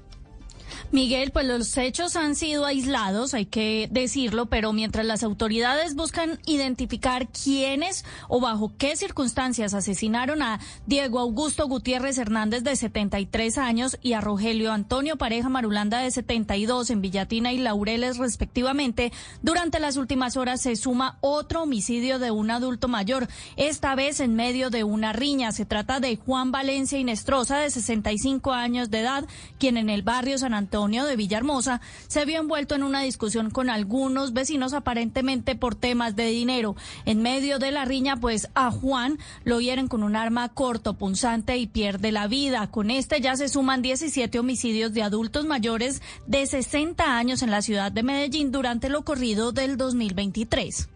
[0.92, 6.38] Miguel, pues los hechos han sido aislados, hay que decirlo, pero mientras las autoridades buscan
[6.44, 13.96] identificar quiénes o bajo qué circunstancias asesinaron a Diego Augusto Gutiérrez Hernández de 73 años
[14.02, 19.96] y a Rogelio Antonio Pareja Marulanda de 72 en Villatina y Laureles respectivamente, durante las
[19.96, 24.84] últimas horas se suma otro homicidio de un adulto mayor, esta vez en medio de
[24.84, 25.52] una riña.
[25.52, 29.24] Se trata de Juan Valencia Inestrosa de 65 años de edad,
[29.58, 33.70] quien en el barrio San Antonio de Villahermosa se vio envuelto en una discusión con
[33.70, 36.74] algunos vecinos aparentemente por temas de dinero.
[37.04, 41.56] En medio de la riña, pues a Juan lo hieren con un arma corto, punzante
[41.56, 42.68] y pierde la vida.
[42.68, 47.62] Con este ya se suman 17 homicidios de adultos mayores de 60 años en la
[47.62, 50.88] ciudad de Medellín durante lo corrido del 2023.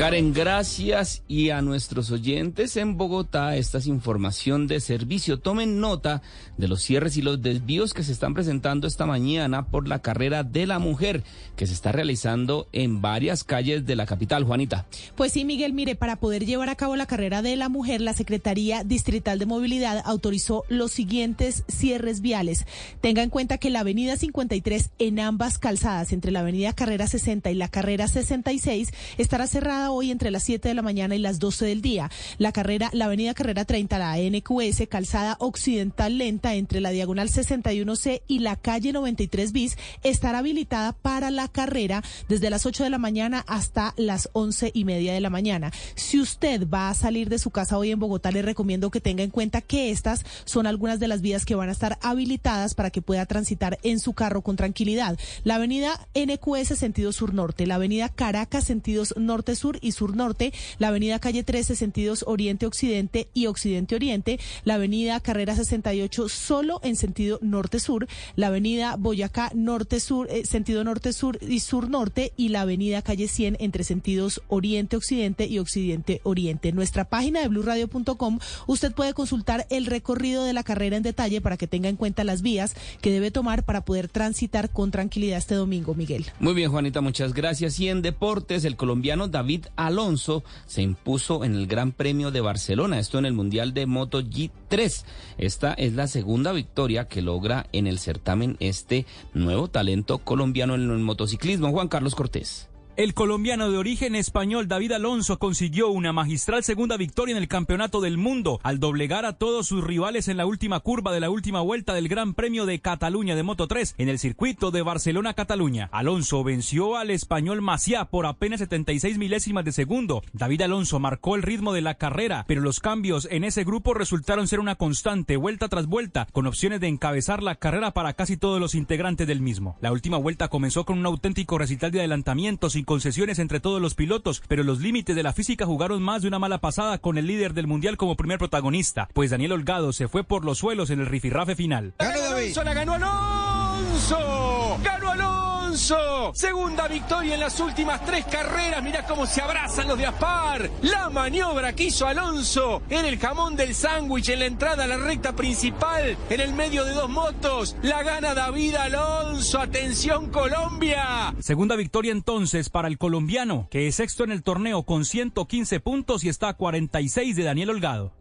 [0.00, 1.22] Karen, gracias.
[1.28, 5.40] Y a nuestros oyentes en Bogotá, esta es información de servicio.
[5.40, 6.22] Tomen nota
[6.56, 10.42] de los cierres y los desvíos que se están presentando esta mañana por la carrera
[10.42, 11.22] de la mujer,
[11.54, 14.44] que se está realizando en varias calles de la capital.
[14.44, 14.86] Juanita.
[15.16, 18.14] Pues sí, Miguel, mire, para poder llevar a cabo la carrera de la mujer, la
[18.14, 22.64] Secretaría Distrital de Movilidad autorizó los siguientes cierres viales.
[23.02, 27.50] Tenga en cuenta que la avenida 53 en ambas calzadas, entre la avenida Carrera 60
[27.50, 31.38] y la Carrera 66, estará cerrada hoy entre las 7 de la mañana y las
[31.38, 32.10] 12 del día.
[32.38, 38.22] La carrera, la avenida Carrera 30, la NQS, calzada occidental lenta entre la diagonal 61C
[38.26, 42.98] y la calle 93 bis, estará habilitada para la carrera desde las 8 de la
[42.98, 45.72] mañana hasta las 11 y media de la mañana.
[45.94, 49.22] Si usted va a salir de su casa hoy en Bogotá, le recomiendo que tenga
[49.22, 52.90] en cuenta que estas son algunas de las vías que van a estar habilitadas para
[52.90, 55.18] que pueda transitar en su carro con tranquilidad.
[55.44, 61.44] La avenida NQS sentido sur-norte, la avenida Caracas sentidos norte-sur y sur-norte, la avenida Calle
[61.44, 68.06] 13, sentidos oriente-occidente y occidente-oriente, la avenida Carrera 68 solo en sentido norte-sur,
[68.36, 73.84] la avenida Boyacá norte-sur, eh, sentido norte-sur y sur-norte, y la avenida Calle 100 entre
[73.84, 76.70] sentidos oriente-occidente y occidente-oriente.
[76.70, 81.40] En nuestra página de blurradio.com usted puede consultar el recorrido de la carrera en detalle
[81.40, 85.38] para que tenga en cuenta las vías que debe tomar para poder transitar con tranquilidad
[85.38, 86.26] este domingo, Miguel.
[86.38, 87.78] Muy bien, Juanita, muchas gracias.
[87.80, 92.98] Y en deportes, el colombiano David Alonso se impuso en el Gran Premio de Barcelona,
[92.98, 95.04] esto en el Mundial de Moto G3.
[95.38, 100.90] Esta es la segunda victoria que logra en el certamen este nuevo talento colombiano en
[100.90, 102.69] el motociclismo, Juan Carlos Cortés.
[103.00, 108.02] El colombiano de origen español David Alonso consiguió una magistral segunda victoria en el Campeonato
[108.02, 111.62] del Mundo al doblegar a todos sus rivales en la última curva de la última
[111.62, 115.88] vuelta del Gran Premio de Cataluña de Moto 3 en el circuito de Barcelona-Cataluña.
[115.92, 120.22] Alonso venció al español Maciá por apenas 76 milésimas de segundo.
[120.34, 124.46] David Alonso marcó el ritmo de la carrera, pero los cambios en ese grupo resultaron
[124.46, 128.60] ser una constante vuelta tras vuelta, con opciones de encabezar la carrera para casi todos
[128.60, 129.78] los integrantes del mismo.
[129.80, 133.94] La última vuelta comenzó con un auténtico recital de adelantamientos y concesiones entre todos los
[133.94, 137.28] pilotos, pero los límites de la física jugaron más de una mala pasada con el
[137.28, 140.98] líder del mundial como primer protagonista, pues Daniel Holgado se fue por los suelos en
[140.98, 141.94] el rifirrafe final.
[142.00, 142.64] ¡Ganó Alonso!
[142.64, 144.78] ¡La ganó Alonso!
[144.82, 145.59] ¡Ganó Alonso!
[145.76, 148.82] Segunda victoria en las últimas tres carreras.
[148.82, 150.68] Mirá cómo se abrazan los de Aspar.
[150.82, 154.96] La maniobra que hizo Alonso en el jamón del sándwich en la entrada a la
[154.96, 157.76] recta principal, en el medio de dos motos.
[157.82, 159.60] La gana David Alonso.
[159.60, 161.34] Atención Colombia.
[161.40, 166.24] Segunda victoria entonces para el colombiano, que es sexto en el torneo con 115 puntos
[166.24, 168.12] y está a 46 de Daniel Holgado.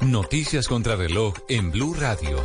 [0.00, 2.38] Noticias contra reloj en Blue Radio.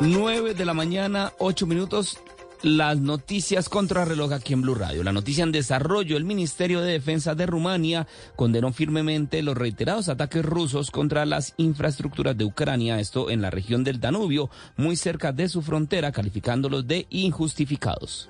[0.00, 2.18] 9 de la mañana, 8 minutos.
[2.62, 5.04] Las noticias contra reloj aquí en Blue Radio.
[5.04, 6.16] La noticia en desarrollo.
[6.16, 12.36] El Ministerio de Defensa de Rumania condenó firmemente los reiterados ataques rusos contra las infraestructuras
[12.36, 17.06] de Ucrania, esto en la región del Danubio, muy cerca de su frontera, calificándolos de
[17.10, 18.28] injustificados.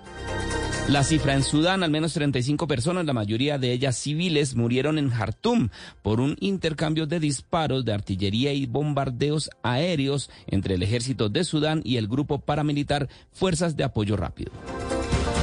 [0.88, 5.10] La cifra en Sudán, al menos 35 personas, la mayoría de ellas civiles, murieron en
[5.10, 5.68] Jartum
[6.00, 11.82] por un intercambio de disparos de artillería y bombardeos aéreos entre el ejército de Sudán
[11.84, 14.52] y el grupo paramilitar Fuerzas de Apoyo Rápido.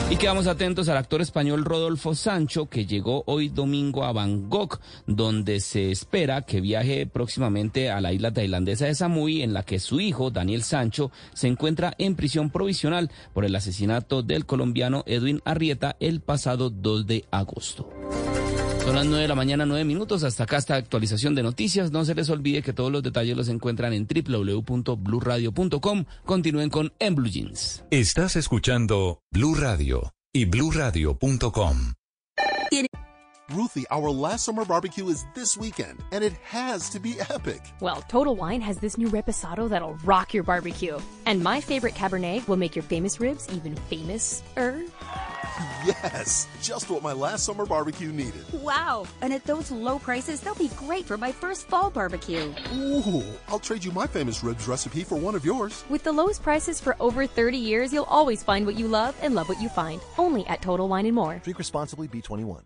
[0.08, 5.60] Y quedamos atentos al actor español Rodolfo Sancho, que llegó hoy domingo a Bangkok, donde
[5.60, 10.00] se espera que viaje próximamente a la isla tailandesa de Samui, en la que su
[10.00, 15.96] hijo, Daniel Sancho, se encuentra en prisión provisional por el asesinato del colombiano Edwin Arrieta
[16.00, 17.90] el pasado 2 de agosto.
[18.86, 20.24] Son las 9 de la mañana, 9 minutos.
[20.24, 21.92] Hasta acá esta actualización de noticias.
[21.92, 26.06] No se les olvide que todos los detalles los encuentran en www.bluradio.com.
[26.24, 27.84] Continúen con En Blue Jeans.
[27.90, 31.94] Estás escuchando Blue Radio y bluradio.com.
[33.52, 37.62] Ruthie, our last summer barbecue is this weekend, and it has to be epic.
[37.80, 40.98] Well, Total Wine has this new reposado that'll rock your barbecue.
[41.28, 44.84] And my favorite Cabernet will make your famous ribs even famous-er.
[45.86, 48.44] Yes, just what my last summer barbecue needed.
[48.52, 52.52] Wow, and at those low prices, they'll be great for my first fall barbecue.
[52.74, 55.86] Ooh, I'll trade you my famous ribs recipe for one of yours.
[55.88, 59.36] With the lowest prices for over 30 years, you'll always find what you love and
[59.36, 60.02] love what you find.
[60.18, 61.40] Only at Total Wine and More.
[61.44, 62.64] Drink responsibly, B21.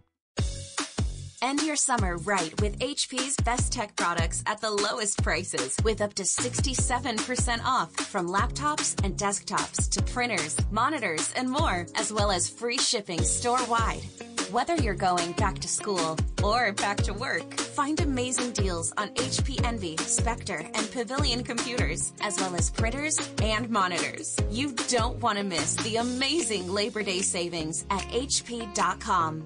[1.41, 6.13] End your summer right with HP's best tech products at the lowest prices with up
[6.15, 12.49] to 67% off from laptops and desktops to printers, monitors, and more, as well as
[12.49, 14.03] free shipping store wide.
[14.51, 19.63] Whether you're going back to school or back to work, find amazing deals on HP
[19.63, 24.37] Envy, Spectre, and Pavilion computers, as well as printers and monitors.
[24.49, 29.45] You don't want to miss the amazing Labor Day savings at HP.com.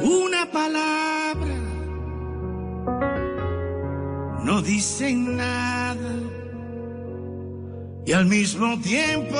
[0.00, 1.54] Una palabra
[4.44, 6.14] no dicen nada
[8.04, 9.38] y al mismo tiempo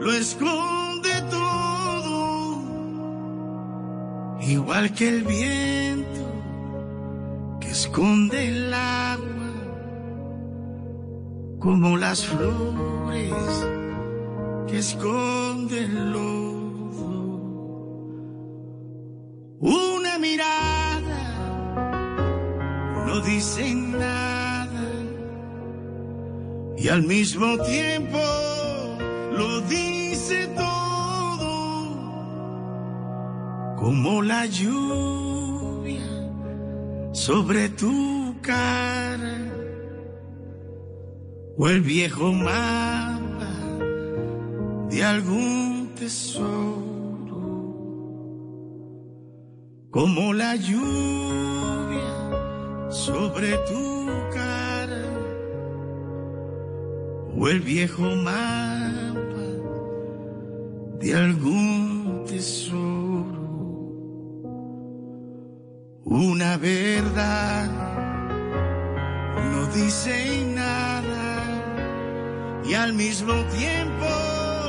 [0.00, 2.62] lo esconde todo,
[4.40, 6.19] igual que el viento
[7.70, 9.52] esconde el agua
[11.60, 13.66] como las flores
[14.66, 17.10] que esconde el lodo.
[19.60, 21.22] Una mirada
[23.06, 24.88] no dice nada
[26.76, 28.18] y al mismo tiempo
[29.32, 31.52] lo dice todo
[33.76, 35.39] como la lluvia
[37.12, 39.38] sobre tu cara.
[41.56, 43.52] O el viejo mapa
[44.88, 47.42] de algún tesoro,
[49.90, 52.10] como la lluvia
[52.90, 55.04] sobre tu cara.
[57.36, 59.00] O el viejo mapa
[60.98, 63.39] de algún tesoro,
[66.10, 67.70] una verdad.
[69.52, 71.44] No dice nada.
[72.64, 74.06] Y al mismo tiempo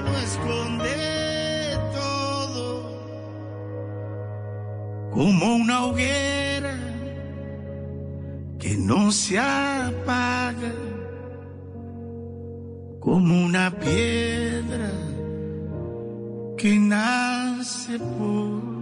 [0.03, 2.67] lo esconde todo.
[5.11, 6.77] Como una hoguera
[8.59, 10.73] que no se apaga.
[12.99, 14.91] Como una piedra
[16.55, 18.80] que nace por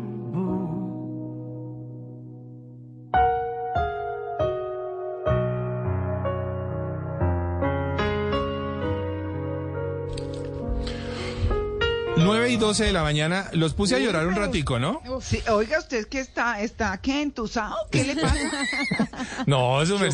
[12.50, 15.02] Y 12 de la mañana, los puse a llorar un ratico, ¿no?
[15.22, 17.76] Sí, oiga, usted que está, está ¿qué entusado?
[17.92, 18.36] ¿Qué le pasa?
[19.46, 20.08] No, eso me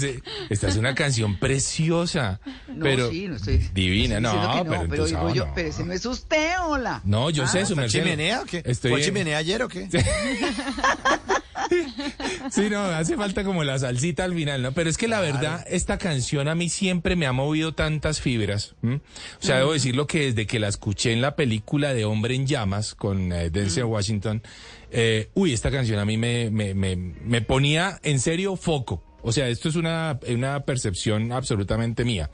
[0.49, 2.39] Esta es una canción preciosa.
[2.67, 4.31] No, pero sí, no estoy divina, no,
[4.63, 5.53] que pero, pero digo yo, no.
[5.55, 7.01] pero ese no es usted, hola.
[7.05, 7.99] No, yo sé, Ah, su ¿Fue merced.
[8.03, 8.61] chimenea o qué?
[8.65, 9.87] Estoy ¿Fue en- chimenea ayer o qué?
[12.51, 14.71] Sí, no, hace falta como la salsita al final, ¿no?
[14.73, 18.75] Pero es que la verdad, esta canción a mí siempre me ha movido tantas fibras.
[18.83, 19.01] ¿m?
[19.41, 22.45] O sea, debo decirlo que desde que la escuché en la película de Hombre en
[22.45, 24.43] Llamas con eh, Denzel Washington,
[24.91, 29.03] eh, uy, esta canción a mí me, me, me, me ponía en serio foco.
[29.21, 32.29] O sea, esto es una, una percepción absolutamente mía.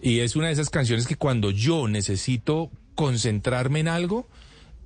[0.00, 4.28] Y es una de esas canciones que cuando yo necesito concentrarme en algo,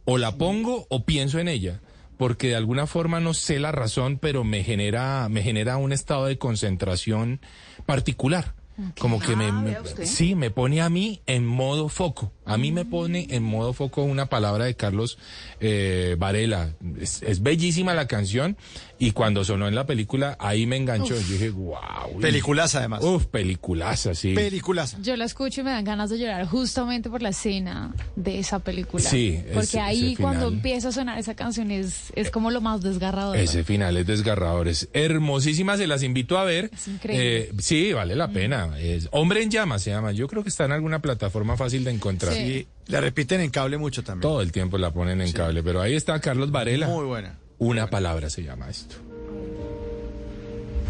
[0.05, 1.81] o la pongo o pienso en ella
[2.17, 6.27] porque de alguna forma no sé la razón, pero me genera me genera un estado
[6.27, 7.41] de concentración
[7.85, 8.55] particular.
[8.99, 9.71] Como que me, Ah, me-
[10.07, 12.33] sí, me pone a mí en modo foco.
[12.47, 15.19] A mí me pone en modo foco una palabra de Carlos
[15.61, 16.71] eh, Varela.
[17.01, 18.57] Es, es bellísima la canción
[18.99, 21.15] y cuando sonó en la película ahí me enganchó.
[21.15, 21.27] Uf.
[21.27, 22.21] Yo dije, wow.
[22.21, 23.03] Peliculaza, además.
[23.05, 24.35] Uf, peliculaza, sí.
[24.35, 24.97] Películas.
[25.03, 28.59] Yo la escucho y me dan ganas de llorar justamente por la escena de esa
[28.61, 29.03] película.
[29.09, 32.61] Sí, Porque ese- ahí ese cuando empieza a sonar esa canción es, es como lo
[32.61, 33.37] más desgarrador.
[33.37, 36.71] Ese final es desgarrador, es hermosísima, se las invito a ver.
[36.87, 37.39] increíble.
[37.39, 38.79] Eh, sí, vale la pena.
[38.79, 40.13] Es Hombre en llamas se llama.
[40.13, 42.33] Yo creo que está en alguna plataforma fácil de encontrar.
[42.35, 42.36] Sí.
[42.41, 44.23] Y la repiten en cable mucho también.
[44.23, 46.87] Todo el tiempo la ponen en cable, pero ahí está Carlos Varela.
[46.87, 47.39] Muy buena.
[47.59, 48.97] Una palabra se llama esto.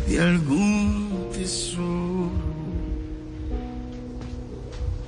[0.06, 2.30] de algún tesoro,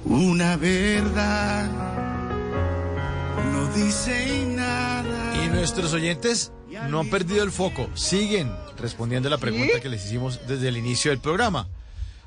[0.04, 1.70] una verdad
[3.52, 5.44] no dice nada.
[5.44, 6.52] Y nuestros oyentes
[6.88, 10.76] no han perdido el foco, siguen respondiendo a la pregunta que les hicimos desde el
[10.76, 11.68] inicio del programa.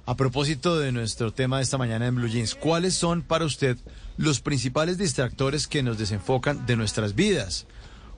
[0.06, 3.78] A propósito de nuestro tema de esta mañana en Blue Jeans, ¿cuáles son para usted
[4.18, 7.68] los principales distractores que nos desenfocan de nuestras vidas?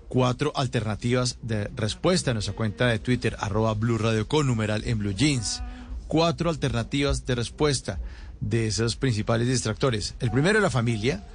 [0.08, 5.00] Cuatro alternativas de respuesta en nuestra cuenta de Twitter, arroba Blue Radio con numeral en
[5.00, 5.64] Blue Jeans.
[6.08, 8.00] Cuatro alternativas de respuesta
[8.40, 10.16] de esos principales distractores.
[10.20, 11.26] El primero, la familia.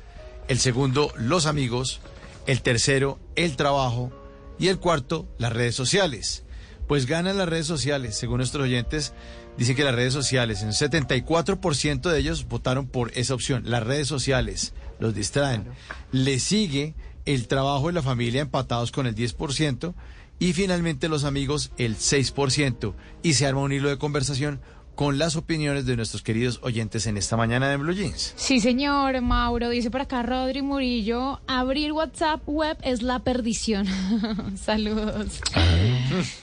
[0.47, 2.01] El segundo, los amigos.
[2.47, 4.13] El tercero, el trabajo.
[4.59, 6.45] Y el cuarto, las redes sociales.
[6.87, 9.13] Pues ganan las redes sociales, según nuestros oyentes.
[9.59, 13.65] Dicen que las redes sociales, en un 74% de ellos votaron por esa opción.
[13.67, 15.65] Las redes sociales los distraen.
[16.13, 16.95] Le sigue
[17.25, 19.95] el trabajo y la familia empatados con el 10%
[20.39, 22.95] y finalmente los amigos el 6%.
[23.25, 24.61] Y se arma un hilo de conversación
[24.99, 28.33] con las opiniones de nuestros queridos oyentes en esta mañana de Blue Jeans.
[28.35, 33.87] Sí, señor Mauro, dice por acá Rodri Murillo, abrir WhatsApp web es la perdición.
[34.61, 35.41] Saludos.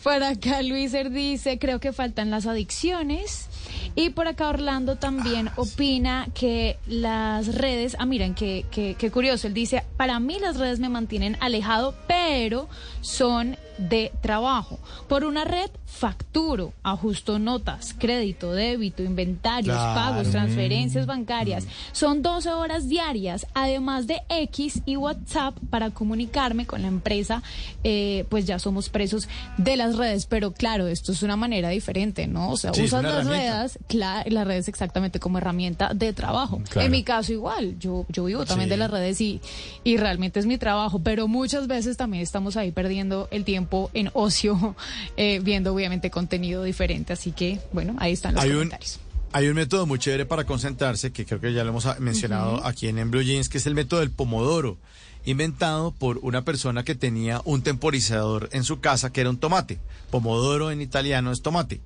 [0.02, 3.50] Por acá Luiser dice, creo que faltan las adicciones.
[3.94, 9.48] Y por acá Orlando también opina que las redes, ah, miren, qué que, que curioso,
[9.48, 12.70] él dice, para mí las redes me mantienen alejado, pero
[13.02, 14.80] son de trabajo.
[15.08, 19.96] Por una red facturo, ajusto notas, crédito, débito, inventarios, Claro.
[20.00, 21.08] pagos, transferencias Mm.
[21.10, 21.68] bancarias.
[21.92, 27.44] Son 12 horas diarias, además de X y WhatsApp para comunicarme con la empresa.
[27.84, 29.28] Eh, pues ya somos presos
[29.58, 32.50] de las redes, pero claro, esto es una manera diferente, ¿no?
[32.52, 36.62] O sea, Sí, usas las redes, las redes exactamente como herramienta de trabajo.
[36.70, 36.86] Claro.
[36.86, 38.72] En mi caso igual, yo, yo vivo también Sí.
[38.72, 39.42] de las redes y,
[39.84, 44.10] y realmente es mi trabajo, pero muchas veces también estamos ahí perdiendo el tiempo en
[44.14, 44.76] ocio,
[45.18, 47.14] eh, viendo obviamente contenido diferente.
[47.14, 49.00] Así que, bueno, ahí están los Hay un, comentarios.
[49.32, 52.66] hay un método muy chévere para concentrarse, que creo que ya lo hemos ah, mencionado
[52.66, 54.78] aquí en, en Blue Jeans, que es el método del pomodoro,
[55.26, 59.80] inventado por una persona que tenía un temporizador en su casa que era un tomate.
[60.12, 61.82] Pomodoro en italiano es tomate.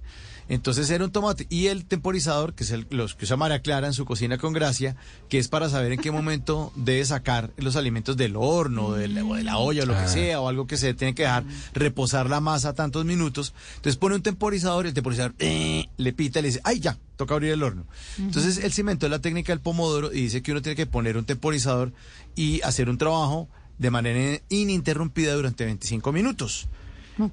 [0.50, 1.46] Entonces era un tomate.
[1.50, 4.52] Y el temporizador, que es el, los que usa María Clara en su cocina con
[4.52, 4.96] gracia,
[5.30, 9.36] que es para saber en qué momento debe sacar los alimentos del horno, del- o
[9.36, 10.08] de la olla, o lo que Ah.
[10.08, 11.44] sea, o algo que se tiene que dejar
[11.74, 13.54] reposar la masa tantos minutos.
[13.78, 16.98] Entonces pone un temporizador y el temporizador eh, le pita y le dice, ¡ay ya!
[17.16, 17.86] Toca abrir el horno.
[18.18, 21.16] Entonces él se inventó la técnica del pomodoro y dice que uno tiene que poner
[21.18, 21.92] un temporizador
[22.36, 23.48] y hacer un trabajo
[23.78, 26.68] de manera ininterrumpida durante 25 minutos.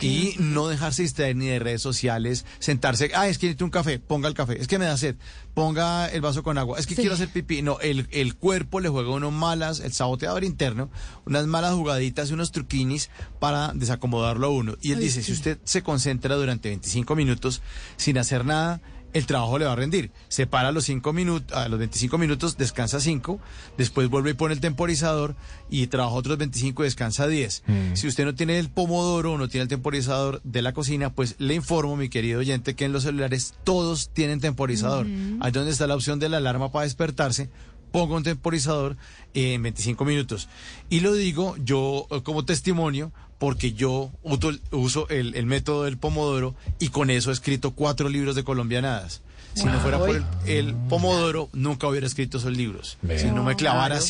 [0.00, 3.98] Y no dejarse distraer ni de redes sociales, sentarse, ah, es que necesito un café,
[4.00, 5.14] ponga el café, es que me da sed,
[5.54, 7.02] ponga el vaso con agua, es que Sí.
[7.02, 7.62] quiero hacer pipí.
[7.62, 10.90] No, el, el cuerpo le juega a uno malas, el saboteador interno,
[11.24, 14.76] unas malas jugaditas y unos truquinis para desacomodarlo a uno.
[14.80, 15.26] Y él Ay, dice, sí.
[15.26, 17.62] si usted se concentra durante 25 minutos
[17.96, 18.80] sin hacer nada,
[19.16, 20.10] el trabajo le va a rendir.
[20.28, 23.40] Se para a los 5 minutos, a los 25 minutos, descansa 5,
[23.78, 25.34] después vuelve y pone el temporizador
[25.70, 27.62] y trabaja otros 25 y descansa 10.
[27.94, 31.36] Si usted no tiene el pomodoro o no tiene el temporizador de la cocina, pues
[31.38, 35.06] le informo, mi querido oyente, que en los celulares todos tienen temporizador.
[35.06, 35.38] Ujú.
[35.40, 37.48] Ahí donde está la opción de la alarma para despertarse,
[37.96, 38.98] pongo un temporizador
[39.32, 40.50] en 25 minutos.
[40.90, 44.10] Y lo digo yo eh, como testimonio porque yo
[44.70, 49.22] uso el, el método del pomodoro y con eso he escrito cuatro libros de colombianadas.
[49.54, 52.98] Si no fuera por el, el pomodoro, nunca hubiera escrito esos libros.
[53.16, 54.04] Si no me clavara Claro.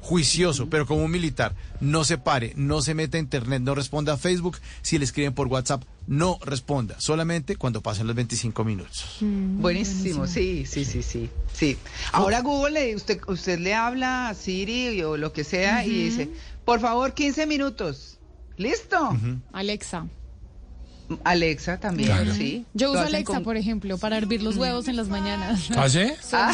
[0.00, 4.14] Juicioso, pero como un militar, no se pare, no se meta a internet, no responda
[4.14, 9.16] a Facebook, si le escriben por WhatsApp, no responda, solamente cuando pasen los 25 minutos.
[9.20, 11.76] Buenísimo, sí, sí, sí, sí, sí.
[12.12, 16.28] Ahora Google, le- usted, usted le habla a Siri o lo que sea y dice,
[16.64, 18.18] por favor, 15 minutos.
[18.56, 19.16] ¿Listo?
[19.52, 20.06] Alexa.
[21.24, 22.34] Alexa también, Claro.
[22.34, 22.66] sí.
[22.74, 25.68] Yo uso Alexa, con- por ejemplo, para hervir los huevos en las mañanas.
[25.76, 26.12] ¿Ah, sí?
[26.20, 26.50] Son,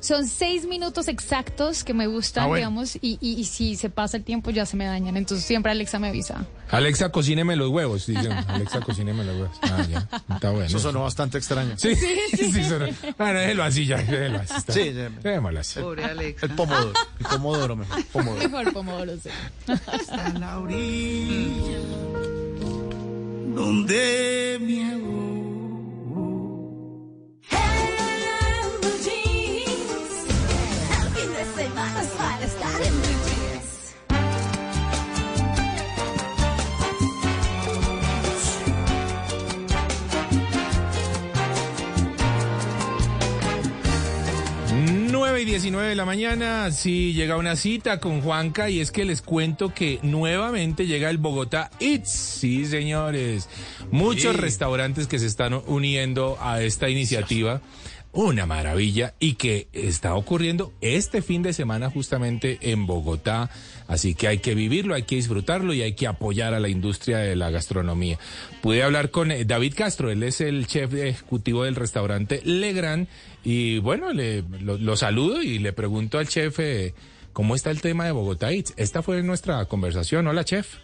[0.00, 2.58] son seis minutos exactos que me gustan, Ah, bueno.
[2.60, 5.16] digamos, y, y- y si se pasa el tiempo ya se me dañan.
[5.16, 6.44] Entonces siempre Alexa me avisa.
[6.70, 8.06] Alexa, cocíneme los huevos.
[8.06, 8.32] dicen.
[8.32, 9.56] Alexa, cocíneme los huevos.
[9.62, 10.08] Ah, ya.
[10.34, 10.66] Está bueno.
[10.66, 11.74] Eso sonó bastante extraño.
[11.76, 12.86] Sí, sí, sonó.
[13.18, 13.98] Bueno, déjelo así ya.
[13.98, 14.54] Déjelo así.
[14.56, 14.72] está.
[14.72, 15.10] Sí, ya.
[15.10, 15.80] Déjalo así.
[15.80, 16.46] Pobre Alexa.
[16.46, 18.48] El pomodoro, el pomodoro mejor, pomodoro.
[18.48, 19.28] Mejor pomodoro, sí.
[19.86, 21.78] Hasta la orilla
[23.54, 25.22] donde me hago.
[45.62, 49.72] 19 de la mañana, sí, llega una cita con Juanca y es que les cuento
[49.72, 52.10] que nuevamente llega el Bogotá Eats.
[52.10, 53.48] Sí, señores.
[53.92, 54.40] Muchos Sí.
[54.40, 57.60] restaurantes que se están uniendo a esta iniciativa.
[58.14, 63.48] Una maravilla y que está ocurriendo este fin de semana justamente en Bogotá.
[63.88, 67.18] Así que hay que vivirlo, hay que disfrutarlo y hay que apoyar a la industria
[67.18, 68.18] de la gastronomía.
[68.60, 73.08] Pude hablar con eh, David Castro, él es el chef ejecutivo del restaurante Legrand
[73.44, 76.92] y bueno, le, lo, saludo y le pregunto al chef eh,
[77.32, 78.50] cómo está el tema de Bogotá.
[78.50, 80.26] Esta fue nuestra conversación.
[80.26, 80.76] Hola, chef.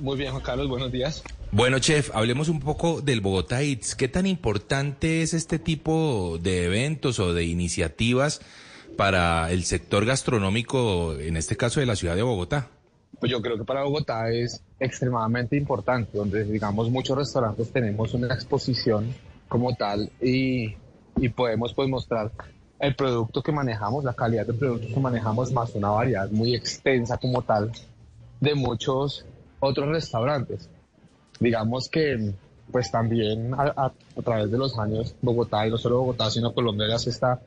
[0.00, 1.22] Muy bien, Juan Carlos, buenos días.
[1.54, 3.94] Bueno, chef, hablemos un poco del Bogotá Eats.
[3.94, 8.40] ¿Qué tan importante es este tipo de eventos o de iniciativas
[8.96, 12.70] para el sector gastronómico, en este caso de la ciudad de Bogotá?
[13.20, 18.32] Pues yo creo que para Bogotá es extremadamente importante, donde digamos muchos restaurantes tenemos una
[18.32, 19.14] exposición
[19.46, 20.74] como tal y,
[21.18, 22.32] y podemos pues mostrar
[22.78, 27.18] el producto que manejamos, la calidad del producto que manejamos, más una variedad muy extensa
[27.18, 27.70] como tal
[28.40, 29.26] de muchos
[29.60, 30.70] otros restaurantes.
[31.42, 32.32] Digamos que
[32.70, 36.54] pues también a, a- a través de los años Bogotá, y no solo Bogotá, sino
[36.54, 37.40] Colombia ya se está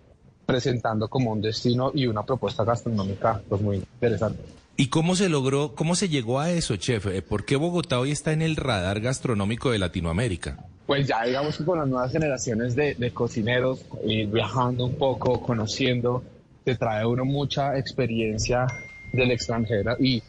[0.46, 4.40] presentando como un destino y una propuesta gastronómica pues muy interesante.
[4.78, 7.08] ¿Y cómo se logró, cómo se llegó a eso, chef?
[7.08, 10.58] Eh, ¿Por qué Bogotá hoy está en el radar gastronómico de Latinoamérica?
[10.86, 15.42] pues ya digamos que con las nuevas generaciones de, de cocineros, ir viajando un poco,
[15.42, 16.24] conociendo,
[16.64, 18.68] te trae uno mucha experiencia
[19.12, 20.22] del extranjero y,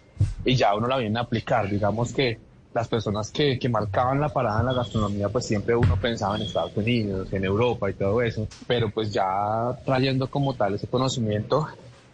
[0.47, 1.69] y ya uno la viene a aplicar.
[1.69, 2.39] Digamos que
[2.77, 6.43] las personas que, que marcaban la parada en la gastronomía, pues siempre uno pensaba en
[6.43, 11.67] Estados Unidos, en Europa y todo eso, pero pues ya trayendo como tal ese conocimiento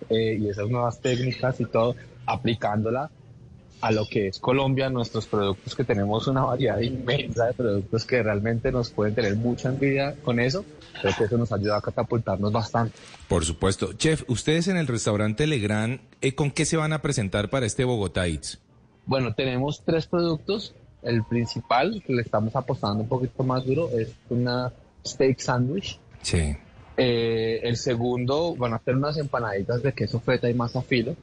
[0.09, 3.11] eh, y esas nuevas técnicas y todo, aplicándola
[3.81, 8.23] a lo que es Colombia, nuestros productos, que tenemos una variedad inmensa de productos que
[8.23, 10.65] realmente nos pueden tener mucha envidia con eso,
[11.01, 12.97] creo que eso nos ayuda a catapultarnos bastante.
[13.27, 13.95] Por supuesto.
[13.95, 17.83] Chef, ustedes en el restaurante Legrand, eh, ¿con qué se van a presentar para este
[17.83, 18.61] Bogotá Eats?
[19.07, 20.75] Bueno, tenemos tres productos.
[21.03, 24.73] El principal, que le estamos apostando un poquito más duro, es una
[25.05, 25.99] steak sandwich.
[26.23, 26.57] Sí.
[26.97, 31.17] Eh, el segundo van a ser unas empanaditas de queso feta y masa filo.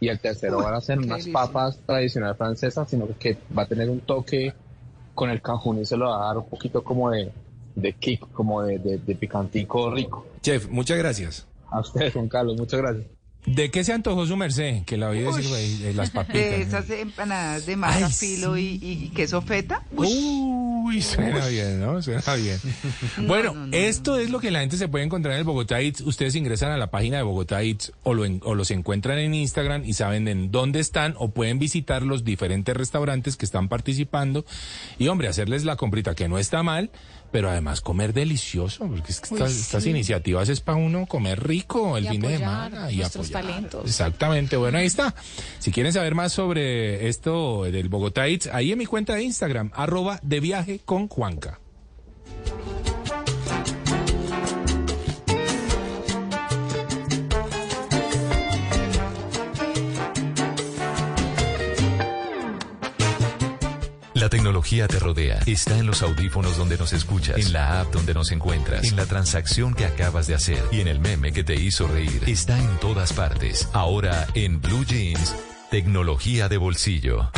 [0.00, 1.32] Y el tercero Uy, van a ser unas delicia.
[1.32, 4.52] papas tradicionales francesas, sino que va a tener un toque
[5.14, 7.30] con el cajún y se lo va a dar un poquito como de,
[7.76, 10.26] de kick, como de, de, de picantico rico.
[10.42, 11.46] Chef, muchas gracias.
[11.70, 13.06] A ustedes, Juan Carlos, muchas gracias.
[13.46, 14.84] ¿De qué se antojó su merced?
[14.84, 16.34] Que la oí decir güey, de las papitas.
[16.42, 19.82] De esas empanadas de masa filo y, y queso feta.
[19.96, 22.00] Uy, suena bien, ¿no?
[22.02, 22.58] Suena bien.
[23.26, 26.02] bueno, esto es lo que la gente se puede encontrar en el Bogotá Eats.
[26.02, 29.34] Ustedes ingresan a la página de Bogotá Eats o, lo en- o los encuentran en
[29.34, 34.44] Instagram y saben en dónde están o pueden visitar los diferentes restaurantes que están participando
[34.98, 36.90] y, hombre, hacerles la comprita que no está mal,
[37.32, 39.60] pero además comer delicioso, porque es que Uy, estas, sí.
[39.62, 43.46] estas iniciativas es para uno comer rico el Y fin de semana y nuestros apoyar.
[43.46, 43.84] talentos.
[43.86, 45.14] Exactamente, bueno, ahí está.
[45.58, 49.70] Si quieren saber más sobre esto del Bogotá Eats, ahí en mi cuenta de Instagram,
[49.74, 51.58] arroba de viaje con Juanca.
[64.32, 65.40] Tecnología te rodea.
[65.44, 69.04] Está en los audífonos donde nos escuchas, en la app donde nos encuentras, en la
[69.04, 72.22] transacción que acabas de hacer y en el meme que te hizo reír.
[72.26, 73.68] Está en todas partes.
[73.74, 75.36] Ahora en Blue Jeans,
[75.70, 77.30] tecnología de bolsillo.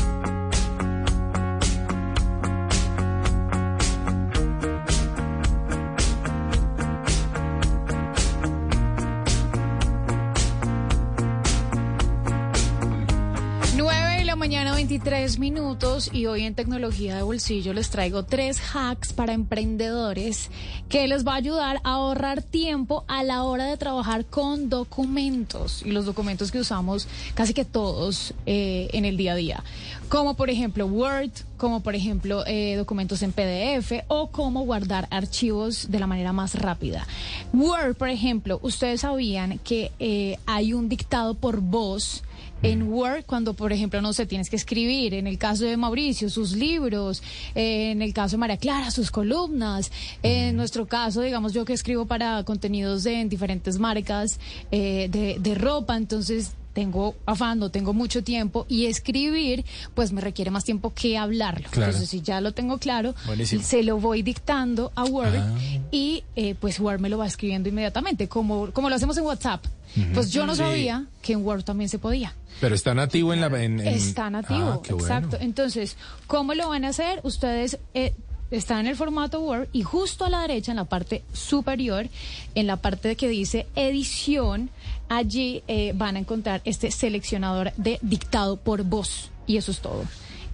[15.05, 20.51] 23 minutos y hoy en Tecnología de Bolsillo les traigo tres hacks para emprendedores
[20.89, 25.83] que les va a ayudar a ahorrar tiempo a la hora de trabajar con documentos
[25.85, 29.65] y los documentos que usamos casi que todos eh, en el día a día,
[30.09, 35.91] como por ejemplo Word, como por ejemplo eh, documentos en PDF o cómo guardar archivos
[35.91, 37.07] de la manera más rápida.
[37.53, 42.23] Word, por ejemplo, ustedes sabían que eh, hay un dictado por voz
[42.65, 46.31] en Word cuando, por ejemplo, no sé, tienes que escribir, en el caso de Mauricio,
[46.31, 47.23] sus libros,
[47.55, 49.93] eh, en el caso de María Clara, sus columnas,
[50.23, 54.41] en nuestro caso, digamos, yo que escribo para contenidos de en diferentes marcas
[54.73, 59.65] eh, de, de ropa, entonces tengo afán, no tengo mucho tiempo y escribir
[59.95, 61.69] pues me requiere más tiempo que hablarlo.
[61.71, 61.93] Claro.
[61.93, 63.63] Entonces si ya lo tengo claro, Buenísimo.
[63.63, 65.55] se lo voy dictando a Word Ah.
[65.91, 69.65] y eh, pues Word me lo va escribiendo inmediatamente, como, como lo hacemos en WhatsApp.
[70.13, 70.59] Pues yo no Sí.
[70.59, 72.35] sabía que en Word también se podía.
[72.61, 73.47] Pero está nativo en la...
[73.63, 74.99] en- en- Está nativo, Ah, bueno.
[74.99, 75.37] exacto.
[75.41, 75.97] Entonces,
[76.27, 77.21] ¿cómo lo van a hacer?
[77.23, 78.13] Ustedes eh,
[78.51, 82.09] están en el formato Word y justo a la derecha, en la parte superior,
[82.55, 84.71] en la parte de que dice edición,
[85.09, 89.31] allí eh, van a encontrar este seleccionador de dictado por voz.
[89.47, 90.05] Y eso es todo.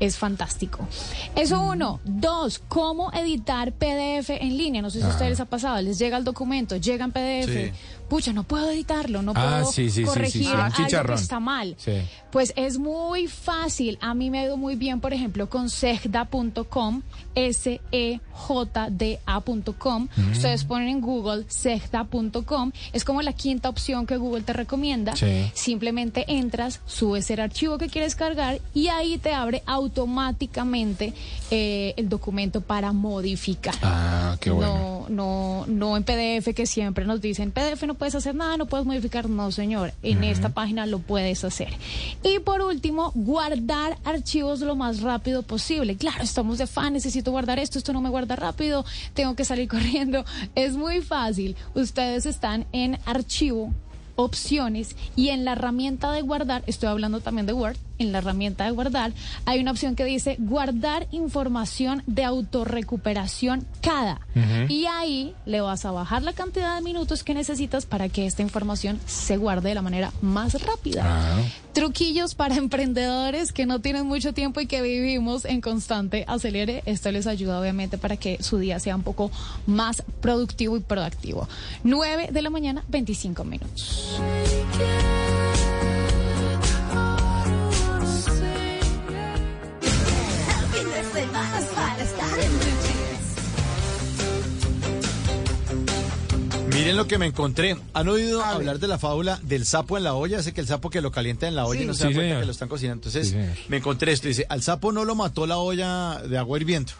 [0.00, 0.88] Es fantástico.
[1.36, 2.00] Eso uno.
[2.04, 4.80] Dos, cómo editar PDF en línea.
[4.80, 5.10] No sé si a Ah.
[5.10, 5.80] ustedes les ha pasado.
[5.82, 7.52] Les llega el documento, llega en PDF.
[7.52, 7.72] Sí.
[8.10, 10.74] Pucha, no puedo editarlo, no Ah, puedo sí, sí, sí, sí, corregir sí, algo
[11.06, 11.76] que está mal.
[11.78, 11.92] Sí.
[12.32, 13.98] Pues es muy fácil.
[14.00, 17.02] A mí me ha ido muy bien, por ejemplo, con segda.com,
[18.80, 20.08] S-E-J-D-A.com.
[20.16, 20.32] Mm.
[20.32, 22.72] Ustedes ponen en Google segda.com.
[22.92, 25.14] Es como la quinta opción que Google te recomienda.
[25.14, 25.48] Sí.
[25.54, 31.14] Simplemente entras, subes el archivo que quieres cargar y ahí te abre automáticamente
[31.52, 33.74] eh, el documento para modificar.
[33.82, 35.06] Ah, qué bueno.
[35.08, 38.64] No, no, no en PDF que siempre nos dicen, PDF no puedes hacer nada, no
[38.64, 39.28] puedes modificar.
[39.28, 41.68] No, señor, en esta página lo puedes hacer.
[42.22, 45.96] Y por último, guardar archivos lo más rápido posible.
[45.96, 49.68] Claro, estamos de fan, necesito guardar esto, esto no me guarda rápido, tengo que salir
[49.74, 50.24] corriendo.
[50.54, 51.56] Es muy fácil.
[51.74, 53.70] Ustedes están en archivo
[54.16, 58.64] opciones y en la herramienta de guardar, estoy hablando también de Word, en la herramienta
[58.64, 59.12] de guardar,
[59.44, 64.20] hay una opción que dice guardar información de autorrecuperación cada.
[64.68, 68.42] Y ahí le vas a bajar la cantidad de minutos que necesitas para que esta
[68.42, 71.02] información se guarde de la manera más rápida.
[71.04, 71.42] Ah.
[71.72, 76.82] Truquillos para emprendedores que no tienen mucho tiempo y que vivimos en constante acelere.
[76.86, 79.30] Esto les ayuda obviamente para que su día sea un poco
[79.66, 81.48] más productivo y proactivo.
[81.84, 84.20] 9 de la mañana, 25 minutos.
[96.80, 97.76] Miren lo que me encontré.
[97.92, 100.38] ¿Han oído hablar de la fábula del sapo en la olla?
[100.38, 101.84] Ese que el sapo que lo calienta en la olla Sí.
[101.84, 102.40] y no se Sí, da cuenta señor.
[102.40, 103.08] que lo están cocinando.
[103.08, 104.28] Entonces, Sí, me encontré esto.
[104.28, 106.92] Dice, al sapo no lo mató la olla de agua hirviendo.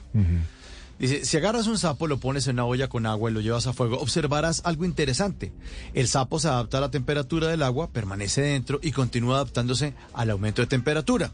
[0.98, 3.66] Dice, si agarras un sapo, lo pones en una olla con agua y lo llevas
[3.66, 5.50] a fuego, observarás algo interesante.
[5.94, 10.28] El sapo se adapta a la temperatura del agua, permanece dentro y continúa adaptándose al
[10.28, 11.32] aumento de temperatura.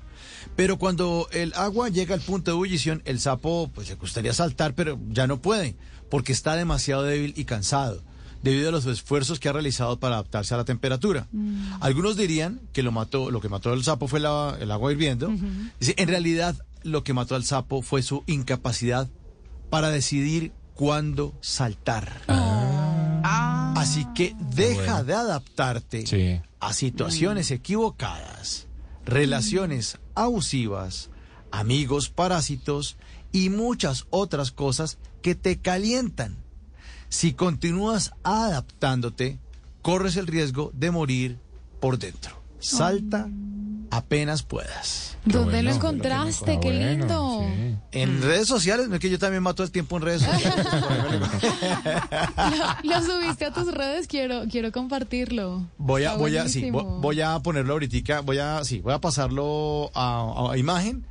[0.55, 4.75] Pero cuando el agua llega al punto de ebullición, el sapo pues le gustaría saltar,
[4.75, 5.75] pero ya no puede,
[6.11, 8.03] porque está demasiado débil y cansado,
[8.51, 11.27] debido a los esfuerzos que ha realizado para adaptarse a la temperatura.
[11.81, 15.29] Algunos dirían que lo mató, lo que mató al sapo fue la- el agua hirviendo.
[15.81, 19.09] En realidad, lo que mató al sapo fue su incapacidad
[19.71, 22.23] para decidir cuándo saltar.
[23.77, 25.05] Así que deja Bueno.
[25.05, 26.41] de adaptarte Sí.
[26.61, 28.67] a situaciones equivocadas,
[29.05, 31.11] relaciones abusivas,
[31.51, 32.97] amigos parásitos
[33.33, 36.37] y muchas otras cosas que te calientan.
[37.09, 39.39] Si continúas adaptándote,
[39.83, 41.39] corres el riesgo de morir
[41.81, 42.37] por dentro.
[42.59, 43.29] Salta
[43.91, 45.17] apenas puedas.
[45.25, 46.59] ¿Dónde lo encontraste?
[46.61, 47.45] Qué lindo.
[47.93, 50.67] En redes sociales, no es que yo también mato el tiempo en redes sociales.
[52.83, 55.67] Lo, lo subiste a tus redes, quiero, quiero compartirlo.
[55.79, 57.01] Voy a, Está voy a, sí, vo- buenísimo.
[57.01, 61.07] voy a ponerlo ahorita, voy a, sí, voy a pasarlo a, a imagen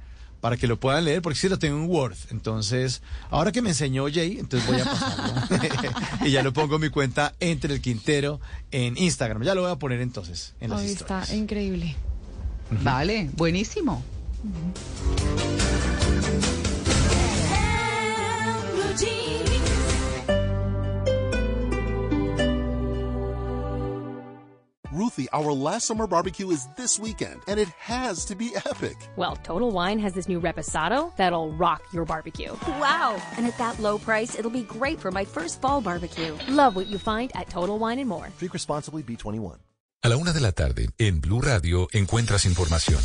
[0.45, 2.15] para que lo puedan leer, porque sí lo tengo en Word.
[2.29, 3.01] Entonces,
[3.31, 5.97] ahora que me enseñó Jay, entonces voy a pasarlo.
[6.23, 8.39] y ya lo pongo en mi cuenta entre el Quintero
[8.69, 9.41] en Instagram.
[9.41, 11.23] Ya lo voy a poner entonces en las historias.
[11.23, 11.95] está increíble.
[12.83, 14.03] Vale, buenísimo.
[24.95, 28.95] Ruthie, our last summer barbecue is this weekend, and it has to be epic.
[29.17, 32.55] Well, Total Wine has this new reposado that'll rock your barbecue.
[32.79, 33.21] Wow.
[33.35, 36.37] And at that low price, it'll be great for my first fall barbecue.
[36.47, 38.29] Love what you find at Total Wine and More.
[38.39, 39.57] Drink responsibly, B21.
[40.03, 42.99] A la una de la tarde, en Blue Radio, encuentras información,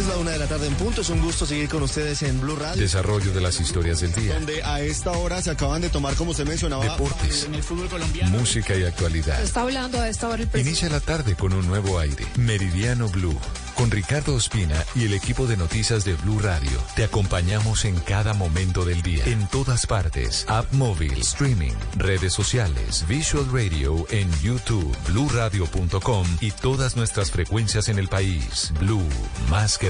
[0.00, 1.02] Es la una de la tarde en punto.
[1.02, 2.80] Es un gusto seguir con ustedes en Blue Radio.
[2.80, 6.30] desarrollo de las historias del día, Donde a esta hora se acaban de tomar, como
[6.30, 8.30] usted mencionaba, deportes, en el fútbol colombiano.
[8.30, 9.42] música y actualidad.
[9.42, 10.70] Está hablando a esta hora el presidente.
[10.70, 12.24] Inicia la tarde con un nuevo aire.
[12.38, 13.38] Meridiano Blue.
[13.74, 16.82] Con Ricardo Ospina y el equipo de noticias de Blue Radio.
[16.96, 19.24] Te acompañamos en cada momento del día.
[19.26, 20.44] En todas partes.
[20.48, 27.98] App móvil, streaming, redes sociales, Visual Radio en YouTube, bluradio.com y todas nuestras frecuencias en
[27.98, 28.72] el país.
[28.80, 29.06] Blue,
[29.48, 29.89] más que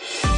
[0.00, 0.37] you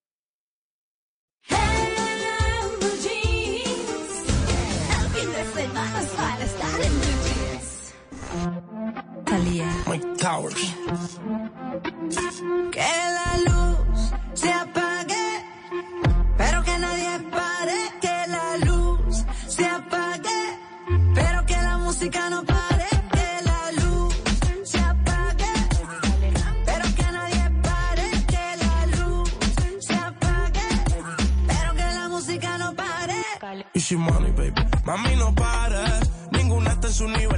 [9.25, 9.67] Talía.
[9.87, 10.75] Mike Towers.
[12.71, 15.45] Que la luz se apague,
[16.37, 17.77] pero que nadie pare.
[18.01, 20.59] Que la luz se apague,
[21.13, 22.50] pero que la música no pare.
[33.91, 34.53] Easy money, baby.
[34.85, 36.09] Mami, no pares.
[36.31, 37.30] Ninguna está en su nivel,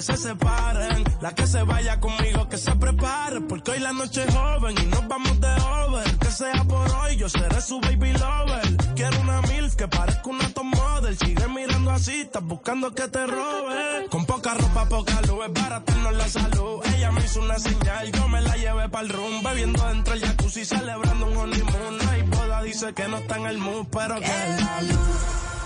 [0.00, 1.04] las mujeres se separen.
[1.20, 3.40] La que se vaya conmigo, que se prepare.
[3.42, 6.18] Porque hoy la noche es joven y nos vamos de over.
[6.18, 8.76] Que sea por hoy, yo seré su baby lover.
[8.94, 11.18] Quiero una MILF que parezca una top model.
[11.18, 14.06] Sigue mirando así, estás buscando que te robe.
[14.10, 16.80] Con poca ropa, poca luz, es baratarnos la salud.
[16.96, 19.42] Ella me hizo una señal, yo me la llevé para el room.
[19.42, 21.98] Bebiendo dentro del jacuzzi, celebrando un honeymoon.
[21.98, 25.59] No hay boda, dice que no está en el mood, pero que la luz.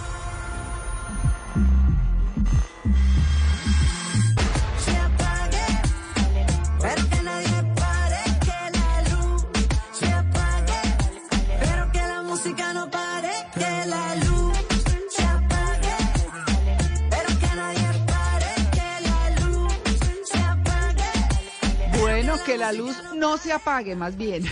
[22.44, 24.44] Que la luz no se apague, más bien.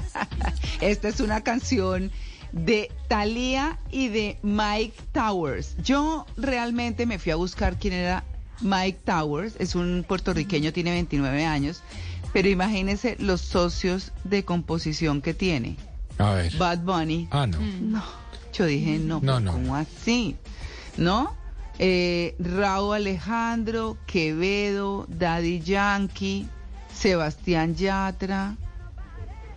[0.80, 2.10] Esta es una canción
[2.52, 5.76] de Thalía y de Mike Towers.
[5.82, 8.24] Yo realmente me fui a buscar quién era
[8.60, 9.54] Mike Towers.
[9.58, 11.82] Es un puertorriqueño, tiene 29 años.
[12.32, 15.76] Pero imagínense los socios de composición que tiene.
[16.18, 16.56] A ver.
[16.56, 17.28] Bad Bunny.
[17.30, 17.58] Ah, no.
[17.80, 18.02] No,
[18.52, 19.52] yo dije, no, No, no.
[19.52, 20.36] ¿cómo así?
[20.96, 21.34] ¿No?
[21.78, 26.48] Eh, Raúl Alejandro, Quevedo, Daddy Yankee,
[27.10, 28.56] Sebastián Yatra,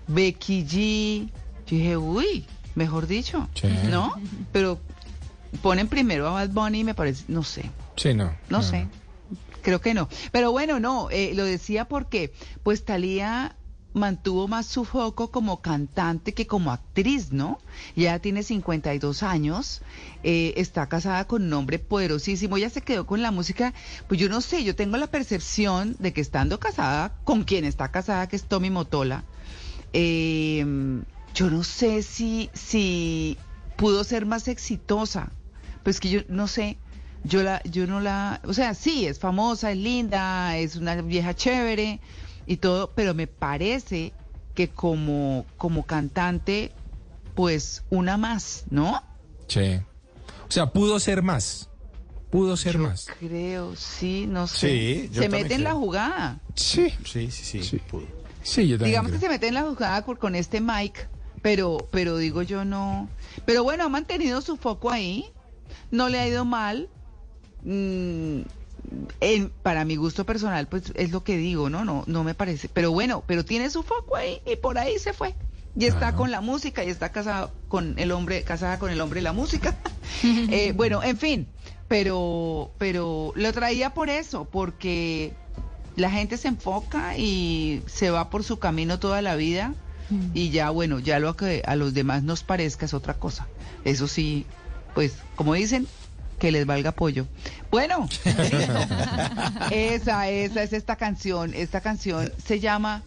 [0.07, 1.29] Becky G.
[1.65, 2.45] Yo dije, uy,
[2.75, 3.67] mejor dicho, Sí.
[3.89, 4.13] ¿no?
[4.51, 4.79] Pero
[5.63, 7.63] ponen primero a Bad Bunny y me parece, no sé,
[7.95, 8.31] Sí, no.
[8.49, 8.87] no, sé.
[9.63, 10.07] Creo que no.
[10.31, 12.31] Pero bueno, no, eh, lo decía porque
[12.61, 13.55] pues Talía
[13.93, 17.59] mantuvo más su foco como cantante que como actriz, ¿no?
[17.95, 19.81] Ya tiene 52 años,
[20.23, 23.73] eh, está casada con un hombre poderosísimo, ella se quedó con la música,
[24.07, 27.89] pues yo no sé, yo tengo la percepción de que estando casada con quien está
[27.89, 29.23] casada, que es Tommy Motola,
[29.93, 30.65] eh,
[31.33, 33.37] yo no sé si, si
[33.75, 35.31] pudo ser más exitosa,
[35.83, 36.77] pues que yo no sé,
[37.23, 41.33] yo la, yo no la, o sea, sí, es famosa, es linda, es una vieja
[41.33, 41.99] chévere
[42.49, 44.11] y todo, pero me parece
[44.55, 46.71] que como, como cantante,
[47.35, 49.03] pues una más, ¿no?
[49.47, 49.79] Sí.
[50.47, 51.69] O sea, pudo ser más.
[52.31, 53.05] Pudo ser más.
[53.19, 54.67] Creo, sí, no sé.
[54.67, 56.39] Sí, yo se mete en la jugada.
[56.55, 56.91] Sí.
[57.05, 57.77] Sí, sí, sí.
[57.87, 58.07] pudo.
[58.41, 59.19] Sí, yo también Digamos creo.
[59.19, 61.01] que se mete en la jugada con, con este Mike,
[61.43, 63.07] pero, pero digo yo no.
[63.45, 65.31] Pero bueno, ha mantenido su foco ahí,
[65.91, 66.89] no le ha ido mal.
[67.63, 68.41] Mm,
[69.19, 71.85] en- para mi gusto personal, pues es lo que digo, ¿no?
[71.85, 72.69] No, no me parece.
[72.69, 75.35] Pero bueno, pero tiene su foco ahí y por ahí se fue.
[75.75, 79.19] Y está con la música y está casada con el hombre, casada con el hombre
[79.19, 79.75] de la música.
[80.51, 81.47] Eh, bueno, en fin,
[81.87, 85.33] pero, pero lo traía por eso, porque
[85.95, 89.73] la gente se enfoca y se va por su camino toda la vida
[90.33, 93.47] y ya, bueno, ya lo que a los demás nos parezca es otra cosa.
[93.85, 94.45] Eso sí,
[94.95, 95.87] pues, como dicen,
[96.39, 97.27] que les valga pollo.
[97.69, 98.07] Bueno,
[99.71, 101.53] esa, esa es esta canción.
[101.53, 103.03] Esta canción se llama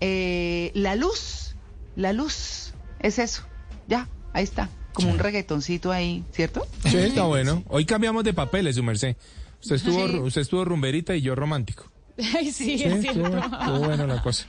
[0.00, 1.56] eh, La Luz.
[1.96, 2.72] La Luz.
[3.00, 3.42] Es eso.
[3.88, 4.68] Ya, ahí está.
[4.92, 6.66] Como un reggaetoncito ahí, ¿cierto?
[6.84, 7.62] Sí, está bueno.
[7.68, 9.16] Hoy cambiamos de papeles, su merced.
[9.62, 10.16] Usted estuvo, Sí.
[10.16, 11.90] usted estuvo rumberita y yo romántico.
[12.36, 13.56] Ay, sí, Sí, es estuvo, cierto.
[13.60, 14.46] estuvo buena la cosa.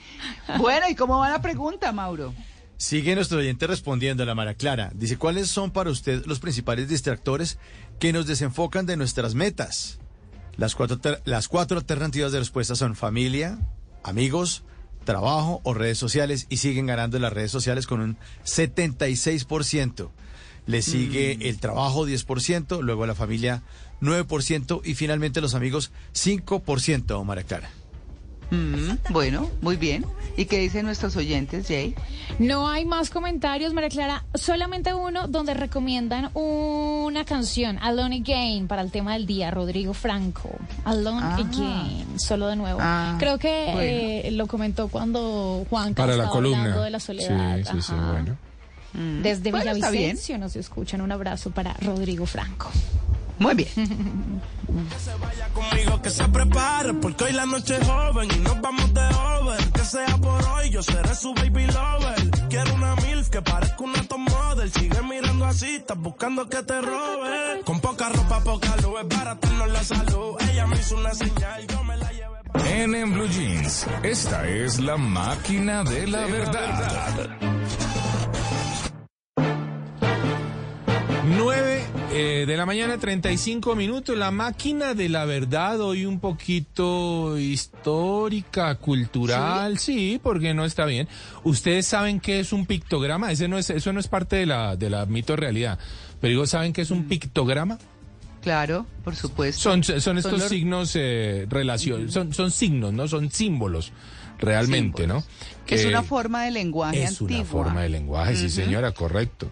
[0.58, 2.34] Bueno, ¿y cómo va la pregunta, Mauro?
[2.82, 4.92] Sigue nuestro oyente respondiendo a la Mara Clara.
[4.96, 7.60] Dice, ¿cuáles son para usted los principales distractores
[8.00, 10.00] que nos desenfocan de nuestras metas?
[10.58, 13.60] Las cuatro, las cuatro alternativas de respuesta son familia,
[14.04, 14.64] amigos,
[15.04, 20.10] trabajo o redes sociales y siguen ganando en las redes sociales con un 76%.
[20.66, 23.62] Le sigue el trabajo 10%, luego la familia
[24.02, 27.70] 9% y finalmente los amigos 5%, Mara Clara.
[28.52, 30.06] Mm, bueno, muy bien.
[30.38, 31.94] ¿Y qué dicen nuestros oyentes, Jay?
[32.40, 34.24] No hay más comentarios, María Clara.
[34.34, 40.50] Solamente uno donde recomiendan una canción, Alone Again, para el tema del día, Rodrigo Franco.
[40.86, 41.36] Alone Ah.
[41.36, 42.80] Again, solo de nuevo.
[42.82, 43.80] Ah, Creo que bueno.
[43.82, 46.78] eh, lo comentó cuando Juan Para la hablando columna.
[46.84, 47.58] de la soledad.
[47.58, 48.38] Sí, sí, sí, bueno.
[48.94, 49.22] Mm.
[49.22, 49.74] Desde Bueno.
[49.76, 51.02] Villavicencio nos escuchan.
[51.02, 52.70] Un abrazo para Rodrigo Franco.
[53.42, 54.42] Muy bien.
[55.52, 59.72] conmigo que se prepare porque hoy la noche es joven y nos vamos de over.
[59.72, 62.30] Que sea por hoy yo seré su baby lover.
[62.50, 64.72] Quiero una milf que parezca una top model.
[64.72, 67.64] Sigue mirando así estás buscando que te robe.
[67.66, 70.36] Con poca ropa poca luz es baratarnos la salud.
[70.52, 74.80] Ella me hizo una señal yo me la llevé En, en Blue Jeans, esta es
[74.80, 77.38] la máquina de la verdad.
[81.24, 84.18] 9 Eh, de la mañana, 35 minutos.
[84.18, 89.78] La máquina de la verdad, hoy un poquito histórica, cultural.
[89.80, 91.08] Sí, porque no está bien.
[91.44, 93.32] Ustedes saben qué es un pictograma.
[93.32, 95.80] Ese no es, eso no es parte de la, de la mito realidad.
[96.20, 97.78] Pero digo, ¿saben qué es un pictograma?
[98.42, 99.62] Claro, por supuesto.
[99.62, 103.08] Son, son estos los- signos, eh, relación, son, son signos, ¿no?
[103.08, 103.94] Son símbolos,
[104.40, 105.24] realmente, ¿no?
[105.68, 107.46] Es Que una forma de lenguaje Es una antigua.
[107.46, 109.50] forma de lenguaje, sí señora, correcto.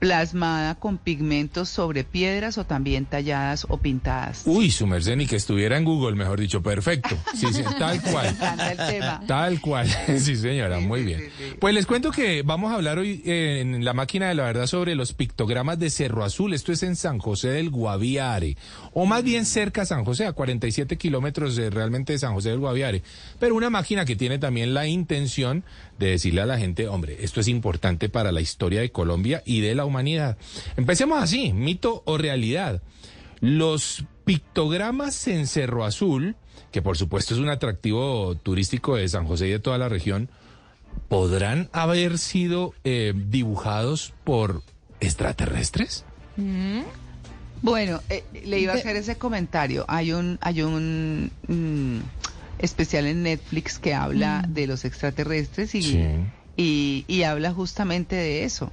[0.00, 4.42] Plasmada con pigmentos sobre piedras o también talladas o pintadas.
[4.46, 7.16] Uy, su merced, ni que estuviera en Google, mejor dicho, perfecto.
[7.34, 8.26] Sí, sí, tal cual.
[8.28, 9.22] encanta el tema.
[9.26, 9.88] Tal cual,
[10.18, 11.30] sí señora, muy bien.
[11.60, 14.66] Pues les cuento que vamos a hablar hoy eh, en la máquina de la verdad
[14.66, 16.54] sobre los pictogramas de Cerro Azul.
[16.54, 18.56] Esto es en San José del Guaviare,
[18.94, 22.48] o más bien cerca a San José, a 47 kilómetros de, realmente de San José
[22.48, 23.02] del Guaviare.
[23.38, 25.62] Pero una máquina que tiene también la intención
[26.00, 29.60] de decirle a la gente, hombre, esto es importante para la historia de Colombia y
[29.60, 30.38] de la humanidad.
[30.76, 32.82] Empecemos así, mito o realidad.
[33.40, 36.36] Los pictogramas en Cerro Azul,
[36.72, 40.30] que por supuesto es un atractivo turístico de San José y de toda la región,
[41.08, 44.62] ¿podrán haber sido eh, dibujados por
[45.00, 46.06] extraterrestres?
[47.60, 49.84] Bueno, eh, le iba a hacer ese comentario.
[49.86, 51.98] Hay un, hay un mm,
[52.60, 56.06] especial en Netflix que habla de los extraterrestres y, Sí.
[56.56, 58.72] y, y habla justamente de eso.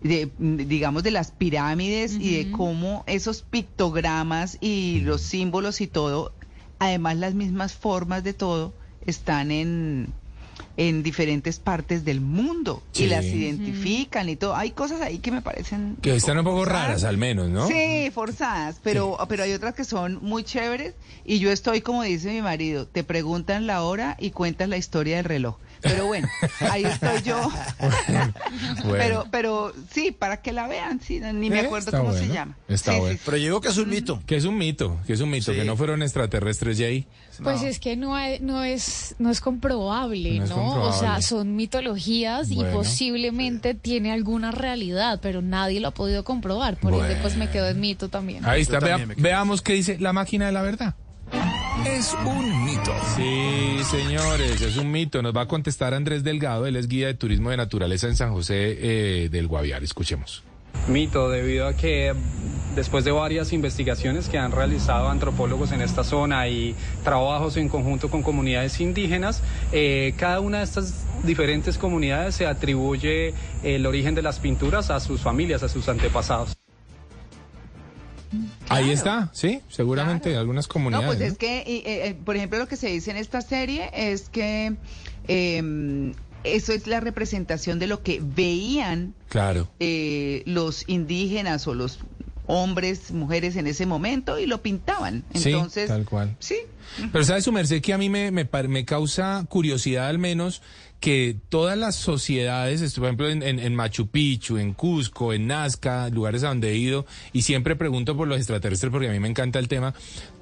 [0.00, 5.86] De, mm, digamos, de las pirámides y de cómo esos pictogramas y los símbolos y
[5.86, 6.32] todo,
[6.78, 8.74] además las mismas formas de todo,
[9.06, 10.08] están en,
[10.78, 13.04] en diferentes partes del mundo Sí.
[13.04, 14.54] y las identifican y todo.
[14.54, 16.82] Hay cosas ahí que me parecen Que están un poco forzadas.
[16.86, 17.66] raras al menos, ¿no?
[17.66, 22.30] Sí, forzadas, pero, pero hay otras que son muy chéveres y yo estoy, como dice
[22.32, 25.56] mi marido, te preguntan la hora y cuentas la historia del reloj.
[25.88, 26.28] Pero bueno,
[26.70, 27.50] ahí estoy yo.
[28.84, 28.92] Bueno.
[28.98, 32.28] Pero, pero sí, para que la vean, sí, ni me Eh, acuerdo está cómo se
[32.28, 32.56] llama.
[32.68, 33.16] Está Sí, bueno.
[33.16, 34.22] sí, Pero yo digo que es un mito.
[34.26, 35.58] Que es un mito, que es un mito, Sí.
[35.58, 37.06] que no fueron extraterrestres, Jay.
[37.42, 40.56] Pues es que no, hay- no es no es comprobable, No es ¿no?
[40.56, 40.96] comprobable.
[40.96, 46.76] O sea, son mitologías y posiblemente tiene alguna realidad, pero nadie lo ha podido comprobar.
[46.78, 48.44] Por ende, pues me quedo en mito también.
[48.46, 50.94] Ahí está, vea- veamos qué dice la máquina de la verdad.
[51.86, 52.92] Es un mito.
[53.14, 55.22] Sí, señores, es un mito.
[55.22, 58.32] Nos va a contestar Andrés Delgado, él es guía de turismo de naturaleza en San
[58.32, 59.84] José eh, del Guaviare.
[59.84, 60.42] Escuchemos.
[60.88, 62.14] Mito, debido a que
[62.76, 68.10] después de varias investigaciones que han realizado antropólogos en esta zona y trabajos en conjunto
[68.10, 74.22] con comunidades indígenas, eh, cada una de estas diferentes comunidades se atribuye el origen de
[74.22, 76.56] las pinturas a sus familias, a sus antepasados.
[78.68, 81.06] Ahí está, sí, seguramente algunas No, comunidades.
[81.06, 81.24] pues ¿no?
[81.26, 84.28] es que, y, eh, eh, por ejemplo, lo que se dice en esta serie es
[84.28, 84.74] que
[85.28, 86.12] eh,
[86.44, 89.68] eso es la representación de lo que veían Claro.
[89.80, 91.98] eh, los indígenas o los
[92.48, 95.24] hombres, mujeres en ese momento y lo pintaban.
[95.34, 96.36] Entonces, sí, tal cual.
[96.38, 96.56] sí.
[97.12, 100.62] Pero sabe su merced que a mí me, me causa curiosidad al menos
[101.00, 106.08] que todas las sociedades, por ejemplo en, en- en Machu Picchu, en Cusco, en Nazca,
[106.08, 109.28] lugares a donde he ido, y siempre pregunto por los extraterrestres porque a mí me
[109.28, 109.94] encanta el tema,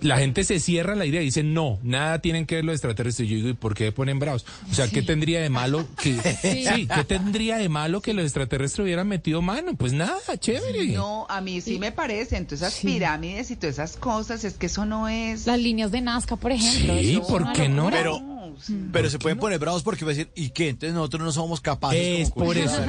[0.05, 3.29] la gente se cierra la idea y dice, no, nada tienen que ver los extraterrestres.
[3.29, 4.45] Yo digo, ¿y por qué ponen bravos?
[4.71, 6.15] O sea, ¿qué tendría de malo que...
[6.45, 6.87] Sí.
[6.95, 9.75] ¿qué tendría de malo que los extraterrestres hubieran metido mano?
[9.75, 10.89] Pues nada, chévere.
[10.89, 12.37] No, a mí sí me parece.
[12.37, 15.47] Entonces, esas pirámides y todas esas cosas, es que eso no es.
[15.47, 16.95] Las líneas de Nazca, por ejemplo.
[16.99, 17.89] Sí, ¿por una qué no?
[17.91, 18.21] Pero,
[18.93, 20.69] pero se pueden poner bravos porque va a decir, ¿y qué?
[20.71, 22.81] Entonces nosotros no somos capaces Es como por eso.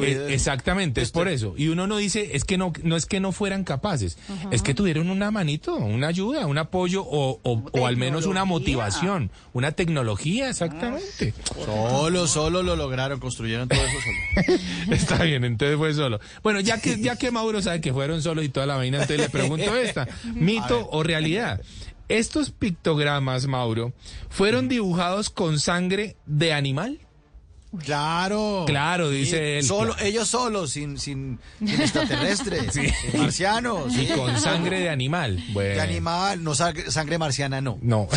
[0.00, 0.12] de.
[0.12, 1.54] Es- exactamente, es por eso.
[1.56, 4.18] Y uno no dice, es que no, no es que no fueran capaces,
[4.50, 8.44] es que tuvieron una manito, una ayuda, un apoyo o, o, o al menos una
[8.44, 11.32] motivación, una tecnología, exactamente.
[11.64, 14.58] Solo, solo lo lograron, construyeron todo eso solo.
[14.94, 16.20] Está bien, entonces fue solo.
[16.42, 19.20] Bueno, ya que, ya que Mauro sabe que fueron solos y toda la vaina, entonces
[19.20, 21.60] le pregunto esta, mito o realidad.
[22.08, 23.94] Estos pictogramas, Mauro,
[24.28, 27.00] ¿fueron dibujados con sangre de animal?
[27.84, 28.64] Claro.
[28.66, 29.64] Claro, dice él.
[29.64, 32.88] Solo, ellos solos, sin, sin, sin extraterrestres, Sí.
[33.10, 33.94] sin marcianos.
[33.94, 34.12] Y sí.
[34.14, 35.42] con sangre de animal.
[35.52, 35.74] Bueno.
[35.74, 37.78] De animal, no sangre, sangre marciana, no.
[37.82, 38.08] No.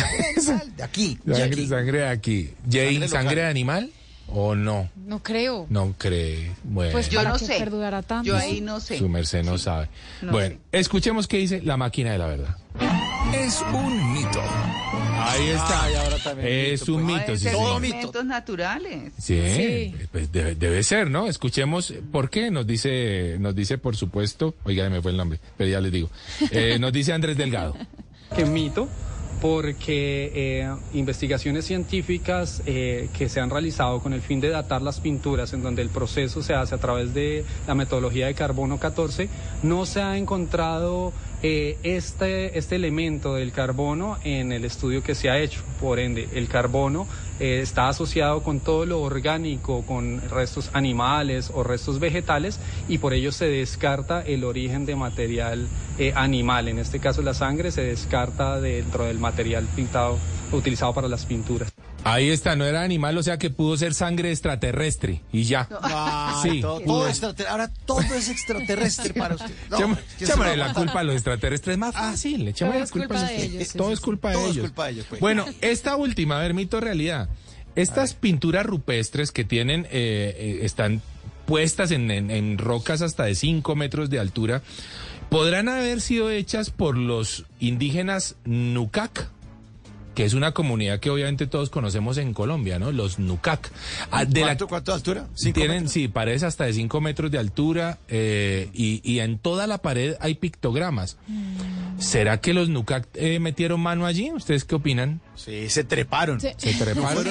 [0.76, 1.66] De aquí, de Sangre, aquí.
[1.68, 2.50] sangre de aquí.
[2.70, 3.36] Jay, Sangre ¿sangre, local.
[3.36, 3.90] de animal
[4.28, 4.90] o no?
[5.06, 5.66] No creo.
[5.70, 6.52] No cree.
[6.64, 7.58] Bueno, Pues Yo ¿para no sé.
[8.06, 8.24] tanto?
[8.24, 8.98] Yo ahí no sé.
[8.98, 9.88] su merced no sabe.
[10.22, 12.56] no bueno, escuchemos qué dice la máquina de la verdad.
[13.34, 14.42] Es un mito.
[15.18, 15.84] Ahí está.
[15.84, 17.14] Ay, ahora también es mito, un pues.
[17.20, 17.84] mito, sí, ser señor.
[17.84, 19.12] elementos naturales.
[19.18, 19.94] Sí, Sí.
[20.12, 21.26] pues debe, debe ser, ¿no?
[21.26, 22.50] Escuchemos por qué.
[22.50, 26.10] Nos dice, nos dice, por supuesto, oiga, me fue el nombre, pero ya les digo.
[26.50, 27.74] Eh, nos dice Andrés Delgado.
[28.34, 28.88] ¿Qué mito?
[29.40, 34.98] porque eh, investigaciones científicas eh, que se han realizado con el fin de datar las
[34.98, 39.28] pinturas, en donde el proceso se hace a través de la metodología de carbono 14,
[39.62, 45.30] no se ha encontrado eh, este, este elemento del carbono en el estudio que se
[45.30, 45.62] ha hecho.
[45.80, 47.06] Por ende, el carbono
[47.38, 52.58] eh, está asociado con todo lo orgánico, con restos animales o restos vegetales,
[52.88, 55.68] y por ello se descarta el origen de material
[55.98, 56.68] eh, animal.
[56.68, 60.18] En este caso, la sangre se descarta dentro del material pintado
[60.52, 61.72] utilizado para las pinturas.
[62.12, 65.68] Ahí está, no era animal, o sea que pudo ser sangre extraterrestre y ya.
[65.82, 66.60] Ay, sí.
[66.60, 69.50] todo- todo extrater- ahora todo es extraterrestre para usted.
[69.70, 71.94] No, Echame- ¿quién se Echémosle lo va a la culpa a los extraterrestres, es más
[71.94, 72.48] fácil.
[72.48, 74.04] echémosle la culpa a de ellos, ellos, sí, Todo sí, es sí.
[74.04, 74.64] culpa de Todo es ellos.
[74.66, 75.20] culpa de ellos, pues.
[75.20, 77.28] Bueno, esta última, a ver, mito realidad.
[77.76, 81.02] Estas pinturas rupestres que tienen, eh, eh, están
[81.46, 84.62] puestas en, en- en rocas hasta de 5 metros de altura,
[85.30, 89.28] podrán haber sido hechas por los indígenas Nucac
[90.18, 92.90] que es una comunidad que obviamente todos conocemos en Colombia, ¿no?
[92.90, 93.70] Los Nucac.
[94.10, 95.28] Ah, de la- ¿Cuánto, cuánto de altura?
[95.36, 95.92] ¿Cinco tienen, metros?
[95.92, 100.16] sí, paredes hasta de 5 metros de altura eh, y, y en toda la pared
[100.18, 101.18] hay pictogramas.
[101.98, 104.32] ¿Será que los Nucac eh, metieron mano allí?
[104.32, 105.20] ¿Ustedes qué opinan?
[105.38, 106.40] Sí, se treparon.
[106.40, 107.26] Se treparon.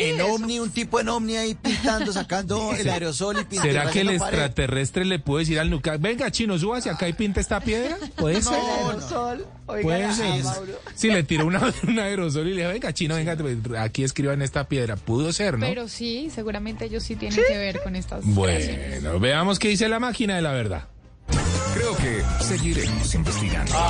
[0.00, 3.62] En Omni, un tipo en Omni ahí pintando, sacando el aerosol y pintando.
[3.62, 4.22] ¿Será que el pared?
[4.22, 7.96] extraterrestre le puede decir al Nucac, venga chino, súbase acá y pinta esta piedra?
[8.16, 8.60] ¿Puede ser?
[9.08, 10.44] Sol, Puede ser.
[10.94, 13.36] Sí, le tiró una, un aerosol y le dijo, venga chino, venga,
[13.82, 14.94] aquí escriban esta piedra.
[14.94, 15.66] Pudo ser, ¿no?
[15.66, 18.24] Pero sí, seguramente ellos sí tienen que ver con estas.
[18.24, 19.02] creaciones.
[19.02, 20.88] Bueno, veamos qué dice la máquina de la verdad.
[21.74, 23.72] Creo que seguiremos investigando.
[23.72, 23.80] Con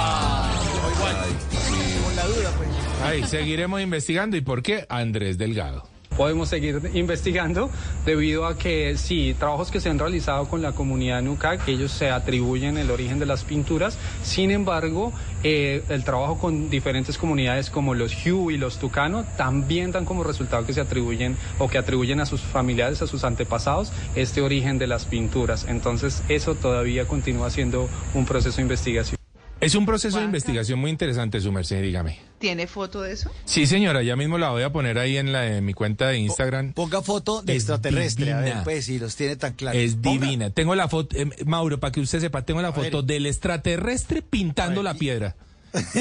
[2.16, 2.68] la duda, pues.
[3.04, 4.36] Ahí, seguiremos investigando.
[4.36, 4.86] ¿Y por qué?
[4.88, 5.88] Andrés Delgado.
[6.18, 7.70] Podemos seguir investigando
[8.04, 12.10] debido a que sí, trabajos que se han realizado con la comunidad NUCAC, ellos se
[12.10, 13.96] atribuyen el origen de las pinturas.
[14.24, 15.12] Sin embargo,
[15.44, 20.24] eh, el trabajo con diferentes comunidades como los Hu y los Tucano también dan como
[20.24, 24.78] resultado que se atribuyen o que atribuyen a sus familiares, a sus antepasados, este origen
[24.78, 25.66] de las pinturas.
[25.68, 29.17] Entonces, eso todavía continúa siendo un proceso de investigación.
[29.60, 32.20] Es un proceso de investigación muy interesante, su merced, dígame.
[32.38, 33.30] ¿Tiene foto de eso?
[33.44, 36.18] Sí, señora, ya mismo la voy a poner ahí en, la, en mi cuenta de
[36.18, 36.74] Instagram.
[36.74, 38.64] Ponga foto de Es extraterrestre, a ver, divina.
[38.64, 39.80] pues, si los tiene tan claros.
[39.82, 40.10] Es Ponga.
[40.10, 40.50] divina.
[40.50, 44.84] Tengo la foto, eh, Mauro, para que usted sepa, tengo la foto del extraterrestre pintando
[44.84, 45.34] la piedra.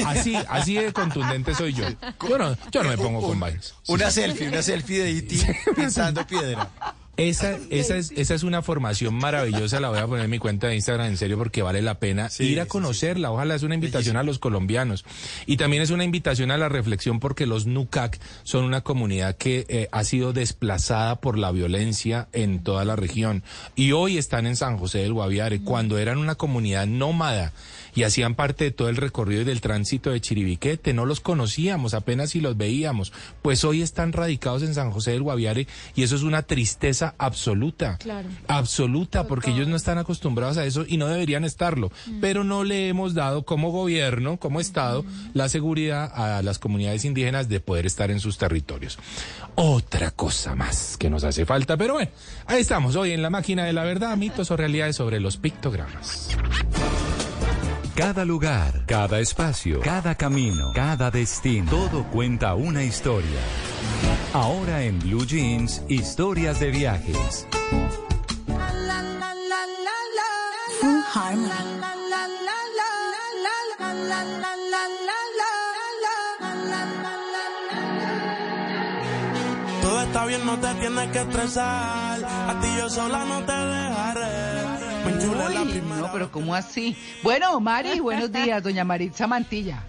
[0.06, 1.84] Así, así de contundente soy yo.
[2.28, 3.74] Yo no, yo no me pongo con vainas.
[3.88, 5.36] Una selfie, una selfie de E.T.
[5.74, 6.70] pintando piedra.
[7.18, 10.68] Esa, esa, es, esa es una formación maravillosa, la voy a poner en mi cuenta
[10.68, 13.32] de Instagram en serio porque vale la pena ir a conocerla.
[13.32, 15.04] Ojalá es una invitación a los colombianos.
[15.44, 19.66] Y también es una invitación a la reflexión porque los NUCAC son una comunidad que
[19.68, 23.42] eh, ha sido desplazada por la violencia en toda la región.
[23.74, 27.52] Y hoy están en San José del Guaviare, cuando eran una comunidad nómada
[27.98, 30.94] y hacían parte de todo el recorrido y del tránsito de Chiribiquete.
[30.94, 33.12] No los conocíamos, apenas si los veíamos.
[33.42, 37.96] Pues hoy están radicados en San José del Guaviare y eso es una tristeza absoluta.
[37.98, 38.28] Claro.
[38.46, 41.90] Absoluta, porque ellos no están acostumbrados a eso y no deberían estarlo.
[42.20, 45.04] Pero no le hemos dado como gobierno, como Estado,
[45.34, 48.96] la seguridad a las comunidades indígenas de poder estar en sus territorios.
[49.56, 52.12] Otra cosa más que nos hace falta, pero bueno,
[52.46, 56.28] ahí estamos hoy en la máquina de la verdad, mitos o realidades sobre los pictogramas.
[57.98, 63.40] Cada lugar, cada espacio, cada camino, cada destino, todo cuenta una historia.
[64.32, 67.48] Ahora en Blue Jeans, historias de viajes.
[79.82, 82.24] Todo está bien, no te tienes que estresar.
[82.24, 84.47] A ti yo sola no te dejaré.
[85.18, 85.96] La primera.
[85.96, 86.96] no, pero ¿cómo así?
[87.22, 89.82] Bueno, Mari, buenos días, doña Maritza Mantilla.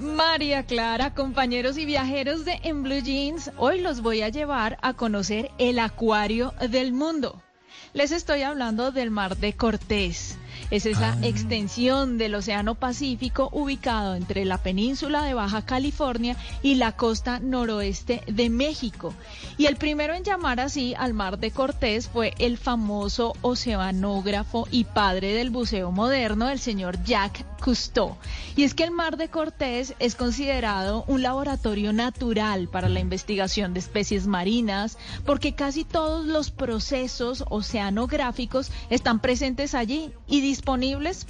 [0.00, 4.94] María Clara, compañeros y viajeros de En Blue Jeans, hoy los voy a llevar a
[4.94, 7.42] conocer el acuario del mundo.
[7.92, 10.38] Les estoy hablando del Mar de Cortés.
[10.70, 16.92] Es esa extensión del Océano Pacífico ubicado entre la península de Baja California y la
[16.92, 19.14] costa noroeste de México.
[19.58, 24.84] Y el primero en llamar así al Mar de Cortés fue el famoso oceanógrafo y
[24.84, 28.16] padre del buceo moderno, el señor Jacques Cousteau.
[28.56, 33.74] Y es que el Mar de Cortés es considerado un laboratorio natural para la investigación
[33.74, 40.63] de especies marinas, porque casi todos los procesos oceanográficos están presentes allí y disponibles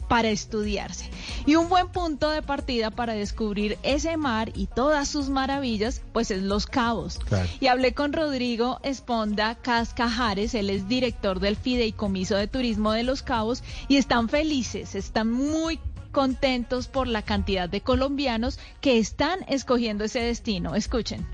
[0.09, 1.11] para estudiarse.
[1.47, 6.31] Y un buen punto de partida para descubrir ese mar y todas sus maravillas, pues
[6.31, 7.19] es Los Cabos.
[7.19, 7.49] Claro.
[7.61, 13.23] Y hablé con Rodrigo Esponda Cascajares, él es director del Fideicomiso de Turismo de Los
[13.23, 15.81] Cabos, y están felices, están muy
[16.13, 20.75] contentos por la cantidad de colombianos que están escogiendo ese destino.
[20.75, 21.34] Escuchen.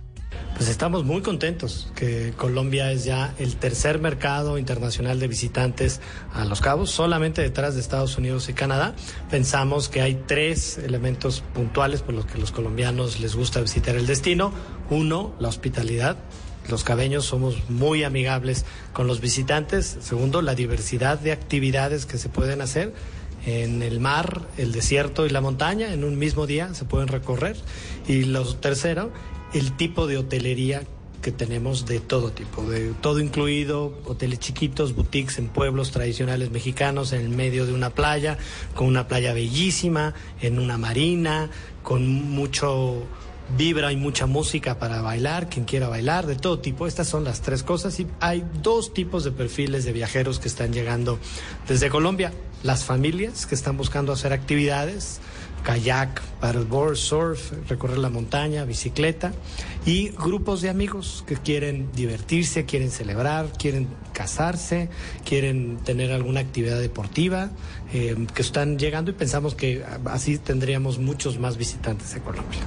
[0.57, 6.00] Pues estamos muy contentos que Colombia es ya el tercer mercado internacional de visitantes
[6.34, 8.94] a Los Cabos, solamente detrás de Estados Unidos y Canadá.
[9.31, 14.07] Pensamos que hay tres elementos puntuales por los que los colombianos les gusta visitar el
[14.07, 14.52] destino.
[14.91, 16.18] Uno, la hospitalidad.
[16.68, 19.97] Los cabeños somos muy amigables con los visitantes.
[20.00, 22.92] Segundo, la diversidad de actividades que se pueden hacer
[23.47, 27.57] en el mar, el desierto y la montaña en un mismo día se pueden recorrer.
[28.07, 29.12] Y lo tercero,
[29.53, 30.83] el tipo de hotelería
[31.23, 37.12] que tenemos de todo tipo, de todo incluido, hoteles chiquitos, boutiques en pueblos tradicionales mexicanos,
[37.12, 38.39] en el medio de una playa,
[38.75, 41.51] con una playa bellísima, en una marina,
[41.83, 43.07] con mucho
[43.57, 46.87] vibra y mucha música para bailar, quien quiera bailar, de todo tipo.
[46.87, 50.73] Estas son las tres cosas y hay dos tipos de perfiles de viajeros que están
[50.73, 51.19] llegando
[51.69, 52.33] desde Colombia.
[52.62, 55.20] Las familias que están buscando hacer actividades,
[55.63, 59.33] kayak, paddleboard, surf, recorrer la montaña, bicicleta
[59.87, 64.89] y grupos de amigos que quieren divertirse, quieren celebrar, quieren casarse,
[65.25, 67.51] quieren tener alguna actividad deportiva,
[67.93, 72.61] eh, que están llegando y pensamos que así tendríamos muchos más visitantes de Colombia.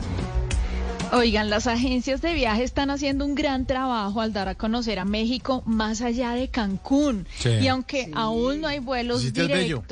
[1.13, 5.05] Oigan, las agencias de viaje están haciendo un gran trabajo al dar a conocer a
[5.05, 7.27] México más allá de Cancún.
[7.37, 7.49] Sí.
[7.49, 9.83] Y aunque aún no hay vuelos bello.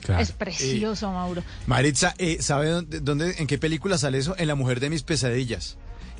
[0.00, 0.22] Claro.
[0.22, 1.42] es precioso, Mauro.
[1.66, 4.34] Maritza, eh, ¿sabe dónde, dónde- en qué película sale eso?
[4.38, 5.76] En La Mujer de mis pesadillas.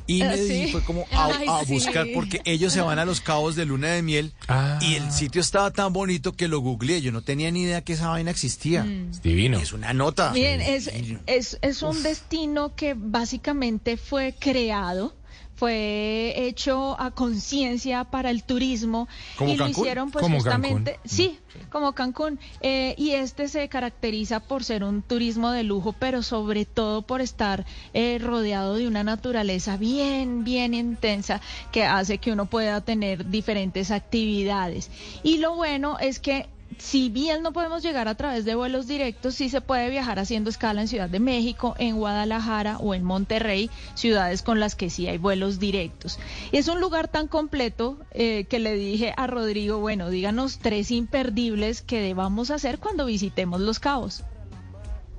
[0.06, 0.68] Y Ah, me sí.
[0.72, 1.72] fue como a, Ay, a sí.
[1.74, 4.32] buscar, porque ellos se van a los cabos de luna de miel
[4.80, 7.00] y el sitio estaba tan bonito que lo googleé.
[7.00, 8.82] Yo no tenía ni idea que esa vaina existía.
[8.82, 9.10] Mm.
[9.10, 9.58] Es divino.
[9.60, 10.32] Es una nota.
[10.32, 10.90] Miren, es,
[11.26, 15.14] es, es un destino que básicamente fue creado,
[15.60, 19.82] fue hecho a conciencia para el turismo ¿Como y lo Cancún?
[19.82, 21.10] hicieron pues justamente, Cancún.
[21.10, 22.40] sí, como Cancún.
[22.62, 27.20] Eh, y este se caracteriza por ser un turismo de lujo, pero sobre todo por
[27.20, 33.28] estar eh, rodeado de una naturaleza bien, bien intensa que hace que uno pueda tener
[33.28, 34.90] diferentes actividades.
[35.22, 36.48] Y lo bueno es que
[36.80, 40.48] si bien no podemos llegar a través de vuelos directos, sí se puede viajar haciendo
[40.48, 45.06] escala en Ciudad de México, en Guadalajara o en Monterrey, ciudades con las que sí
[45.06, 46.18] hay vuelos directos.
[46.52, 51.82] Es un lugar tan completo eh, que le dije a Rodrigo, bueno, díganos tres imperdibles
[51.82, 54.24] que debamos hacer cuando visitemos Los Cabos.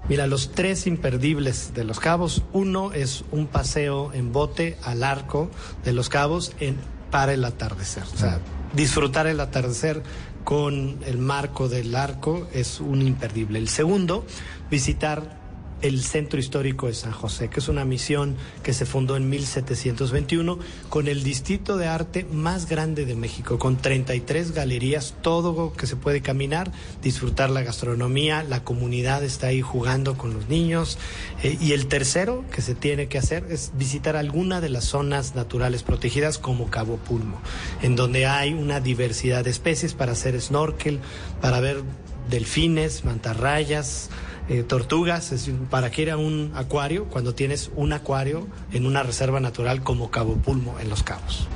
[0.09, 2.41] Mira, los tres imperdibles de Los Cabos.
[2.53, 5.51] Uno es un paseo en bote al arco
[5.85, 6.75] de Los Cabos en,
[7.11, 8.03] para el atardecer.
[8.03, 8.39] O sea,
[8.73, 10.01] disfrutar el atardecer
[10.43, 13.59] con el marco del arco es un imperdible.
[13.59, 14.25] El segundo,
[14.69, 15.40] visitar
[15.81, 20.59] el Centro Histórico de San José, que es una misión que se fundó en 1721
[20.89, 25.95] con el distrito de arte más grande de México, con 33 galerías, todo que se
[25.95, 30.97] puede caminar, disfrutar la gastronomía, la comunidad está ahí jugando con los niños.
[31.43, 35.35] Eh, y el tercero que se tiene que hacer es visitar alguna de las zonas
[35.35, 37.41] naturales protegidas como Cabo Pulmo,
[37.81, 40.99] en donde hay una diversidad de especies para hacer snorkel,
[41.41, 41.83] para ver
[42.29, 44.09] delfines, mantarrayas,
[44.49, 49.03] eh, tortugas, es para que ir a un acuario cuando tienes un acuario en una
[49.03, 51.47] reserva natural como Cabo Pulmo en Los Cabos.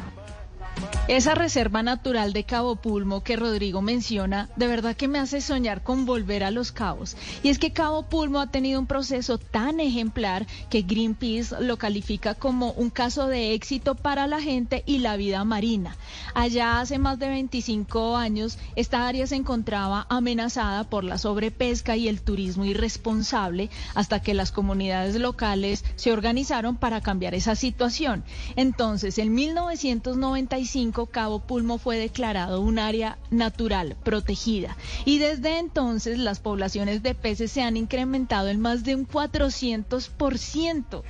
[1.08, 5.84] Esa reserva natural de Cabo Pulmo que Rodrigo menciona, de verdad que me hace soñar
[5.84, 7.16] con volver a los cabos.
[7.44, 12.34] Y es que Cabo Pulmo ha tenido un proceso tan ejemplar que Greenpeace lo califica
[12.34, 15.96] como un caso de éxito para la gente y la vida marina.
[16.34, 22.08] Allá hace más de 25 años, esta área se encontraba amenazada por la sobrepesca y
[22.08, 28.24] el turismo irresponsable hasta que las comunidades locales se organizaron para cambiar esa situación.
[28.56, 30.75] Entonces, en 1995,
[31.10, 34.76] Cabo Pulmo fue declarado un área natural protegida.
[35.06, 41.04] Y desde entonces las poblaciones de peces se han incrementado en más de un 400%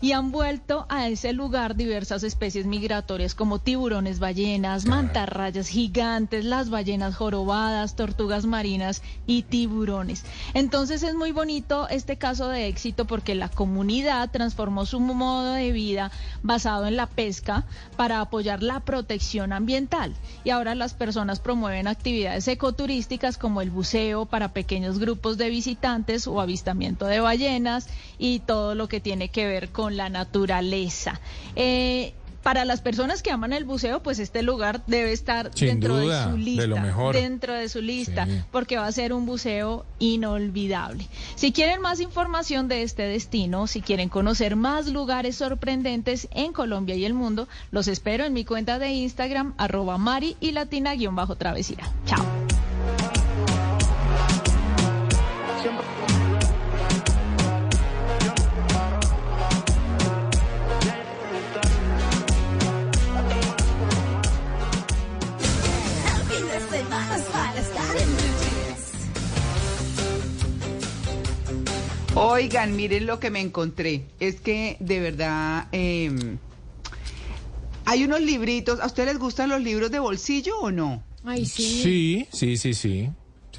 [0.00, 6.70] y han vuelto a ese lugar diversas especies migratorias como tiburones, ballenas, mantarrayas gigantes, las
[6.70, 10.24] ballenas jorobadas, tortugas marinas y tiburones.
[10.54, 15.72] Entonces es muy bonito este caso de éxito porque la comunidad transformó su modo de
[15.72, 16.10] vida
[16.42, 17.66] basado en la pesca
[17.96, 19.09] para apoyar la protección
[19.52, 20.14] ambiental.
[20.44, 26.26] Y ahora las personas promueven actividades ecoturísticas como el buceo para pequeños grupos de visitantes
[26.26, 31.20] o avistamiento de ballenas y todo lo que tiene que ver con la naturaleza.
[31.56, 35.98] Eh, para las personas que aman el buceo, pues este lugar debe estar Sin dentro
[35.98, 37.14] duda, de su de lista, lo mejor.
[37.14, 38.40] dentro de su lista, Sí.
[38.50, 41.06] porque va a ser un buceo inolvidable.
[41.36, 46.94] Si quieren más información de este destino, si quieren conocer más lugares sorprendentes en Colombia
[46.94, 51.14] y el mundo, los espero en mi cuenta de Instagram, arroba Mari y Latina guion
[51.16, 51.88] bajo travesía.
[52.06, 52.49] Chao.
[72.20, 74.04] Oigan, miren lo que me encontré.
[74.20, 76.36] Es que de verdad eh,
[77.84, 78.78] hay unos libritos.
[78.80, 81.02] ¿A ustedes les gustan los libros de bolsillo o no?
[81.24, 81.82] Ay, sí.
[81.82, 83.10] Sí, sí, sí, sí.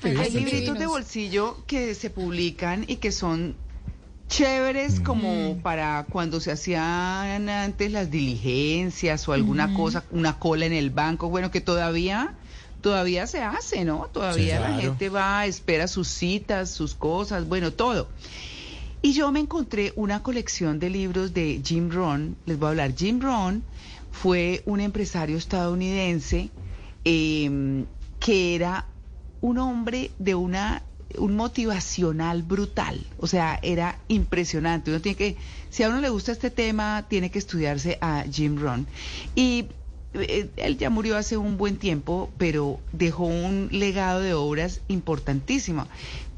[0.02, 3.56] Sí, Hay libritos de bolsillo que se publican y que son
[4.30, 10.74] chéveres como para cuando se hacían antes las diligencias o alguna cosa, una cola en
[10.74, 12.34] el banco, bueno, que todavía
[12.82, 14.10] todavía se hace, ¿no?
[14.12, 18.10] Todavía Sí, la gente va, espera sus citas, sus cosas, bueno, todo.
[19.02, 22.36] Y yo me encontré una colección de libros de Jim Rohn.
[22.46, 22.94] Les voy a hablar.
[22.96, 23.64] Jim Rohn
[24.12, 26.50] fue un empresario estadounidense
[27.04, 27.86] eh,
[28.20, 28.86] que era
[29.42, 30.84] un hombre de una
[31.18, 34.92] un motivacional brutal, o sea, era impresionante.
[34.92, 35.38] Uno tiene que,
[35.70, 38.88] si a uno le gusta este tema, tiene que estudiarse a Jim Rohn.
[39.36, 39.66] Y
[40.14, 45.88] eh, él ya murió hace un buen tiempo, pero dejó un legado de obras importantísimo.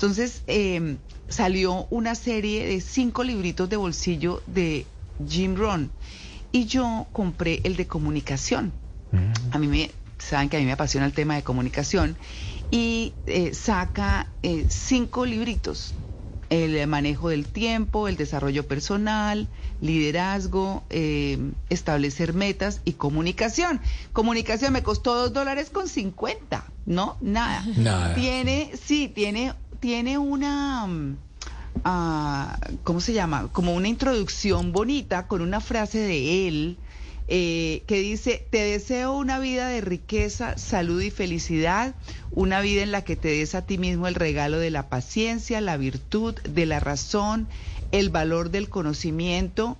[0.03, 0.97] Entonces, eh,
[1.29, 4.85] salió una serie de cinco libritos de bolsillo de
[5.25, 5.91] Jim Rohn
[6.51, 8.73] y yo compré el de comunicación.
[9.51, 12.17] A mí me, saben que a mí me apasiona el tema de comunicación
[12.69, 15.93] y eh, saca eh, cinco libritos.
[16.49, 19.47] El manejo del tiempo, el desarrollo personal,
[19.79, 23.79] liderazgo, eh, establecer metas y comunicación.
[24.11, 27.17] Comunicación me costó dos dólares con cincuenta, ¿no?
[27.21, 27.65] Nada.
[27.77, 29.53] Nada, Tiene, sí, tiene,
[29.83, 30.87] tiene una,
[31.83, 33.49] ah, ¿cómo se llama?
[33.51, 36.77] Como una introducción bonita con una frase de él
[37.27, 41.95] eh, que dice, te deseo una vida de riqueza, salud y felicidad,
[42.31, 45.59] una vida en la que te des a ti mismo el regalo de la paciencia,
[45.59, 47.49] la virtud, de la razón,
[47.91, 49.75] el valor del conocimiento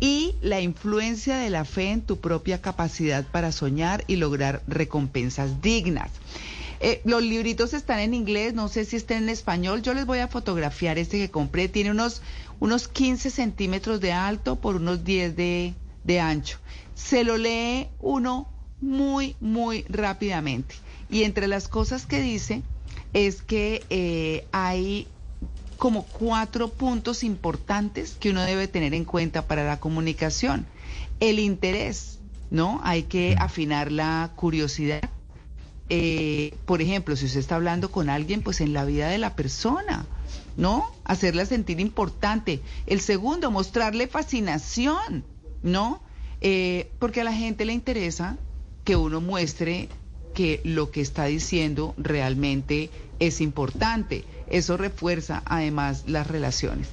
[0.00, 5.62] y la influencia de la fe en tu propia capacidad para soñar y lograr recompensas
[5.62, 6.10] dignas.
[6.80, 9.82] Eh, los libritos están en inglés, no sé si están en español.
[9.82, 11.68] Yo les voy a fotografiar este que compré.
[11.68, 12.22] Tiene unos,
[12.60, 15.74] unos 15 centímetros de alto por unos 10 de,
[16.04, 16.58] de ancho.
[16.94, 18.48] Se lo lee uno
[18.80, 20.74] muy, muy rápidamente.
[21.10, 22.62] Y entre las cosas que dice
[23.12, 25.06] es que eh, hay
[25.76, 30.66] como cuatro puntos importantes que uno debe tener en cuenta para la comunicación.
[31.20, 32.18] El interés,
[32.50, 32.80] ¿no?
[32.82, 35.08] Hay que afinar la curiosidad.
[35.88, 39.36] Eh, por ejemplo, si usted está hablando con alguien, pues en la vida de la
[39.36, 40.06] persona,
[40.56, 40.90] ¿no?
[41.04, 42.60] Hacerla sentir importante.
[42.86, 45.24] El segundo, mostrarle fascinación,
[45.62, 46.02] ¿no?
[46.40, 48.36] Eh, porque a la gente le interesa
[48.84, 49.88] que uno muestre
[50.34, 54.24] que lo que está diciendo realmente es importante.
[54.48, 56.88] Eso refuerza además las relaciones.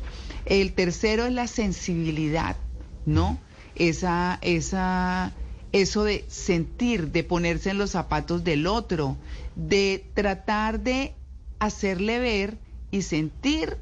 [0.46, 2.56] El tercero es la sensibilidad,
[3.06, 3.38] ¿no?
[3.76, 5.34] Esa, esa,
[5.74, 9.18] eso de sentir, de ponerse en los zapatos del otro,
[9.56, 11.14] de tratar de
[11.60, 12.58] hacerle ver
[12.92, 13.78] y sentir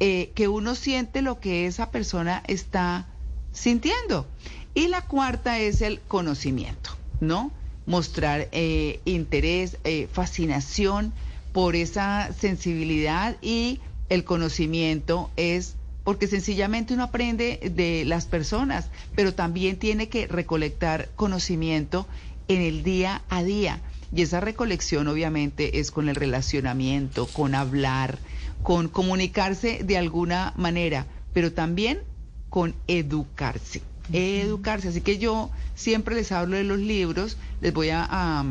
[0.00, 3.06] eh, que uno siente lo que esa persona está
[3.52, 4.26] sintiendo.
[4.74, 7.52] Y la cuarta es el conocimiento, ¿no?
[7.86, 11.12] Mostrar eh, interés, eh, fascinación
[11.52, 15.76] por esa sensibilidad y el conocimiento es
[16.10, 22.04] porque sencillamente uno aprende de las personas, pero también tiene que recolectar conocimiento
[22.48, 23.80] en el día a día.
[24.12, 28.18] Y esa recolección obviamente es con el relacionamiento, con hablar,
[28.64, 32.00] con comunicarse de alguna manera, pero también
[32.48, 33.80] con educarse.
[34.12, 34.88] Educarse.
[34.88, 38.44] Así que yo siempre les hablo de los libros, les voy a,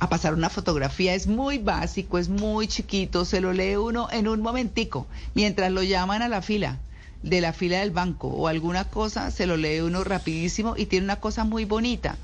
[0.00, 4.28] a pasar una fotografía, es muy básico, es muy chiquito, se lo lee uno en
[4.28, 6.78] un momentico, mientras lo llaman a la fila
[7.22, 11.04] de la fila del banco o alguna cosa, se lo lee uno rapidísimo y tiene
[11.04, 12.16] una cosa muy bonita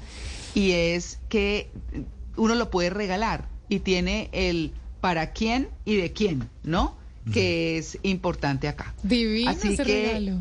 [0.55, 1.69] y es que
[2.37, 4.71] uno lo puede regalar y tiene el
[5.01, 6.95] para quién y de quién, ¿no?
[7.33, 8.95] Que es importante acá.
[9.03, 10.39] Divino Así ese que- regalo.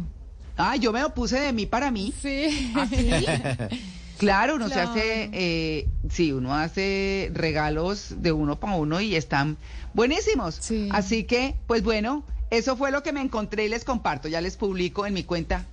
[0.56, 2.14] Ah, yo me lo puse de mí para mí.
[2.22, 2.72] Sí.
[2.76, 3.10] ¿Ah, sí?
[4.24, 4.94] Claro, uno Claro.
[4.94, 9.58] se hace, eh, sí, uno hace regalos de uno para uno y están
[9.94, 10.62] buenísimos.
[10.92, 14.28] Así que, pues bueno, eso fue lo que me encontré y les comparto.
[14.28, 15.66] Ya les publico en mi cuenta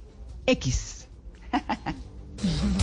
[0.46, 1.06] X.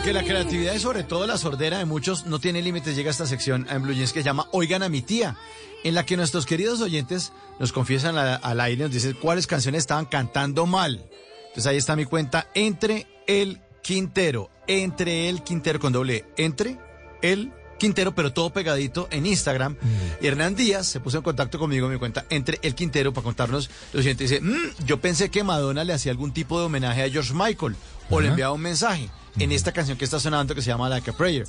[0.00, 2.96] Porque la creatividad y sobre todo la sordera de muchos no tiene límites.
[2.96, 5.36] Llega esta sección en Blue Jeans que se llama Oigan a mi tía,
[5.84, 9.80] en la que nuestros queridos oyentes nos confiesan a- al aire, nos dicen cuáles canciones
[9.80, 11.04] estaban cantando mal.
[11.48, 16.78] Entonces ahí está mi cuenta, entre el Quintero, entre el Quintero con doble, E, entre
[17.20, 19.76] el Quintero, pero todo pegadito en Instagram.
[20.22, 23.24] Y Hernán Díaz se puso en contacto conmigo en mi cuenta entre el Quintero para
[23.24, 24.24] contarnos lo siguiente.
[24.24, 27.76] Dice, "Mm, yo pensé que Madonna le hacía algún tipo de homenaje a George Michael
[28.08, 29.10] o le enviaba un mensaje.
[29.40, 31.46] En esta canción que está sonando que se llama Like a Prayer.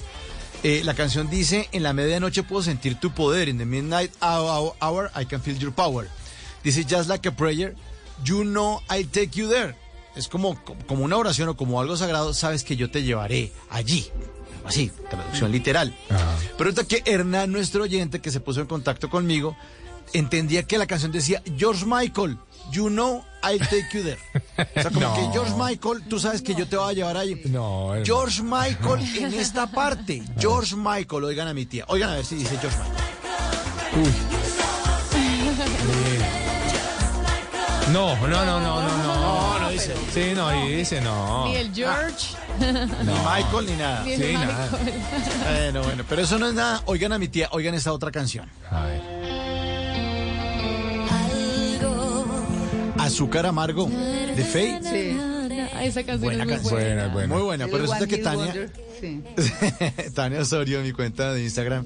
[0.63, 4.73] Eh, la canción dice, en la medianoche puedo sentir tu poder, in the midnight hour,
[4.81, 6.07] hour I can feel your power.
[6.63, 7.75] Dice, just like a prayer,
[8.23, 9.75] you know I'll take you there.
[10.15, 14.07] Es como, como una oración o como algo sagrado, sabes que yo te llevaré allí.
[14.65, 15.95] Así, traducción literal.
[16.57, 19.57] Pero ahorita que Hernán, nuestro oyente que se puso en contacto conmigo,
[20.13, 22.37] entendía que la canción decía, George Michael,
[22.71, 24.19] you know I'll take you there.
[24.57, 25.13] O sea, como No.
[25.15, 27.35] que George Michael, tú sabes que yo te voy a llevar allí.
[27.45, 28.05] No, hermano.
[28.05, 30.23] George Michael en esta parte.
[30.39, 31.85] George Michael, oigan a mi tía.
[31.87, 34.11] Oigan a ver si dice George Michael.
[37.91, 39.15] No, no, no, no, no, no.
[39.15, 39.93] No, no dice.
[40.13, 41.45] Sí, no, y dice no.
[41.47, 42.35] Ni el George.
[42.59, 44.03] Ni Michael ni nada.
[44.03, 44.69] Ni el Sí, nada.
[45.43, 46.81] Bueno, bueno, pero eso no es nada.
[46.85, 48.49] Oigan a mi tía, oigan esta otra canción.
[48.69, 49.20] A ver.
[53.11, 54.79] Azúcar amargo de Faye.
[54.83, 55.17] Sí.
[55.81, 56.73] Esa canción Buena es muy canción.
[56.73, 57.07] buena.
[57.07, 57.33] Buena, buena.
[57.33, 58.71] Muy buena, pero El resulta que Tania, Wonder.
[58.99, 59.21] Sí.
[60.13, 61.85] Tania Osorio, en mi cuenta de Instagram,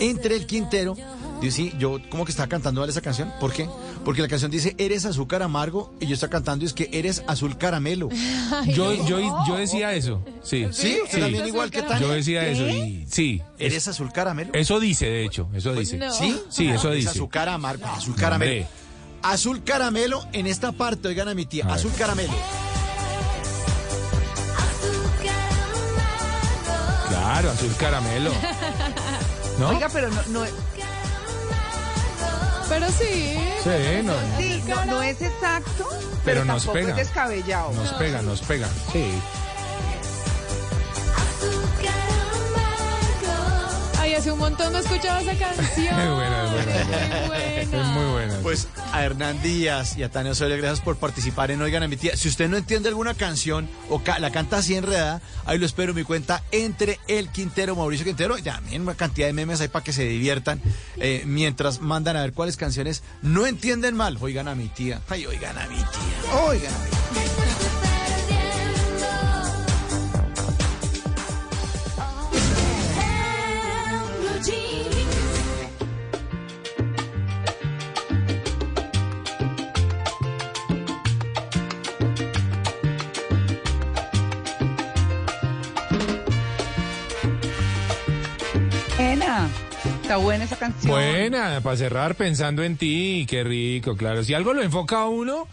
[0.00, 0.96] entre el Quintero,
[1.40, 3.30] dice, sí, yo como que estaba cantando esa canción.
[3.38, 3.68] ¿Por qué?
[4.04, 7.22] Porque la canción dice, eres azúcar amargo, y yo estaba cantando y es que eres
[7.26, 8.08] azul caramelo.
[8.66, 10.24] Yo, yo, yo decía eso.
[10.42, 10.66] Sí.
[10.72, 10.98] ¿Sí?
[11.04, 12.00] ¿Usted también igual que Tania?
[12.00, 13.42] Yo decía eso y sí.
[13.58, 14.52] ¿Eres azul caramelo?
[14.54, 15.98] Eso dice, de hecho, eso dice.
[15.98, 16.10] No.
[16.12, 16.38] ¿Sí?
[16.48, 17.08] Sí, eso Es dice.
[17.10, 18.52] azúcar amargo, azul caramelo.
[18.52, 18.83] Hombre.
[19.24, 21.76] Azul caramelo en esta parte, oigan a mi tía, A ver.
[21.76, 22.32] azul caramelo.
[27.08, 28.30] Claro, azul caramelo.
[29.58, 29.68] ¿No?
[29.70, 30.44] Oiga, pero no, no,
[32.68, 33.38] Pero sí.
[33.62, 34.12] Sí, no.
[34.36, 36.90] sí, no, no es exacto, pero, Pero nos tampoco pega.
[36.90, 37.72] es descabellado.
[37.72, 38.68] Nos pega, nos pega.
[38.92, 39.04] Sí.
[44.24, 46.00] Hace un montón no escuchaba esa canción.
[46.00, 47.18] Es buena, es buena, es buena.
[47.18, 47.60] Muy buena.
[47.60, 48.34] Es muy buena.
[48.42, 51.96] Pues a Hernán Díaz y a Tania Osorio, gracias por participar en Oigan a mi
[51.96, 52.16] tía.
[52.16, 55.90] Si usted no entiende alguna canción o ca- la canta así enredada, ahí lo espero
[55.90, 59.68] en mi cuenta entre el Quintero, Mauricio Quintero, y también una cantidad de memes ahí
[59.68, 60.60] para que se diviertan
[60.96, 64.16] eh, mientras mandan a ver cuáles canciones no entienden mal.
[64.20, 65.00] Oigan a mi tía.
[65.10, 66.34] Ay, oigan a mi tía.
[66.46, 67.43] Oigan a mi tía.
[90.02, 90.92] Está buena esa canción.
[90.92, 94.22] Buena, para cerrar pensando en ti, qué rico, claro.
[94.24, 95.46] Si algo lo enfoca a uno,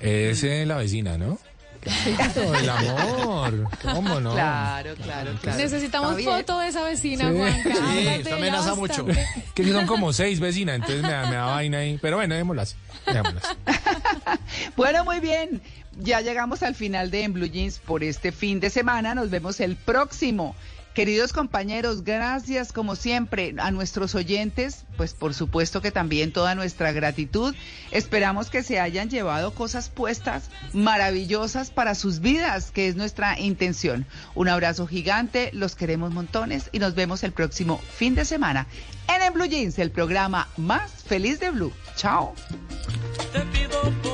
[0.00, 1.38] es en la vecina, ¿no?
[1.84, 3.68] Claro, el amor.
[3.82, 4.32] ¿Cómo no?
[4.32, 5.58] Claro, claro, claro.
[5.58, 7.36] Necesitamos foto de esa vecina, Sí.
[7.36, 7.74] Juanca.
[7.92, 9.06] Sí, de amenaza mucho.
[9.54, 11.98] Que son como seis vecinas, entonces me da, me da vaina ahí.
[12.00, 12.76] Pero bueno, démoslas.
[13.06, 13.56] Démoslas.
[14.76, 15.60] Bueno, muy bien.
[15.98, 19.14] Ya llegamos al final de En Blue Jeans por este fin de semana.
[19.14, 20.56] Nos vemos el próximo.
[20.94, 26.92] Queridos compañeros, gracias como siempre a nuestros oyentes, pues por supuesto que también toda nuestra
[26.92, 27.52] gratitud.
[27.90, 34.06] Esperamos que se hayan llevado cosas puestas maravillosas para sus vidas, que es nuestra intención.
[34.36, 38.68] Un abrazo gigante, los queremos montones y nos vemos el próximo fin de semana
[39.08, 41.72] en En Blue Jeans, el programa más feliz de Blue.
[41.96, 42.34] Chao.
[43.32, 44.13] Te pido